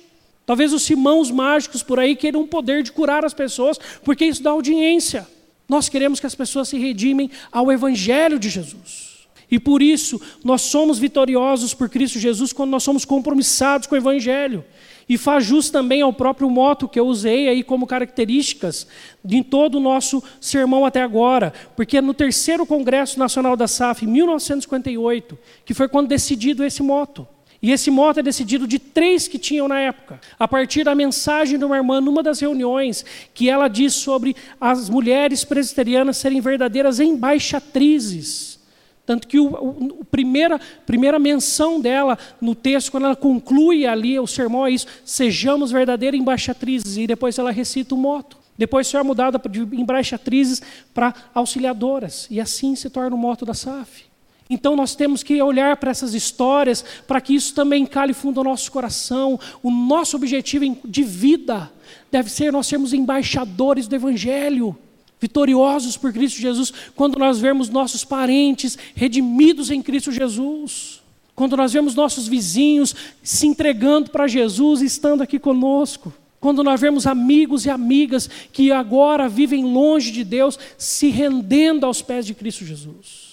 Talvez 0.46 0.72
os 0.72 0.82
Simãos 0.82 1.30
mágicos 1.30 1.82
por 1.82 1.98
aí 1.98 2.16
queiram 2.16 2.40
o 2.40 2.48
poder 2.48 2.82
de 2.82 2.92
curar 2.92 3.24
as 3.24 3.34
pessoas, 3.34 3.78
porque 4.02 4.24
isso 4.24 4.42
dá 4.42 4.50
audiência. 4.50 5.26
Nós 5.68 5.88
queremos 5.88 6.18
que 6.18 6.26
as 6.26 6.34
pessoas 6.34 6.68
se 6.68 6.78
redimem 6.78 7.30
ao 7.52 7.70
Evangelho 7.70 8.38
de 8.38 8.48
Jesus. 8.48 9.08
E 9.50 9.58
por 9.58 9.82
isso, 9.82 10.20
nós 10.44 10.62
somos 10.62 10.98
vitoriosos 10.98 11.74
por 11.74 11.88
Cristo 11.88 12.18
Jesus 12.18 12.52
quando 12.52 12.70
nós 12.70 12.82
somos 12.82 13.04
compromissados 13.04 13.86
com 13.86 13.94
o 13.94 13.98
Evangelho. 13.98 14.64
E 15.08 15.16
faz 15.16 15.44
jus 15.44 15.70
também 15.70 16.02
ao 16.02 16.12
próprio 16.12 16.50
moto 16.50 16.86
que 16.86 17.00
eu 17.00 17.06
usei 17.06 17.48
aí 17.48 17.62
como 17.62 17.86
características 17.86 18.86
de 19.24 19.42
todo 19.42 19.76
o 19.76 19.80
nosso 19.80 20.22
sermão 20.38 20.84
até 20.84 21.02
agora. 21.02 21.52
Porque 21.74 22.00
no 22.00 22.12
terceiro 22.12 22.66
Congresso 22.66 23.18
Nacional 23.18 23.56
da 23.56 23.66
SAF, 23.66 24.04
em 24.04 24.08
1958, 24.08 25.38
que 25.64 25.72
foi 25.72 25.88
quando 25.88 26.08
decidido 26.08 26.62
esse 26.62 26.82
moto. 26.82 27.26
E 27.60 27.72
esse 27.72 27.90
moto 27.90 28.20
é 28.20 28.22
decidido 28.22 28.68
de 28.68 28.78
três 28.78 29.26
que 29.26 29.38
tinham 29.38 29.66
na 29.66 29.80
época, 29.80 30.20
a 30.38 30.46
partir 30.46 30.84
da 30.84 30.94
mensagem 30.94 31.58
de 31.58 31.64
uma 31.64 31.76
irmã 31.76 32.00
numa 32.00 32.22
das 32.22 32.38
reuniões, 32.38 33.04
que 33.34 33.50
ela 33.50 33.66
diz 33.66 33.94
sobre 33.94 34.36
as 34.60 34.88
mulheres 34.88 35.44
presbiterianas 35.44 36.18
serem 36.18 36.40
verdadeiras 36.40 37.00
embaixatrizes. 37.00 38.58
Tanto 39.04 39.26
que 39.26 39.38
a 39.38 40.04
primeira, 40.10 40.60
primeira 40.86 41.18
menção 41.18 41.80
dela 41.80 42.18
no 42.40 42.54
texto, 42.54 42.90
quando 42.90 43.06
ela 43.06 43.16
conclui 43.16 43.86
ali 43.86 44.20
o 44.20 44.26
sermão, 44.26 44.66
é 44.66 44.70
isso: 44.70 44.86
sejamos 45.02 45.72
verdadeiras 45.72 46.20
embaixatrizes. 46.20 46.98
E 46.98 47.06
depois 47.06 47.38
ela 47.38 47.50
recita 47.50 47.94
o 47.94 47.98
moto. 47.98 48.36
Depois 48.56 48.90
foi 48.90 49.02
mudada 49.02 49.40
de 49.48 49.60
embaixatrizes 49.60 50.60
para 50.92 51.14
auxiliadoras. 51.32 52.26
E 52.30 52.38
assim 52.38 52.76
se 52.76 52.90
torna 52.90 53.16
o 53.16 53.18
moto 53.18 53.46
da 53.46 53.54
SAF. 53.54 54.07
Então 54.50 54.74
nós 54.74 54.94
temos 54.94 55.22
que 55.22 55.42
olhar 55.42 55.76
para 55.76 55.90
essas 55.90 56.14
histórias 56.14 56.84
para 57.06 57.20
que 57.20 57.34
isso 57.34 57.54
também 57.54 57.84
cale 57.84 58.14
fundo 58.14 58.42
no 58.42 58.50
nosso 58.50 58.72
coração. 58.72 59.38
O 59.62 59.70
nosso 59.70 60.16
objetivo 60.16 60.76
de 60.84 61.02
vida 61.02 61.70
deve 62.10 62.30
ser 62.30 62.52
nós 62.52 62.66
sermos 62.66 62.92
embaixadores 62.92 63.86
do 63.86 63.94
Evangelho, 63.94 64.76
vitoriosos 65.20 65.96
por 65.96 66.12
Cristo 66.12 66.40
Jesus, 66.40 66.72
quando 66.94 67.18
nós 67.18 67.38
vemos 67.38 67.68
nossos 67.68 68.04
parentes 68.04 68.78
redimidos 68.94 69.70
em 69.70 69.82
Cristo 69.82 70.10
Jesus. 70.10 71.02
Quando 71.34 71.56
nós 71.56 71.72
vemos 71.72 71.94
nossos 71.94 72.26
vizinhos 72.26 72.96
se 73.22 73.46
entregando 73.46 74.10
para 74.10 74.26
Jesus 74.26 74.80
e 74.80 74.86
estando 74.86 75.22
aqui 75.22 75.38
conosco. 75.38 76.12
Quando 76.40 76.64
nós 76.64 76.80
vemos 76.80 77.06
amigos 77.06 77.64
e 77.64 77.70
amigas 77.70 78.28
que 78.52 78.72
agora 78.72 79.28
vivem 79.28 79.64
longe 79.64 80.10
de 80.10 80.24
Deus, 80.24 80.58
se 80.76 81.10
rendendo 81.10 81.84
aos 81.84 82.00
pés 82.00 82.26
de 82.26 82.34
Cristo 82.34 82.64
Jesus. 82.64 83.27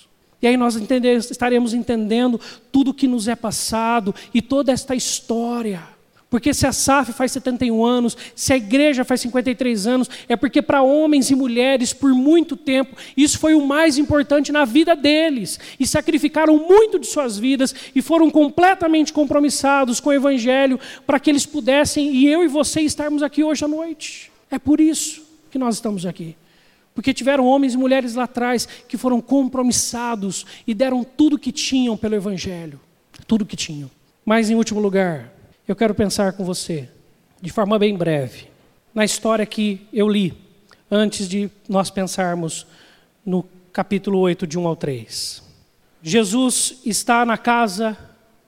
E 0.45 0.47
aí 0.47 0.57
nós 0.57 0.75
estaremos 1.31 1.73
entendendo 1.73 2.39
tudo 2.71 2.91
o 2.91 2.93
que 2.93 3.07
nos 3.07 3.27
é 3.27 3.35
passado 3.35 4.13
e 4.31 4.43
toda 4.43 4.71
esta 4.71 4.93
história. 4.93 5.81
Porque 6.29 6.53
se 6.53 6.67
a 6.67 6.71
SAF 6.71 7.13
faz 7.13 7.31
71 7.31 7.83
anos, 7.83 8.15
se 8.35 8.53
a 8.53 8.55
igreja 8.55 9.03
faz 9.03 9.21
53 9.21 9.87
anos, 9.87 10.07
é 10.29 10.35
porque 10.35 10.61
para 10.61 10.83
homens 10.83 11.31
e 11.31 11.35
mulheres, 11.35 11.93
por 11.93 12.13
muito 12.13 12.55
tempo, 12.55 12.95
isso 13.17 13.39
foi 13.39 13.55
o 13.55 13.65
mais 13.65 13.97
importante 13.97 14.51
na 14.51 14.65
vida 14.65 14.95
deles. 14.95 15.59
E 15.79 15.87
sacrificaram 15.87 16.57
muito 16.57 16.99
de 16.99 17.07
suas 17.07 17.39
vidas 17.39 17.73
e 17.95 17.99
foram 17.99 18.29
completamente 18.29 19.11
compromissados 19.11 19.99
com 19.99 20.11
o 20.11 20.13
Evangelho 20.13 20.79
para 21.07 21.19
que 21.19 21.31
eles 21.31 21.47
pudessem, 21.47 22.13
e 22.13 22.27
eu 22.27 22.43
e 22.43 22.47
você, 22.47 22.81
estarmos 22.81 23.23
aqui 23.23 23.43
hoje 23.43 23.65
à 23.65 23.67
noite. 23.67 24.31
É 24.51 24.59
por 24.59 24.79
isso 24.79 25.23
que 25.49 25.57
nós 25.57 25.73
estamos 25.73 26.05
aqui. 26.05 26.35
Porque 26.95 27.13
tiveram 27.13 27.45
homens 27.45 27.73
e 27.73 27.77
mulheres 27.77 28.15
lá 28.15 28.23
atrás 28.23 28.65
que 28.87 28.97
foram 28.97 29.19
compromissados 29.19 30.45
e 30.65 30.73
deram 30.73 31.03
tudo 31.03 31.37
que 31.37 31.51
tinham 31.51 31.97
pelo 31.97 32.15
Evangelho. 32.15 32.79
Tudo 33.27 33.45
que 33.45 33.57
tinham. 33.57 33.91
Mas, 34.25 34.49
em 34.49 34.55
último 34.55 34.79
lugar, 34.79 35.31
eu 35.67 35.75
quero 35.75 35.93
pensar 35.93 36.33
com 36.33 36.45
você, 36.45 36.89
de 37.41 37.51
forma 37.51 37.77
bem 37.77 37.97
breve, 37.97 38.47
na 38.93 39.03
história 39.03 39.45
que 39.45 39.85
eu 39.91 40.07
li, 40.07 40.33
antes 40.89 41.27
de 41.27 41.51
nós 41.67 41.89
pensarmos 41.89 42.65
no 43.25 43.45
capítulo 43.73 44.19
8, 44.19 44.47
de 44.47 44.57
1 44.57 44.65
ao 44.65 44.75
3. 44.75 45.43
Jesus 46.01 46.77
está 46.85 47.25
na 47.25 47.37
casa 47.37 47.97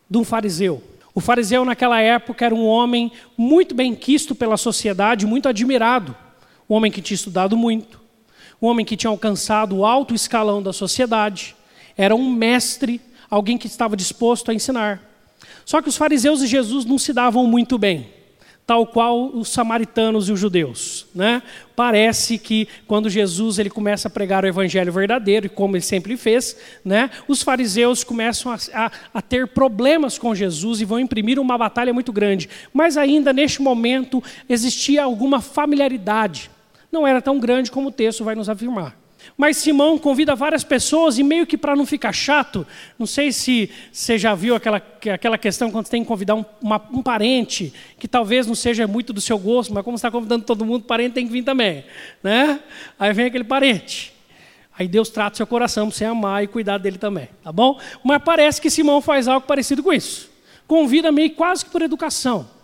de 0.09 0.17
um 0.17 0.23
fariseu. 0.23 0.81
O 1.13 1.19
fariseu, 1.19 1.65
naquela 1.65 1.99
época, 1.99 2.45
era 2.45 2.55
um 2.55 2.65
homem 2.65 3.11
muito 3.35 3.75
bem 3.75 3.93
quisto 3.93 4.33
pela 4.33 4.55
sociedade, 4.55 5.25
muito 5.25 5.49
admirado. 5.49 6.15
Um 6.69 6.75
homem 6.75 6.91
que 6.91 7.01
tinha 7.01 7.15
estudado 7.15 7.57
muito, 7.57 7.99
um 8.61 8.67
homem 8.67 8.85
que 8.85 8.97
tinha 8.97 9.09
alcançado 9.09 9.77
o 9.77 9.85
alto 9.85 10.15
escalão 10.15 10.61
da 10.61 10.73
sociedade, 10.73 11.55
era 11.95 12.15
um 12.15 12.29
mestre, 12.29 13.01
alguém 13.29 13.57
que 13.57 13.67
estava 13.67 13.95
disposto 13.95 14.51
a 14.51 14.53
ensinar. 14.53 15.01
Só 15.65 15.81
que 15.81 15.89
os 15.89 15.97
fariseus 15.97 16.41
e 16.41 16.47
Jesus 16.47 16.85
não 16.85 16.97
se 16.97 17.13
davam 17.13 17.45
muito 17.45 17.77
bem, 17.77 18.07
tal 18.65 18.87
qual 18.87 19.27
os 19.27 19.49
samaritanos 19.49 20.27
e 20.27 20.31
os 20.31 20.39
judeus. 20.39 21.05
Né? 21.13 21.43
Parece 21.75 22.37
que 22.37 22.67
quando 22.87 23.09
Jesus 23.09 23.59
ele 23.59 23.69
começa 23.69 24.07
a 24.07 24.11
pregar 24.11 24.43
o 24.43 24.47
evangelho 24.47 24.91
verdadeiro, 24.91 25.45
e 25.45 25.49
como 25.49 25.75
ele 25.75 25.83
sempre 25.83 26.17
fez, 26.17 26.55
né, 26.83 27.11
os 27.27 27.43
fariseus 27.43 28.03
começam 28.03 28.51
a, 28.51 28.57
a, 28.73 28.91
a 29.15 29.21
ter 29.21 29.47
problemas 29.47 30.17
com 30.17 30.33
Jesus 30.33 30.81
e 30.81 30.85
vão 30.85 30.99
imprimir 30.99 31.39
uma 31.39 31.57
batalha 31.57 31.93
muito 31.93 32.11
grande. 32.11 32.49
Mas 32.73 32.97
ainda 32.97 33.31
neste 33.31 33.61
momento 33.61 34.23
existia 34.49 35.03
alguma 35.03 35.41
familiaridade 35.41 36.49
não 36.97 37.05
era 37.07 37.21
tão 37.21 37.39
grande 37.39 37.69
como 37.69 37.89
o 37.89 37.91
texto 37.91 38.23
vai 38.23 38.33
nos 38.33 38.49
afirmar. 38.49 38.97
Mas 39.37 39.57
Simão 39.57 39.97
convida 39.99 40.35
várias 40.35 40.63
pessoas 40.63 41.19
e 41.19 41.23
meio 41.23 41.45
que 41.45 41.57
para 41.57 41.75
não 41.75 41.85
ficar 41.85 42.11
chato, 42.11 42.65
não 42.97 43.05
sei 43.05 43.31
se 43.31 43.69
você 43.91 44.17
já 44.17 44.33
viu 44.33 44.55
aquela, 44.55 44.81
aquela 45.13 45.37
questão 45.37 45.69
quando 45.69 45.85
você 45.85 45.91
tem 45.91 46.01
que 46.01 46.07
convidar 46.07 46.35
um, 46.35 46.45
uma, 46.61 46.81
um 46.91 47.03
parente 47.03 47.73
que 47.99 48.07
talvez 48.07 48.47
não 48.47 48.55
seja 48.55 48.87
muito 48.87 49.13
do 49.13 49.21
seu 49.21 49.37
gosto, 49.37 49.73
mas 49.73 49.83
como 49.83 49.97
você 49.97 50.07
está 50.07 50.11
convidando 50.11 50.45
todo 50.45 50.65
mundo, 50.65 50.81
o 50.81 50.85
parente 50.85 51.13
tem 51.13 51.27
que 51.27 51.31
vir 51.31 51.43
também, 51.43 51.83
né? 52.23 52.59
Aí 52.97 53.13
vem 53.13 53.25
aquele 53.25 53.43
parente. 53.43 54.13
Aí 54.77 54.87
Deus 54.87 55.09
trata 55.09 55.33
o 55.33 55.37
seu 55.37 55.47
coração 55.47 55.87
para 55.87 55.97
você 55.97 56.05
amar 56.05 56.43
e 56.43 56.47
cuidar 56.47 56.77
dele 56.77 56.97
também, 56.97 57.29
tá 57.43 57.51
bom? 57.51 57.79
Mas 58.03 58.21
parece 58.23 58.61
que 58.61 58.69
Simão 58.69 59.01
faz 59.01 59.27
algo 59.27 59.45
parecido 59.45 59.83
com 59.83 59.91
isso. 59.91 60.29
Convida 60.67 61.11
meio 61.11 61.31
quase 61.31 61.65
que 61.65 61.71
por 61.71 61.81
educação. 61.81 62.56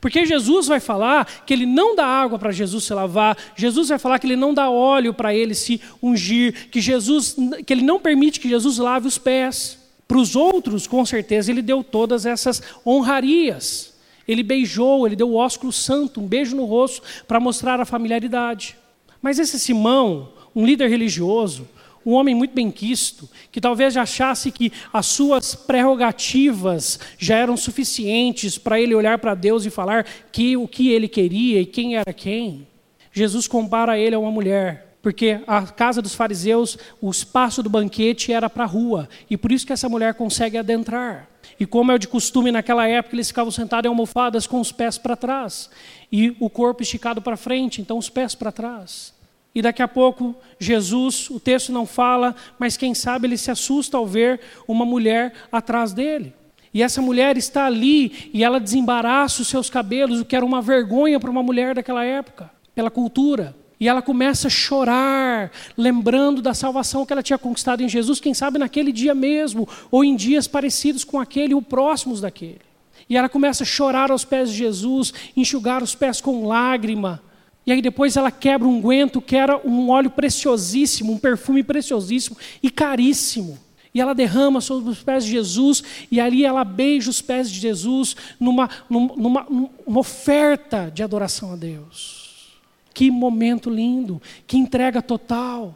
Porque 0.00 0.24
Jesus 0.24 0.66
vai 0.66 0.80
falar 0.80 1.44
que 1.44 1.52
ele 1.52 1.66
não 1.66 1.94
dá 1.94 2.06
água 2.06 2.38
para 2.38 2.52
Jesus 2.52 2.84
se 2.84 2.94
lavar, 2.94 3.36
Jesus 3.56 3.88
vai 3.88 3.98
falar 3.98 4.18
que 4.18 4.26
ele 4.26 4.36
não 4.36 4.52
dá 4.52 4.70
óleo 4.70 5.14
para 5.14 5.34
ele 5.34 5.54
se 5.54 5.80
ungir, 6.02 6.68
que 6.70 6.80
Jesus 6.80 7.36
que 7.64 7.72
ele 7.72 7.82
não 7.82 8.00
permite 8.00 8.40
que 8.40 8.48
Jesus 8.48 8.78
lave 8.78 9.06
os 9.06 9.18
pés. 9.18 9.78
Para 10.08 10.18
os 10.18 10.36
outros, 10.36 10.86
com 10.86 11.04
certeza, 11.04 11.50
ele 11.50 11.62
deu 11.62 11.82
todas 11.82 12.26
essas 12.26 12.62
honrarias. 12.86 13.94
Ele 14.26 14.42
beijou, 14.42 15.06
ele 15.06 15.16
deu 15.16 15.30
o 15.30 15.34
ósculo 15.34 15.72
santo, 15.72 16.20
um 16.20 16.26
beijo 16.26 16.54
no 16.54 16.64
rosto 16.64 17.02
para 17.26 17.40
mostrar 17.40 17.80
a 17.80 17.84
familiaridade. 17.84 18.76
Mas 19.20 19.38
esse 19.38 19.58
Simão, 19.58 20.32
um 20.54 20.64
líder 20.64 20.88
religioso, 20.88 21.66
um 22.06 22.12
homem 22.12 22.36
muito 22.36 22.54
benquisto, 22.54 23.28
que 23.50 23.60
talvez 23.60 23.96
achasse 23.96 24.52
que 24.52 24.72
as 24.92 25.06
suas 25.06 25.56
prerrogativas 25.56 27.00
já 27.18 27.36
eram 27.36 27.56
suficientes 27.56 28.56
para 28.56 28.80
ele 28.80 28.94
olhar 28.94 29.18
para 29.18 29.34
Deus 29.34 29.66
e 29.66 29.70
falar 29.70 30.06
que 30.30 30.56
o 30.56 30.68
que 30.68 30.90
ele 30.90 31.08
queria 31.08 31.60
e 31.60 31.66
quem 31.66 31.96
era 31.96 32.12
quem. 32.12 32.68
Jesus 33.12 33.48
compara 33.48 33.98
ele 33.98 34.14
a 34.14 34.18
uma 34.20 34.30
mulher, 34.30 34.98
porque 35.02 35.40
a 35.48 35.62
casa 35.62 36.00
dos 36.00 36.14
fariseus, 36.14 36.78
o 37.00 37.10
espaço 37.10 37.60
do 37.62 37.68
banquete 37.68 38.32
era 38.32 38.48
para 38.48 38.62
a 38.62 38.68
rua, 38.68 39.08
e 39.28 39.36
por 39.36 39.50
isso 39.50 39.66
que 39.66 39.72
essa 39.72 39.88
mulher 39.88 40.14
consegue 40.14 40.56
adentrar. 40.56 41.28
E 41.58 41.66
como 41.66 41.90
é 41.90 41.98
de 41.98 42.06
costume 42.06 42.52
naquela 42.52 42.86
época, 42.86 43.16
eles 43.16 43.28
ficavam 43.28 43.50
sentados 43.50 43.86
em 43.86 43.88
almofadas 43.88 44.46
com 44.46 44.60
os 44.60 44.70
pés 44.70 44.98
para 44.98 45.16
trás 45.16 45.70
e 46.12 46.36
o 46.38 46.50
corpo 46.50 46.82
esticado 46.82 47.22
para 47.22 47.36
frente, 47.36 47.80
então 47.80 47.98
os 47.98 48.10
pés 48.10 48.34
para 48.34 48.52
trás. 48.52 49.15
E 49.56 49.62
daqui 49.62 49.80
a 49.80 49.88
pouco, 49.88 50.36
Jesus, 50.58 51.30
o 51.30 51.40
texto 51.40 51.72
não 51.72 51.86
fala, 51.86 52.36
mas 52.58 52.76
quem 52.76 52.92
sabe 52.92 53.26
ele 53.26 53.38
se 53.38 53.50
assusta 53.50 53.96
ao 53.96 54.06
ver 54.06 54.38
uma 54.68 54.84
mulher 54.84 55.32
atrás 55.50 55.94
dele. 55.94 56.34
E 56.74 56.82
essa 56.82 57.00
mulher 57.00 57.38
está 57.38 57.64
ali 57.64 58.28
e 58.34 58.44
ela 58.44 58.60
desembaraça 58.60 59.40
os 59.40 59.48
seus 59.48 59.70
cabelos, 59.70 60.20
o 60.20 60.26
que 60.26 60.36
era 60.36 60.44
uma 60.44 60.60
vergonha 60.60 61.18
para 61.18 61.30
uma 61.30 61.42
mulher 61.42 61.74
daquela 61.74 62.04
época, 62.04 62.50
pela 62.74 62.90
cultura. 62.90 63.56
E 63.80 63.88
ela 63.88 64.02
começa 64.02 64.48
a 64.48 64.50
chorar, 64.50 65.50
lembrando 65.74 66.42
da 66.42 66.52
salvação 66.52 67.06
que 67.06 67.14
ela 67.14 67.22
tinha 67.22 67.38
conquistado 67.38 67.82
em 67.82 67.88
Jesus, 67.88 68.20
quem 68.20 68.34
sabe 68.34 68.58
naquele 68.58 68.92
dia 68.92 69.14
mesmo, 69.14 69.66
ou 69.90 70.04
em 70.04 70.14
dias 70.14 70.46
parecidos 70.46 71.02
com 71.02 71.18
aquele 71.18 71.54
ou 71.54 71.62
próximos 71.62 72.20
daquele. 72.20 72.60
E 73.08 73.16
ela 73.16 73.28
começa 73.30 73.62
a 73.62 73.66
chorar 73.66 74.10
aos 74.10 74.22
pés 74.22 74.50
de 74.50 74.58
Jesus, 74.58 75.14
enxugar 75.34 75.82
os 75.82 75.94
pés 75.94 76.20
com 76.20 76.46
lágrima, 76.46 77.22
e 77.66 77.72
aí 77.72 77.82
depois 77.82 78.16
ela 78.16 78.30
quebra 78.30 78.68
um 78.68 78.80
guento 78.80 79.20
que 79.20 79.34
era 79.34 79.60
um 79.66 79.90
óleo 79.90 80.10
preciosíssimo, 80.10 81.12
um 81.12 81.18
perfume 81.18 81.64
preciosíssimo 81.64 82.36
e 82.62 82.70
caríssimo. 82.70 83.58
E 83.92 84.00
ela 84.00 84.14
derrama 84.14 84.60
sobre 84.60 84.90
os 84.90 85.02
pés 85.02 85.24
de 85.24 85.30
Jesus, 85.32 85.82
e 86.10 86.20
ali 86.20 86.44
ela 86.44 86.64
beija 86.64 87.10
os 87.10 87.20
pés 87.20 87.50
de 87.50 87.58
Jesus 87.58 88.14
numa, 88.38 88.68
numa, 88.88 89.46
numa 89.48 89.98
oferta 89.98 90.92
de 90.94 91.02
adoração 91.02 91.54
a 91.54 91.56
Deus. 91.56 92.56
Que 92.94 93.10
momento 93.10 93.68
lindo, 93.68 94.22
que 94.46 94.56
entrega 94.56 95.02
total, 95.02 95.74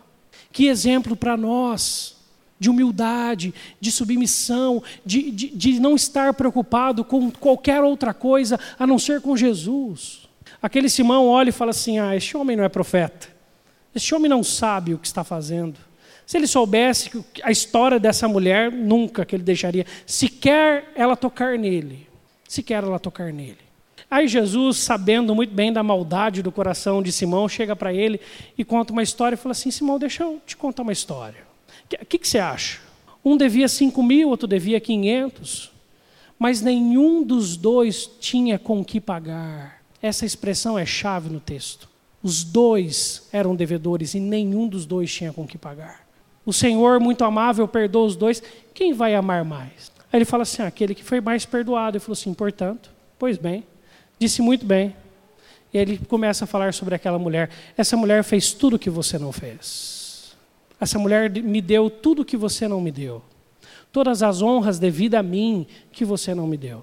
que 0.52 0.66
exemplo 0.66 1.16
para 1.16 1.36
nós 1.36 2.16
de 2.58 2.68
humildade, 2.68 3.54
de 3.80 3.90
submissão, 3.90 4.82
de, 5.04 5.30
de, 5.30 5.48
de 5.48 5.80
não 5.80 5.96
estar 5.96 6.34
preocupado 6.34 7.02
com 7.02 7.30
qualquer 7.30 7.82
outra 7.82 8.12
coisa 8.12 8.60
a 8.78 8.86
não 8.86 8.98
ser 8.98 9.22
com 9.22 9.34
Jesus. 9.34 10.19
Aquele 10.62 10.88
Simão 10.88 11.26
olha 11.26 11.48
e 11.48 11.52
fala 11.52 11.70
assim: 11.70 11.98
Ah, 11.98 12.14
este 12.14 12.36
homem 12.36 12.56
não 12.56 12.64
é 12.64 12.68
profeta. 12.68 13.28
Este 13.94 14.14
homem 14.14 14.28
não 14.28 14.42
sabe 14.42 14.94
o 14.94 14.98
que 14.98 15.06
está 15.06 15.24
fazendo. 15.24 15.78
Se 16.26 16.36
ele 16.36 16.46
soubesse 16.46 17.10
a 17.42 17.50
história 17.50 17.98
dessa 17.98 18.28
mulher, 18.28 18.70
nunca 18.70 19.24
que 19.24 19.34
ele 19.34 19.42
deixaria 19.42 19.84
sequer 20.06 20.92
ela 20.94 21.16
tocar 21.16 21.58
nele. 21.58 22.06
Sequer 22.48 22.84
ela 22.84 23.00
tocar 23.00 23.32
nele. 23.32 23.58
Aí 24.10 24.28
Jesus, 24.28 24.78
sabendo 24.78 25.34
muito 25.34 25.52
bem 25.52 25.72
da 25.72 25.82
maldade 25.82 26.42
do 26.42 26.52
coração 26.52 27.02
de 27.02 27.10
Simão, 27.10 27.48
chega 27.48 27.74
para 27.74 27.92
ele 27.92 28.20
e 28.56 28.64
conta 28.64 28.92
uma 28.92 29.02
história 29.02 29.34
e 29.34 29.38
fala 29.38 29.52
assim: 29.52 29.70
Simão, 29.70 29.98
deixa 29.98 30.22
eu 30.22 30.40
te 30.46 30.56
contar 30.56 30.82
uma 30.82 30.92
história. 30.92 31.40
O 32.00 32.06
que, 32.06 32.18
que, 32.18 32.28
você 32.28 32.38
acha? 32.38 32.78
Um 33.24 33.36
devia 33.36 33.66
cinco 33.68 34.02
mil, 34.02 34.28
outro 34.28 34.46
devia 34.46 34.80
quinhentos, 34.80 35.72
mas 36.38 36.60
nenhum 36.60 37.24
dos 37.24 37.56
dois 37.56 38.08
tinha 38.20 38.58
com 38.58 38.84
que 38.84 39.00
pagar. 39.00 39.79
Essa 40.02 40.24
expressão 40.24 40.78
é 40.78 40.86
chave 40.86 41.28
no 41.28 41.40
texto. 41.40 41.88
Os 42.22 42.44
dois 42.44 43.28
eram 43.32 43.54
devedores 43.54 44.14
e 44.14 44.20
nenhum 44.20 44.68
dos 44.68 44.84
dois 44.86 45.12
tinha 45.12 45.32
com 45.32 45.46
que 45.46 45.58
pagar. 45.58 46.06
O 46.44 46.52
Senhor, 46.52 47.00
muito 47.00 47.24
amável, 47.24 47.66
perdoa 47.68 48.06
os 48.06 48.16
dois. 48.16 48.42
Quem 48.74 48.92
vai 48.92 49.14
amar 49.14 49.44
mais? 49.44 49.92
Aí 50.12 50.18
ele 50.18 50.24
fala 50.24 50.42
assim: 50.42 50.62
ah, 50.62 50.66
aquele 50.66 50.94
que 50.94 51.04
foi 51.04 51.20
mais 51.20 51.44
perdoado. 51.44 51.96
Ele 51.96 52.02
falou 52.02 52.14
assim: 52.14 52.34
portanto, 52.34 52.90
pois 53.18 53.38
bem, 53.38 53.64
disse 54.18 54.42
muito 54.42 54.66
bem. 54.66 54.94
E 55.72 55.78
ele 55.78 55.98
começa 55.98 56.44
a 56.44 56.46
falar 56.46 56.74
sobre 56.74 56.94
aquela 56.94 57.18
mulher. 57.18 57.48
Essa 57.76 57.96
mulher 57.96 58.24
fez 58.24 58.52
tudo 58.52 58.76
o 58.76 58.78
que 58.78 58.90
você 58.90 59.18
não 59.18 59.32
fez. 59.32 60.34
Essa 60.80 60.98
mulher 60.98 61.30
me 61.30 61.60
deu 61.60 61.88
tudo 61.88 62.22
o 62.22 62.24
que 62.24 62.36
você 62.36 62.66
não 62.66 62.80
me 62.80 62.90
deu. 62.90 63.22
Todas 63.92 64.22
as 64.22 64.40
honras 64.42 64.78
devidas 64.78 65.20
a 65.20 65.22
mim 65.22 65.66
que 65.92 66.04
você 66.04 66.34
não 66.34 66.46
me 66.46 66.56
deu. 66.56 66.82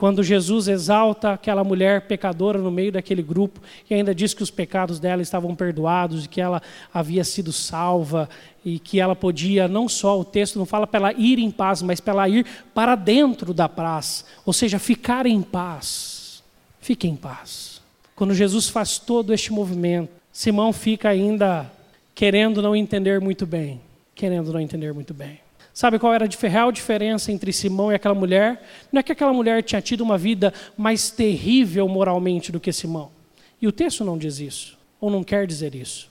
Quando 0.00 0.24
Jesus 0.24 0.66
exalta 0.66 1.34
aquela 1.34 1.62
mulher 1.62 2.06
pecadora 2.06 2.58
no 2.58 2.70
meio 2.70 2.90
daquele 2.90 3.22
grupo 3.22 3.60
e 3.88 3.92
ainda 3.92 4.14
diz 4.14 4.32
que 4.32 4.42
os 4.42 4.50
pecados 4.50 4.98
dela 4.98 5.20
estavam 5.20 5.54
perdoados 5.54 6.24
e 6.24 6.28
que 6.28 6.40
ela 6.40 6.62
havia 6.90 7.22
sido 7.22 7.52
salva 7.52 8.26
e 8.64 8.78
que 8.78 8.98
ela 8.98 9.14
podia, 9.14 9.68
não 9.68 9.90
só, 9.90 10.18
o 10.18 10.24
texto 10.24 10.58
não 10.58 10.64
fala 10.64 10.86
para 10.86 11.10
ela 11.10 11.12
ir 11.12 11.38
em 11.38 11.50
paz, 11.50 11.82
mas 11.82 12.00
para 12.00 12.14
ela 12.14 12.28
ir 12.30 12.46
para 12.72 12.94
dentro 12.94 13.52
da 13.52 13.68
paz, 13.68 14.24
ou 14.46 14.54
seja, 14.54 14.78
ficar 14.78 15.26
em 15.26 15.42
paz. 15.42 16.42
Fique 16.80 17.06
em 17.06 17.14
paz. 17.14 17.82
Quando 18.16 18.32
Jesus 18.32 18.70
faz 18.70 18.98
todo 18.98 19.34
este 19.34 19.52
movimento, 19.52 20.12
Simão 20.32 20.72
fica 20.72 21.10
ainda 21.10 21.70
querendo 22.14 22.62
não 22.62 22.74
entender 22.74 23.20
muito 23.20 23.44
bem, 23.44 23.78
querendo 24.14 24.50
não 24.50 24.60
entender 24.60 24.94
muito 24.94 25.12
bem. 25.12 25.40
Sabe 25.80 25.98
qual 25.98 26.12
era 26.12 26.26
a 26.26 26.46
real 26.46 26.70
diferença 26.70 27.32
entre 27.32 27.54
Simão 27.54 27.90
e 27.90 27.94
aquela 27.94 28.14
mulher? 28.14 28.62
Não 28.92 29.00
é 29.00 29.02
que 29.02 29.12
aquela 29.12 29.32
mulher 29.32 29.62
tinha 29.62 29.80
tido 29.80 30.02
uma 30.02 30.18
vida 30.18 30.52
mais 30.76 31.10
terrível 31.10 31.88
moralmente 31.88 32.52
do 32.52 32.60
que 32.60 32.70
Simão. 32.70 33.10
E 33.62 33.66
o 33.66 33.72
texto 33.72 34.04
não 34.04 34.18
diz 34.18 34.40
isso, 34.40 34.76
ou 35.00 35.10
não 35.10 35.24
quer 35.24 35.46
dizer 35.46 35.74
isso. 35.74 36.10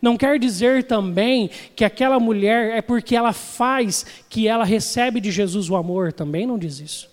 Não 0.00 0.16
quer 0.16 0.38
dizer 0.38 0.84
também 0.84 1.50
que 1.76 1.84
aquela 1.84 2.18
mulher 2.18 2.74
é 2.74 2.80
porque 2.80 3.14
ela 3.14 3.34
faz 3.34 4.06
que 4.30 4.48
ela 4.48 4.64
recebe 4.64 5.20
de 5.20 5.30
Jesus 5.30 5.68
o 5.68 5.76
amor, 5.76 6.14
também 6.14 6.46
não 6.46 6.58
diz 6.58 6.80
isso. 6.80 7.10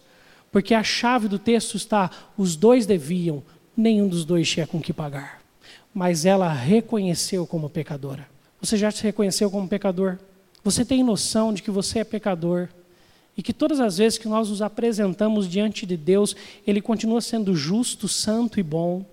Porque 0.49 0.73
a 0.73 0.83
chave 0.83 1.27
do 1.27 1.37
texto 1.37 1.75
está: 1.75 2.09
os 2.37 2.55
dois 2.55 2.85
deviam, 2.85 3.43
nenhum 3.75 4.07
dos 4.07 4.23
dois 4.23 4.49
tinha 4.49 4.65
com 4.65 4.79
que 4.79 4.93
pagar. 4.93 5.41
Mas 5.93 6.25
ela 6.25 6.53
reconheceu 6.53 7.45
como 7.45 7.69
pecadora. 7.69 8.29
Você 8.61 8.77
já 8.77 8.91
se 8.91 9.03
reconheceu 9.03 9.51
como 9.51 9.67
pecador? 9.67 10.17
Você 10.67 10.83
tem 10.83 11.01
noção 11.01 11.53
de 11.53 11.63
que 11.63 11.71
você 11.71 11.99
é 11.99 12.03
pecador 12.03 12.67
e 13.37 13.41
que 13.41 13.53
todas 13.53 13.79
as 13.79 13.99
vezes 13.99 14.19
que 14.19 14.27
nós 14.27 14.49
nos 14.49 14.61
apresentamos 14.61 15.47
diante 15.47 15.85
de 15.85 15.95
Deus, 15.95 16.35
Ele 16.67 16.81
continua 16.81 17.21
sendo 17.21 17.55
justo, 17.55 18.05
santo 18.09 18.59
e 18.59 18.63
bom, 18.63 19.05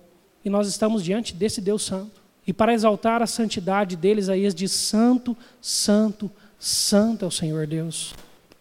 e 0.43 0.49
nós 0.49 0.67
estamos 0.67 1.01
diante 1.01 1.33
desse 1.33 1.61
Deus 1.61 1.83
santo. 1.83 2.21
E 2.45 2.51
para 2.51 2.73
exaltar 2.73 3.21
a 3.21 3.25
santidade 3.25 3.95
deles, 3.95 4.25
Isaías 4.25 4.53
diz: 4.53 4.73
Santo, 4.73 5.35
Santo, 5.61 6.29
Santo 6.59 7.23
é 7.23 7.27
o 7.29 7.31
Senhor 7.31 7.65
Deus. 7.65 8.13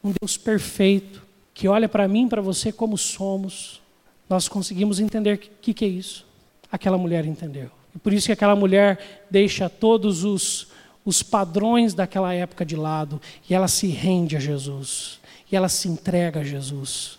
Um 0.05 0.13
Deus 0.21 0.37
perfeito, 0.37 1.21
que 1.53 1.67
olha 1.67 1.89
para 1.89 2.07
mim 2.07 2.27
e 2.27 2.29
para 2.29 2.41
você 2.41 2.71
como 2.71 2.97
somos. 2.97 3.83
Nós 4.31 4.47
conseguimos 4.47 5.01
entender 5.01 5.35
o 5.35 5.39
que, 5.39 5.75
que 5.75 5.85
é 5.85 5.89
isso. 5.89 6.25
Aquela 6.71 6.97
mulher 6.97 7.27
entendeu. 7.27 7.73
E 7.93 7.99
por 7.99 8.13
isso 8.13 8.27
que 8.27 8.33
aquela 8.33 8.55
mulher 8.55 9.27
deixa 9.29 9.69
todos 9.69 10.23
os 10.23 10.73
os 11.05 11.23
padrões 11.23 11.93
daquela 11.93 12.33
época 12.33 12.65
de 12.65 12.77
lado 12.77 13.21
e 13.49 13.55
ela 13.55 13.69
se 13.69 13.87
rende 13.89 14.37
a 14.37 14.41
Jesus. 14.41 15.21
E 15.51 15.57
ela 15.57 15.69
se 15.69 15.89
entrega 15.89 16.41
a 16.41 16.45
Jesus 16.45 17.19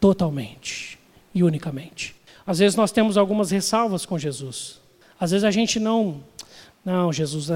totalmente 0.00 0.98
e 1.34 1.44
unicamente. 1.44 2.16
Às 2.46 2.58
vezes 2.58 2.76
nós 2.76 2.90
temos 2.90 3.16
algumas 3.16 3.50
ressalvas 3.50 4.04
com 4.04 4.18
Jesus. 4.18 4.80
Às 5.18 5.30
vezes 5.30 5.44
a 5.44 5.50
gente 5.50 5.78
não, 5.78 6.20
não, 6.84 7.12
Jesus, 7.12 7.48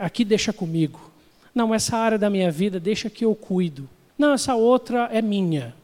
aqui 0.00 0.24
deixa 0.24 0.52
comigo. 0.52 1.10
Não, 1.54 1.74
essa 1.74 1.96
área 1.96 2.18
da 2.18 2.28
minha 2.28 2.50
vida 2.50 2.78
deixa 2.78 3.08
que 3.08 3.24
eu 3.24 3.34
cuido. 3.34 3.88
Não, 4.18 4.32
essa 4.32 4.54
outra 4.54 5.08
é 5.10 5.22
minha. 5.22 5.74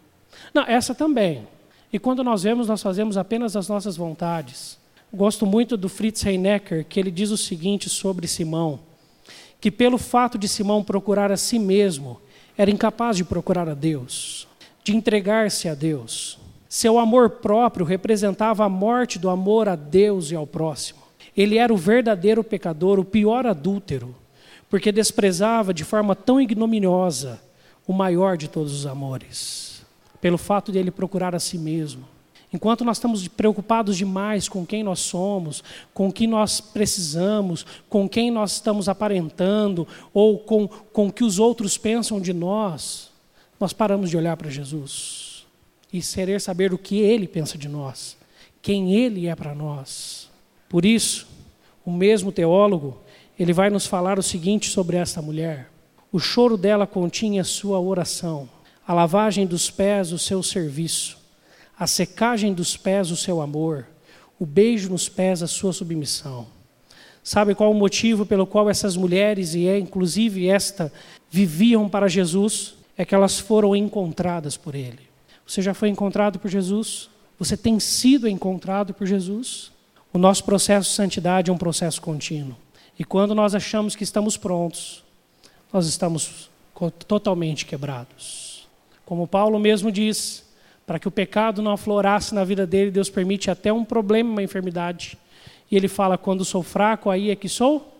Não, 0.52 0.62
essa 0.64 0.94
também. 0.94 1.46
E 1.92 1.98
quando 1.98 2.22
nós 2.22 2.42
vemos, 2.42 2.68
nós 2.68 2.82
fazemos 2.82 3.16
apenas 3.16 3.56
as 3.56 3.68
nossas 3.68 3.96
vontades. 3.96 4.78
Gosto 5.12 5.46
muito 5.46 5.76
do 5.76 5.88
Fritz 5.88 6.24
Heinecker, 6.24 6.84
que 6.84 7.00
ele 7.00 7.10
diz 7.10 7.30
o 7.30 7.36
seguinte 7.36 7.88
sobre 7.88 8.26
Simão 8.26 8.80
que 9.60 9.70
pelo 9.70 9.98
fato 9.98 10.38
de 10.38 10.48
Simão 10.48 10.84
procurar 10.84 11.32
a 11.32 11.36
si 11.36 11.58
mesmo, 11.58 12.20
era 12.56 12.70
incapaz 12.70 13.16
de 13.16 13.24
procurar 13.24 13.68
a 13.68 13.74
Deus, 13.74 14.46
de 14.84 14.96
entregar-se 14.96 15.68
a 15.68 15.74
Deus. 15.74 16.38
Seu 16.68 16.98
amor 16.98 17.30
próprio 17.30 17.86
representava 17.86 18.64
a 18.64 18.68
morte 18.68 19.18
do 19.18 19.30
amor 19.30 19.68
a 19.68 19.76
Deus 19.76 20.30
e 20.30 20.34
ao 20.34 20.46
próximo. 20.46 21.00
Ele 21.36 21.56
era 21.56 21.72
o 21.72 21.76
verdadeiro 21.76 22.42
pecador, 22.44 22.98
o 22.98 23.04
pior 23.04 23.46
adúltero, 23.46 24.14
porque 24.68 24.92
desprezava 24.92 25.72
de 25.72 25.84
forma 25.84 26.14
tão 26.14 26.40
ignominiosa 26.40 27.40
o 27.86 27.92
maior 27.92 28.36
de 28.36 28.48
todos 28.48 28.72
os 28.72 28.86
amores, 28.86 29.82
pelo 30.20 30.36
fato 30.36 30.70
de 30.70 30.78
ele 30.78 30.90
procurar 30.90 31.34
a 31.34 31.40
si 31.40 31.56
mesmo. 31.56 32.04
Enquanto 32.52 32.84
nós 32.84 32.96
estamos 32.96 33.28
preocupados 33.28 33.96
demais 33.96 34.48
com 34.48 34.64
quem 34.64 34.82
nós 34.82 35.00
somos, 35.00 35.62
com 35.92 36.08
o 36.08 36.12
que 36.12 36.26
nós 36.26 36.60
precisamos, 36.60 37.66
com 37.88 38.08
quem 38.08 38.30
nós 38.30 38.52
estamos 38.52 38.88
aparentando, 38.88 39.86
ou 40.14 40.38
com, 40.38 40.66
com 40.66 41.08
o 41.08 41.12
que 41.12 41.24
os 41.24 41.38
outros 41.38 41.76
pensam 41.76 42.20
de 42.20 42.32
nós, 42.32 43.10
nós 43.60 43.72
paramos 43.72 44.08
de 44.08 44.16
olhar 44.16 44.36
para 44.36 44.50
Jesus 44.50 45.46
e 45.92 46.00
querer 46.00 46.40
saber 46.40 46.72
o 46.72 46.78
que 46.78 46.98
Ele 46.98 47.26
pensa 47.26 47.58
de 47.58 47.68
nós, 47.68 48.16
quem 48.62 48.94
Ele 48.94 49.26
é 49.26 49.34
para 49.34 49.54
nós. 49.54 50.30
Por 50.68 50.84
isso, 50.84 51.26
o 51.84 51.90
mesmo 51.90 52.30
teólogo, 52.30 52.98
ele 53.38 53.52
vai 53.52 53.70
nos 53.70 53.86
falar 53.86 54.18
o 54.18 54.22
seguinte 54.22 54.68
sobre 54.68 54.96
esta 54.96 55.22
mulher. 55.22 55.70
O 56.10 56.18
choro 56.18 56.56
dela 56.56 56.86
continha 56.86 57.44
sua 57.44 57.78
oração, 57.78 58.48
a 58.86 58.92
lavagem 58.92 59.46
dos 59.46 59.70
pés 59.70 60.12
o 60.12 60.18
seu 60.18 60.42
serviço, 60.42 61.17
a 61.78 61.86
secagem 61.86 62.52
dos 62.52 62.76
pés 62.76 63.10
o 63.10 63.16
seu 63.16 63.40
amor, 63.40 63.86
o 64.38 64.44
beijo 64.44 64.90
nos 64.90 65.08
pés 65.08 65.42
a 65.42 65.46
sua 65.46 65.72
submissão. 65.72 66.46
Sabe 67.22 67.54
qual 67.54 67.70
o 67.70 67.74
motivo 67.74 68.26
pelo 68.26 68.46
qual 68.46 68.68
essas 68.68 68.96
mulheres, 68.96 69.54
e 69.54 69.68
é 69.68 69.78
inclusive 69.78 70.48
esta, 70.48 70.92
viviam 71.30 71.88
para 71.88 72.08
Jesus? 72.08 72.74
É 72.96 73.04
que 73.04 73.14
elas 73.14 73.38
foram 73.38 73.76
encontradas 73.76 74.56
por 74.56 74.74
Ele. 74.74 75.08
Você 75.46 75.62
já 75.62 75.72
foi 75.72 75.88
encontrado 75.88 76.38
por 76.38 76.50
Jesus? 76.50 77.08
Você 77.38 77.56
tem 77.56 77.78
sido 77.78 78.26
encontrado 78.26 78.92
por 78.92 79.06
Jesus? 79.06 79.70
O 80.12 80.18
nosso 80.18 80.42
processo 80.44 80.88
de 80.88 80.96
santidade 80.96 81.50
é 81.50 81.54
um 81.54 81.58
processo 81.58 82.00
contínuo. 82.00 82.56
E 82.98 83.04
quando 83.04 83.34
nós 83.34 83.54
achamos 83.54 83.94
que 83.94 84.02
estamos 84.02 84.36
prontos, 84.36 85.04
nós 85.72 85.86
estamos 85.86 86.50
totalmente 87.06 87.66
quebrados. 87.66 88.66
Como 89.04 89.28
Paulo 89.28 89.58
mesmo 89.58 89.92
diz, 89.92 90.47
para 90.88 90.98
que 90.98 91.06
o 91.06 91.10
pecado 91.10 91.60
não 91.60 91.72
aflorasse 91.72 92.34
na 92.34 92.42
vida 92.44 92.66
dele, 92.66 92.90
Deus 92.90 93.10
permite 93.10 93.50
até 93.50 93.70
um 93.70 93.84
problema, 93.84 94.30
uma 94.30 94.42
enfermidade. 94.42 95.18
E 95.70 95.76
ele 95.76 95.86
fala: 95.86 96.16
quando 96.16 96.46
sou 96.46 96.62
fraco, 96.62 97.10
aí 97.10 97.30
é 97.30 97.36
que 97.36 97.46
sou 97.46 97.94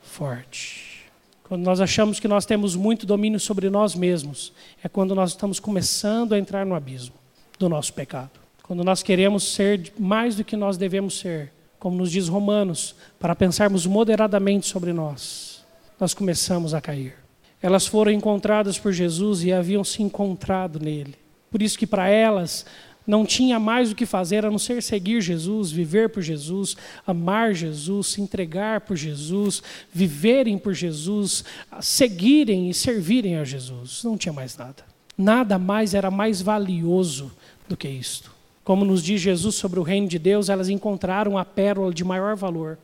forte. 0.00 1.04
Quando 1.44 1.62
nós 1.62 1.80
achamos 1.80 2.18
que 2.18 2.26
nós 2.26 2.44
temos 2.44 2.74
muito 2.74 3.06
domínio 3.06 3.38
sobre 3.38 3.70
nós 3.70 3.94
mesmos, 3.94 4.52
é 4.82 4.88
quando 4.88 5.14
nós 5.14 5.30
estamos 5.30 5.60
começando 5.60 6.32
a 6.32 6.38
entrar 6.38 6.66
no 6.66 6.74
abismo 6.74 7.14
do 7.60 7.68
nosso 7.68 7.92
pecado. 7.92 8.32
Quando 8.64 8.82
nós 8.82 9.04
queremos 9.04 9.54
ser 9.54 9.92
mais 9.96 10.34
do 10.34 10.42
que 10.42 10.56
nós 10.56 10.76
devemos 10.76 11.20
ser, 11.20 11.52
como 11.78 11.96
nos 11.96 12.10
diz 12.10 12.26
Romanos, 12.26 12.96
para 13.20 13.36
pensarmos 13.36 13.86
moderadamente 13.86 14.66
sobre 14.66 14.92
nós, 14.92 15.64
nós 16.00 16.12
começamos 16.12 16.74
a 16.74 16.80
cair. 16.80 17.14
Elas 17.62 17.86
foram 17.86 18.10
encontradas 18.10 18.80
por 18.80 18.92
Jesus 18.92 19.44
e 19.44 19.52
haviam 19.52 19.84
se 19.84 20.02
encontrado 20.02 20.80
nele. 20.80 21.21
Por 21.52 21.62
isso 21.62 21.78
que 21.78 21.86
para 21.86 22.08
elas 22.08 22.64
não 23.06 23.26
tinha 23.26 23.60
mais 23.60 23.92
o 23.92 23.94
que 23.94 24.06
fazer 24.06 24.46
a 24.46 24.50
não 24.50 24.58
ser 24.58 24.82
seguir 24.82 25.20
Jesus, 25.20 25.70
viver 25.70 26.08
por 26.08 26.22
Jesus, 26.22 26.76
amar 27.06 27.52
Jesus, 27.52 28.08
se 28.08 28.22
entregar 28.22 28.80
por 28.80 28.96
Jesus, 28.96 29.62
viverem 29.92 30.56
por 30.56 30.72
Jesus, 30.72 31.44
seguirem 31.80 32.70
e 32.70 32.74
servirem 32.74 33.36
a 33.36 33.44
Jesus. 33.44 34.02
Não 34.02 34.16
tinha 34.16 34.32
mais 34.32 34.56
nada. 34.56 34.84
Nada 35.18 35.58
mais 35.58 35.94
era 35.94 36.10
mais 36.10 36.40
valioso 36.40 37.30
do 37.68 37.76
que 37.76 37.88
isto. 37.88 38.32
Como 38.64 38.84
nos 38.84 39.02
diz 39.02 39.20
Jesus 39.20 39.56
sobre 39.56 39.78
o 39.78 39.82
reino 39.82 40.08
de 40.08 40.18
Deus, 40.18 40.48
elas 40.48 40.68
encontraram 40.68 41.36
a 41.36 41.44
pérola 41.44 41.92
de 41.92 42.04
maior 42.04 42.34
valor. 42.34 42.78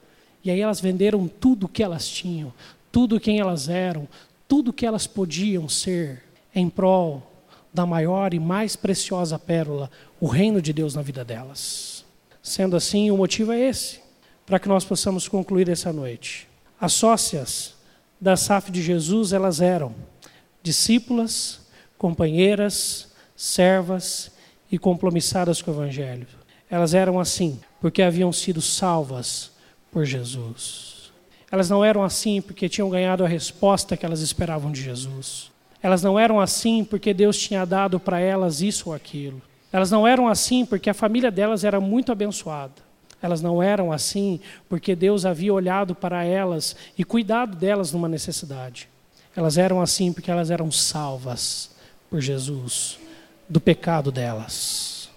E 0.45 0.51
aí 0.51 0.61
elas 0.61 0.81
venderam 0.81 1.27
tudo 1.29 1.65
o 1.65 1.69
que 1.69 1.83
elas 1.83 2.09
tinham, 2.09 2.53
tudo 2.91 3.21
quem 3.21 3.39
elas 3.39 3.69
eram, 3.69 4.09
tudo 4.47 4.73
que 4.73 4.85
elas 4.85 5.07
podiam 5.07 5.69
ser 5.69 6.23
em 6.55 6.69
prol 6.69 7.28
da 7.73 7.87
maior 7.87 8.35
e 8.35 8.39
mais 8.39 8.77
preciosa 8.77 9.39
pérola, 9.39 9.91
o 10.21 10.27
reino 10.27 10.61
de 10.61 10.73
Deus 10.73 10.95
na 10.95 11.03
vida 11.03 11.25
delas. 11.25 12.05
Sendo 12.43 12.77
assim, 12.77 13.11
o 13.11 13.17
motivo 13.17 13.53
é 13.53 13.61
esse, 13.61 14.01
para 14.47 14.59
que 14.59 14.69
nós 14.69 14.85
possamos 14.85 15.29
concluir 15.29 15.69
essa 15.69 15.93
noite. 15.93 16.49
As 16.81 16.93
sócias 16.93 17.75
da 18.21 18.37
SAF 18.37 18.71
de 18.71 18.83
Jesus, 18.83 19.33
elas 19.33 19.61
eram 19.61 19.95
discípulas, 20.63 21.61
companheiras, 21.97 23.09
servas 23.37 24.31
e 24.71 24.79
compromissadas 24.79 25.63
com 25.63 25.71
o 25.71 25.75
Evangelho. 25.75 26.27
Elas 26.71 26.95
eram 26.95 27.19
assim 27.19 27.61
porque 27.81 28.03
haviam 28.03 28.33
sido 28.33 28.61
salvas 28.61 29.51
por 29.91 30.05
Jesus. 30.05 31.13
Elas 31.51 31.71
não 31.71 31.85
eram 31.85 32.03
assim 32.03 32.43
porque 32.43 32.69
tinham 32.69 32.91
ganhado 32.91 33.25
a 33.25 33.29
resposta 33.29 33.97
que 33.97 34.05
elas 34.05 34.21
esperavam 34.21 34.71
de 34.71 34.83
Jesus. 34.83 35.51
Elas 35.83 36.03
não 36.03 36.19
eram 36.19 36.41
assim 36.41 36.85
porque 36.85 37.15
Deus 37.15 37.39
tinha 37.39 37.65
dado 37.65 38.01
para 38.01 38.19
elas 38.19 38.61
isso 38.61 38.91
ou 38.91 38.95
aquilo. 38.95 39.41
Elas 39.73 39.91
não 39.91 40.07
eram 40.07 40.29
assim 40.29 40.65
porque 40.65 40.91
a 40.91 40.95
família 40.95 41.31
delas 41.31 41.65
era 41.65 41.81
muito 41.81 42.11
abençoada. 42.11 42.75
Elas 43.21 43.41
não 43.41 43.63
eram 43.63 43.93
assim 43.93 44.41
porque 44.69 44.95
Deus 44.95 45.25
havia 45.25 45.53
olhado 45.53 45.95
para 45.95 46.25
elas 46.25 46.77
e 46.97 47.05
cuidado 47.05 47.57
delas 47.57 47.93
numa 47.93 48.09
necessidade. 48.09 48.89
Elas 49.37 49.59
eram 49.59 49.81
assim 49.81 50.13
porque 50.13 50.31
elas 50.31 50.51
eram 50.51 50.71
salvas 50.71 51.71
por 52.11 52.21
Jesus 52.21 52.99
do 53.49 53.61
pecado 53.61 54.11
delas. 54.11 55.09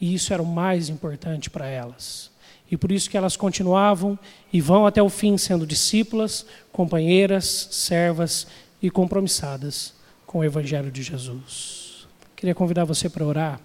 E 0.00 0.14
isso 0.14 0.32
era 0.32 0.42
o 0.42 0.46
mais 0.46 0.88
importante 0.88 1.48
para 1.48 1.66
elas. 1.66 2.30
E 2.70 2.76
por 2.76 2.90
isso 2.90 3.08
que 3.08 3.16
elas 3.16 3.36
continuavam 3.36 4.18
e 4.52 4.60
vão 4.60 4.86
até 4.86 5.02
o 5.02 5.08
fim 5.08 5.36
sendo 5.38 5.66
discípulas, 5.66 6.46
companheiras, 6.72 7.68
servas 7.70 8.46
e 8.82 8.90
compromissadas 8.90 9.93
com 10.34 10.40
o 10.40 10.44
evangelho 10.44 10.90
de 10.90 11.00
Jesus. 11.00 12.08
Queria 12.34 12.56
convidar 12.56 12.82
você 12.82 13.08
para 13.08 13.24
orar. 13.24 13.60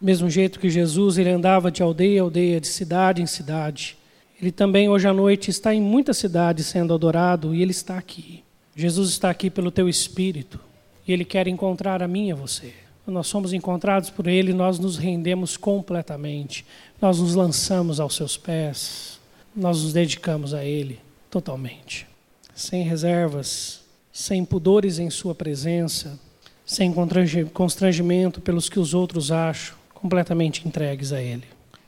Do 0.00 0.04
mesmo 0.04 0.28
jeito 0.28 0.58
que 0.58 0.68
Jesus 0.68 1.16
ele 1.16 1.30
andava 1.30 1.70
de 1.70 1.80
aldeia 1.80 2.20
a 2.20 2.24
aldeia, 2.24 2.60
de 2.60 2.66
cidade 2.66 3.22
em 3.22 3.26
cidade, 3.26 3.96
ele 4.40 4.50
também 4.50 4.88
hoje 4.88 5.06
à 5.06 5.12
noite 5.12 5.48
está 5.48 5.72
em 5.72 5.80
muitas 5.80 6.16
cidades 6.16 6.66
sendo 6.66 6.92
adorado 6.92 7.54
e 7.54 7.62
ele 7.62 7.70
está 7.70 7.98
aqui. 7.98 8.42
Jesus 8.74 9.10
está 9.10 9.30
aqui 9.30 9.48
pelo 9.48 9.70
teu 9.70 9.88
espírito 9.88 10.58
e 11.06 11.12
ele 11.12 11.24
quer 11.24 11.46
encontrar 11.46 12.02
a 12.02 12.08
mim 12.08 12.30
e 12.30 12.32
a 12.32 12.34
você. 12.34 12.72
Quando 13.04 13.14
nós 13.14 13.28
somos 13.28 13.52
encontrados 13.52 14.10
por 14.10 14.26
Ele, 14.26 14.52
nós 14.52 14.80
nos 14.80 14.96
rendemos 14.96 15.56
completamente, 15.56 16.66
nós 17.00 17.20
nos 17.20 17.36
lançamos 17.36 18.00
aos 18.00 18.16
seus 18.16 18.36
pés, 18.36 19.20
nós 19.54 19.82
nos 19.82 19.92
dedicamos 19.92 20.52
a 20.52 20.64
Ele 20.64 20.98
totalmente, 21.30 22.08
sem 22.54 22.82
reservas, 22.82 23.81
sem 24.12 24.44
pudores 24.44 24.98
em 24.98 25.08
Sua 25.08 25.34
presença, 25.34 26.20
sem 26.66 26.94
constrangimento 27.52 28.40
pelos 28.40 28.68
que 28.68 28.78
os 28.78 28.92
outros 28.92 29.32
acham, 29.32 29.76
completamente 29.94 30.66
entregues 30.66 31.12
a 31.12 31.22
Ele. 31.22 31.44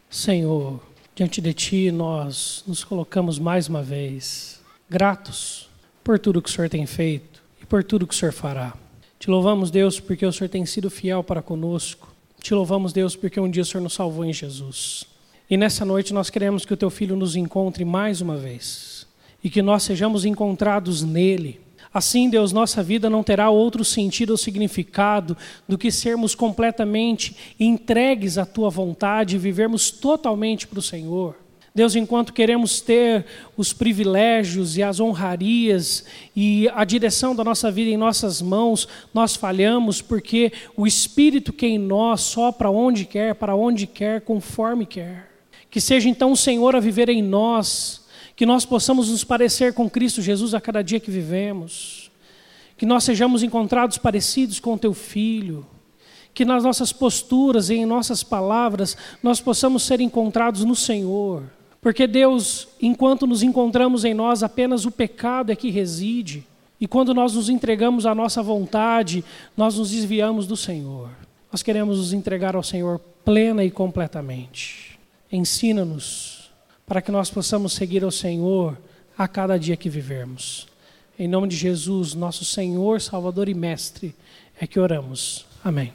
Senhor, 0.08 0.80
diante 1.14 1.40
de 1.40 1.52
Ti 1.52 1.90
nós 1.92 2.64
nos 2.66 2.82
colocamos 2.82 3.38
mais 3.38 3.68
uma 3.68 3.82
vez, 3.82 4.60
gratos 4.88 5.68
por 6.02 6.18
tudo 6.18 6.40
que 6.40 6.48
o 6.48 6.52
Senhor 6.52 6.68
tem 6.68 6.86
feito 6.86 7.42
e 7.62 7.66
por 7.66 7.84
tudo 7.84 8.06
que 8.06 8.14
o 8.14 8.16
Senhor 8.16 8.32
fará. 8.32 8.74
Te 9.18 9.30
louvamos, 9.30 9.70
Deus, 9.70 9.98
porque 10.00 10.26
o 10.26 10.32
Senhor 10.32 10.48
tem 10.48 10.66
sido 10.66 10.90
fiel 10.90 11.24
para 11.24 11.40
conosco. 11.40 12.14
Te 12.40 12.52
louvamos, 12.52 12.92
Deus, 12.92 13.16
porque 13.16 13.40
um 13.40 13.50
dia 13.50 13.62
o 13.62 13.66
Senhor 13.66 13.82
nos 13.82 13.94
salvou 13.94 14.24
em 14.24 14.32
Jesus. 14.32 15.06
E 15.48 15.56
nessa 15.56 15.84
noite 15.84 16.12
nós 16.12 16.28
queremos 16.30 16.64
que 16.64 16.74
o 16.74 16.76
teu 16.76 16.90
filho 16.90 17.16
nos 17.16 17.36
encontre 17.36 17.84
mais 17.84 18.20
uma 18.20 18.36
vez 18.36 19.06
e 19.42 19.48
que 19.48 19.62
nós 19.62 19.82
sejamos 19.82 20.24
encontrados 20.24 21.02
nele. 21.02 21.60
Assim, 21.94 22.28
Deus, 22.28 22.50
nossa 22.50 22.82
vida 22.82 23.08
não 23.08 23.22
terá 23.22 23.48
outro 23.50 23.84
sentido 23.84 24.30
ou 24.30 24.36
significado 24.36 25.36
do 25.68 25.78
que 25.78 25.92
sermos 25.92 26.34
completamente 26.34 27.36
entregues 27.58 28.36
à 28.36 28.44
tua 28.44 28.68
vontade 28.68 29.36
e 29.36 29.38
vivermos 29.38 29.92
totalmente 29.92 30.66
para 30.66 30.80
o 30.80 30.82
Senhor. 30.82 31.36
Deus, 31.72 31.94
enquanto 31.94 32.32
queremos 32.32 32.80
ter 32.80 33.24
os 33.56 33.72
privilégios 33.72 34.76
e 34.76 34.82
as 34.82 34.98
honrarias 34.98 36.04
e 36.34 36.68
a 36.74 36.84
direção 36.84 37.34
da 37.34 37.44
nossa 37.44 37.70
vida 37.70 37.90
em 37.90 37.96
nossas 37.96 38.42
mãos, 38.42 38.88
nós 39.12 39.36
falhamos 39.36 40.02
porque 40.02 40.52
o 40.76 40.88
Espírito 40.88 41.52
que 41.52 41.66
é 41.66 41.70
em 41.70 41.78
nós 41.78 42.22
sopra 42.22 42.70
onde 42.70 43.04
quer, 43.04 43.36
para 43.36 43.54
onde 43.54 43.86
quer, 43.86 44.20
conforme 44.20 44.84
quer. 44.84 45.30
Que 45.70 45.80
seja 45.80 46.08
então 46.08 46.32
o 46.32 46.36
Senhor 46.36 46.74
a 46.74 46.80
viver 46.80 47.08
em 47.08 47.22
nós, 47.22 48.03
que 48.36 48.46
nós 48.46 48.64
possamos 48.64 49.10
nos 49.10 49.24
parecer 49.24 49.72
com 49.72 49.88
Cristo 49.88 50.20
Jesus 50.20 50.54
a 50.54 50.60
cada 50.60 50.82
dia 50.82 51.00
que 51.00 51.10
vivemos, 51.10 52.10
que 52.76 52.86
nós 52.86 53.04
sejamos 53.04 53.42
encontrados 53.42 53.98
parecidos 53.98 54.58
com 54.58 54.74
o 54.74 54.78
Teu 54.78 54.92
Filho, 54.92 55.66
que 56.32 56.44
nas 56.44 56.64
nossas 56.64 56.92
posturas 56.92 57.70
e 57.70 57.74
em 57.74 57.86
nossas 57.86 58.22
palavras 58.22 58.96
nós 59.22 59.40
possamos 59.40 59.84
ser 59.84 60.00
encontrados 60.00 60.64
no 60.64 60.74
Senhor 60.74 61.44
Porque 61.84 62.06
Deus, 62.06 62.66
enquanto 62.80 63.26
nos 63.26 63.42
encontramos 63.42 64.06
em 64.06 64.14
nós, 64.14 64.42
apenas 64.42 64.86
o 64.86 64.90
pecado 64.90 65.52
é 65.52 65.54
que 65.54 65.68
reside. 65.70 66.42
E 66.80 66.86
quando 66.86 67.12
nós 67.12 67.34
nos 67.34 67.50
entregamos 67.50 68.06
à 68.06 68.14
nossa 68.14 68.42
vontade, 68.42 69.22
nós 69.54 69.76
nos 69.76 69.90
desviamos 69.90 70.46
do 70.46 70.56
Senhor. 70.56 71.10
Nós 71.52 71.62
queremos 71.62 71.98
nos 71.98 72.14
entregar 72.14 72.56
ao 72.56 72.62
Senhor 72.62 72.98
plena 73.22 73.62
e 73.62 73.70
completamente. 73.70 74.98
Ensina-nos 75.30 76.43
para 76.86 77.00
que 77.00 77.10
nós 77.10 77.30
possamos 77.30 77.72
seguir 77.72 78.04
ao 78.04 78.10
Senhor 78.10 78.76
a 79.16 79.26
cada 79.28 79.58
dia 79.58 79.76
que 79.76 79.88
vivermos. 79.88 80.66
Em 81.18 81.28
nome 81.28 81.48
de 81.48 81.56
Jesus, 81.56 82.14
nosso 82.14 82.44
Senhor, 82.44 83.00
Salvador 83.00 83.48
e 83.48 83.54
Mestre, 83.54 84.14
é 84.60 84.66
que 84.66 84.80
oramos. 84.80 85.46
Amém. 85.62 85.92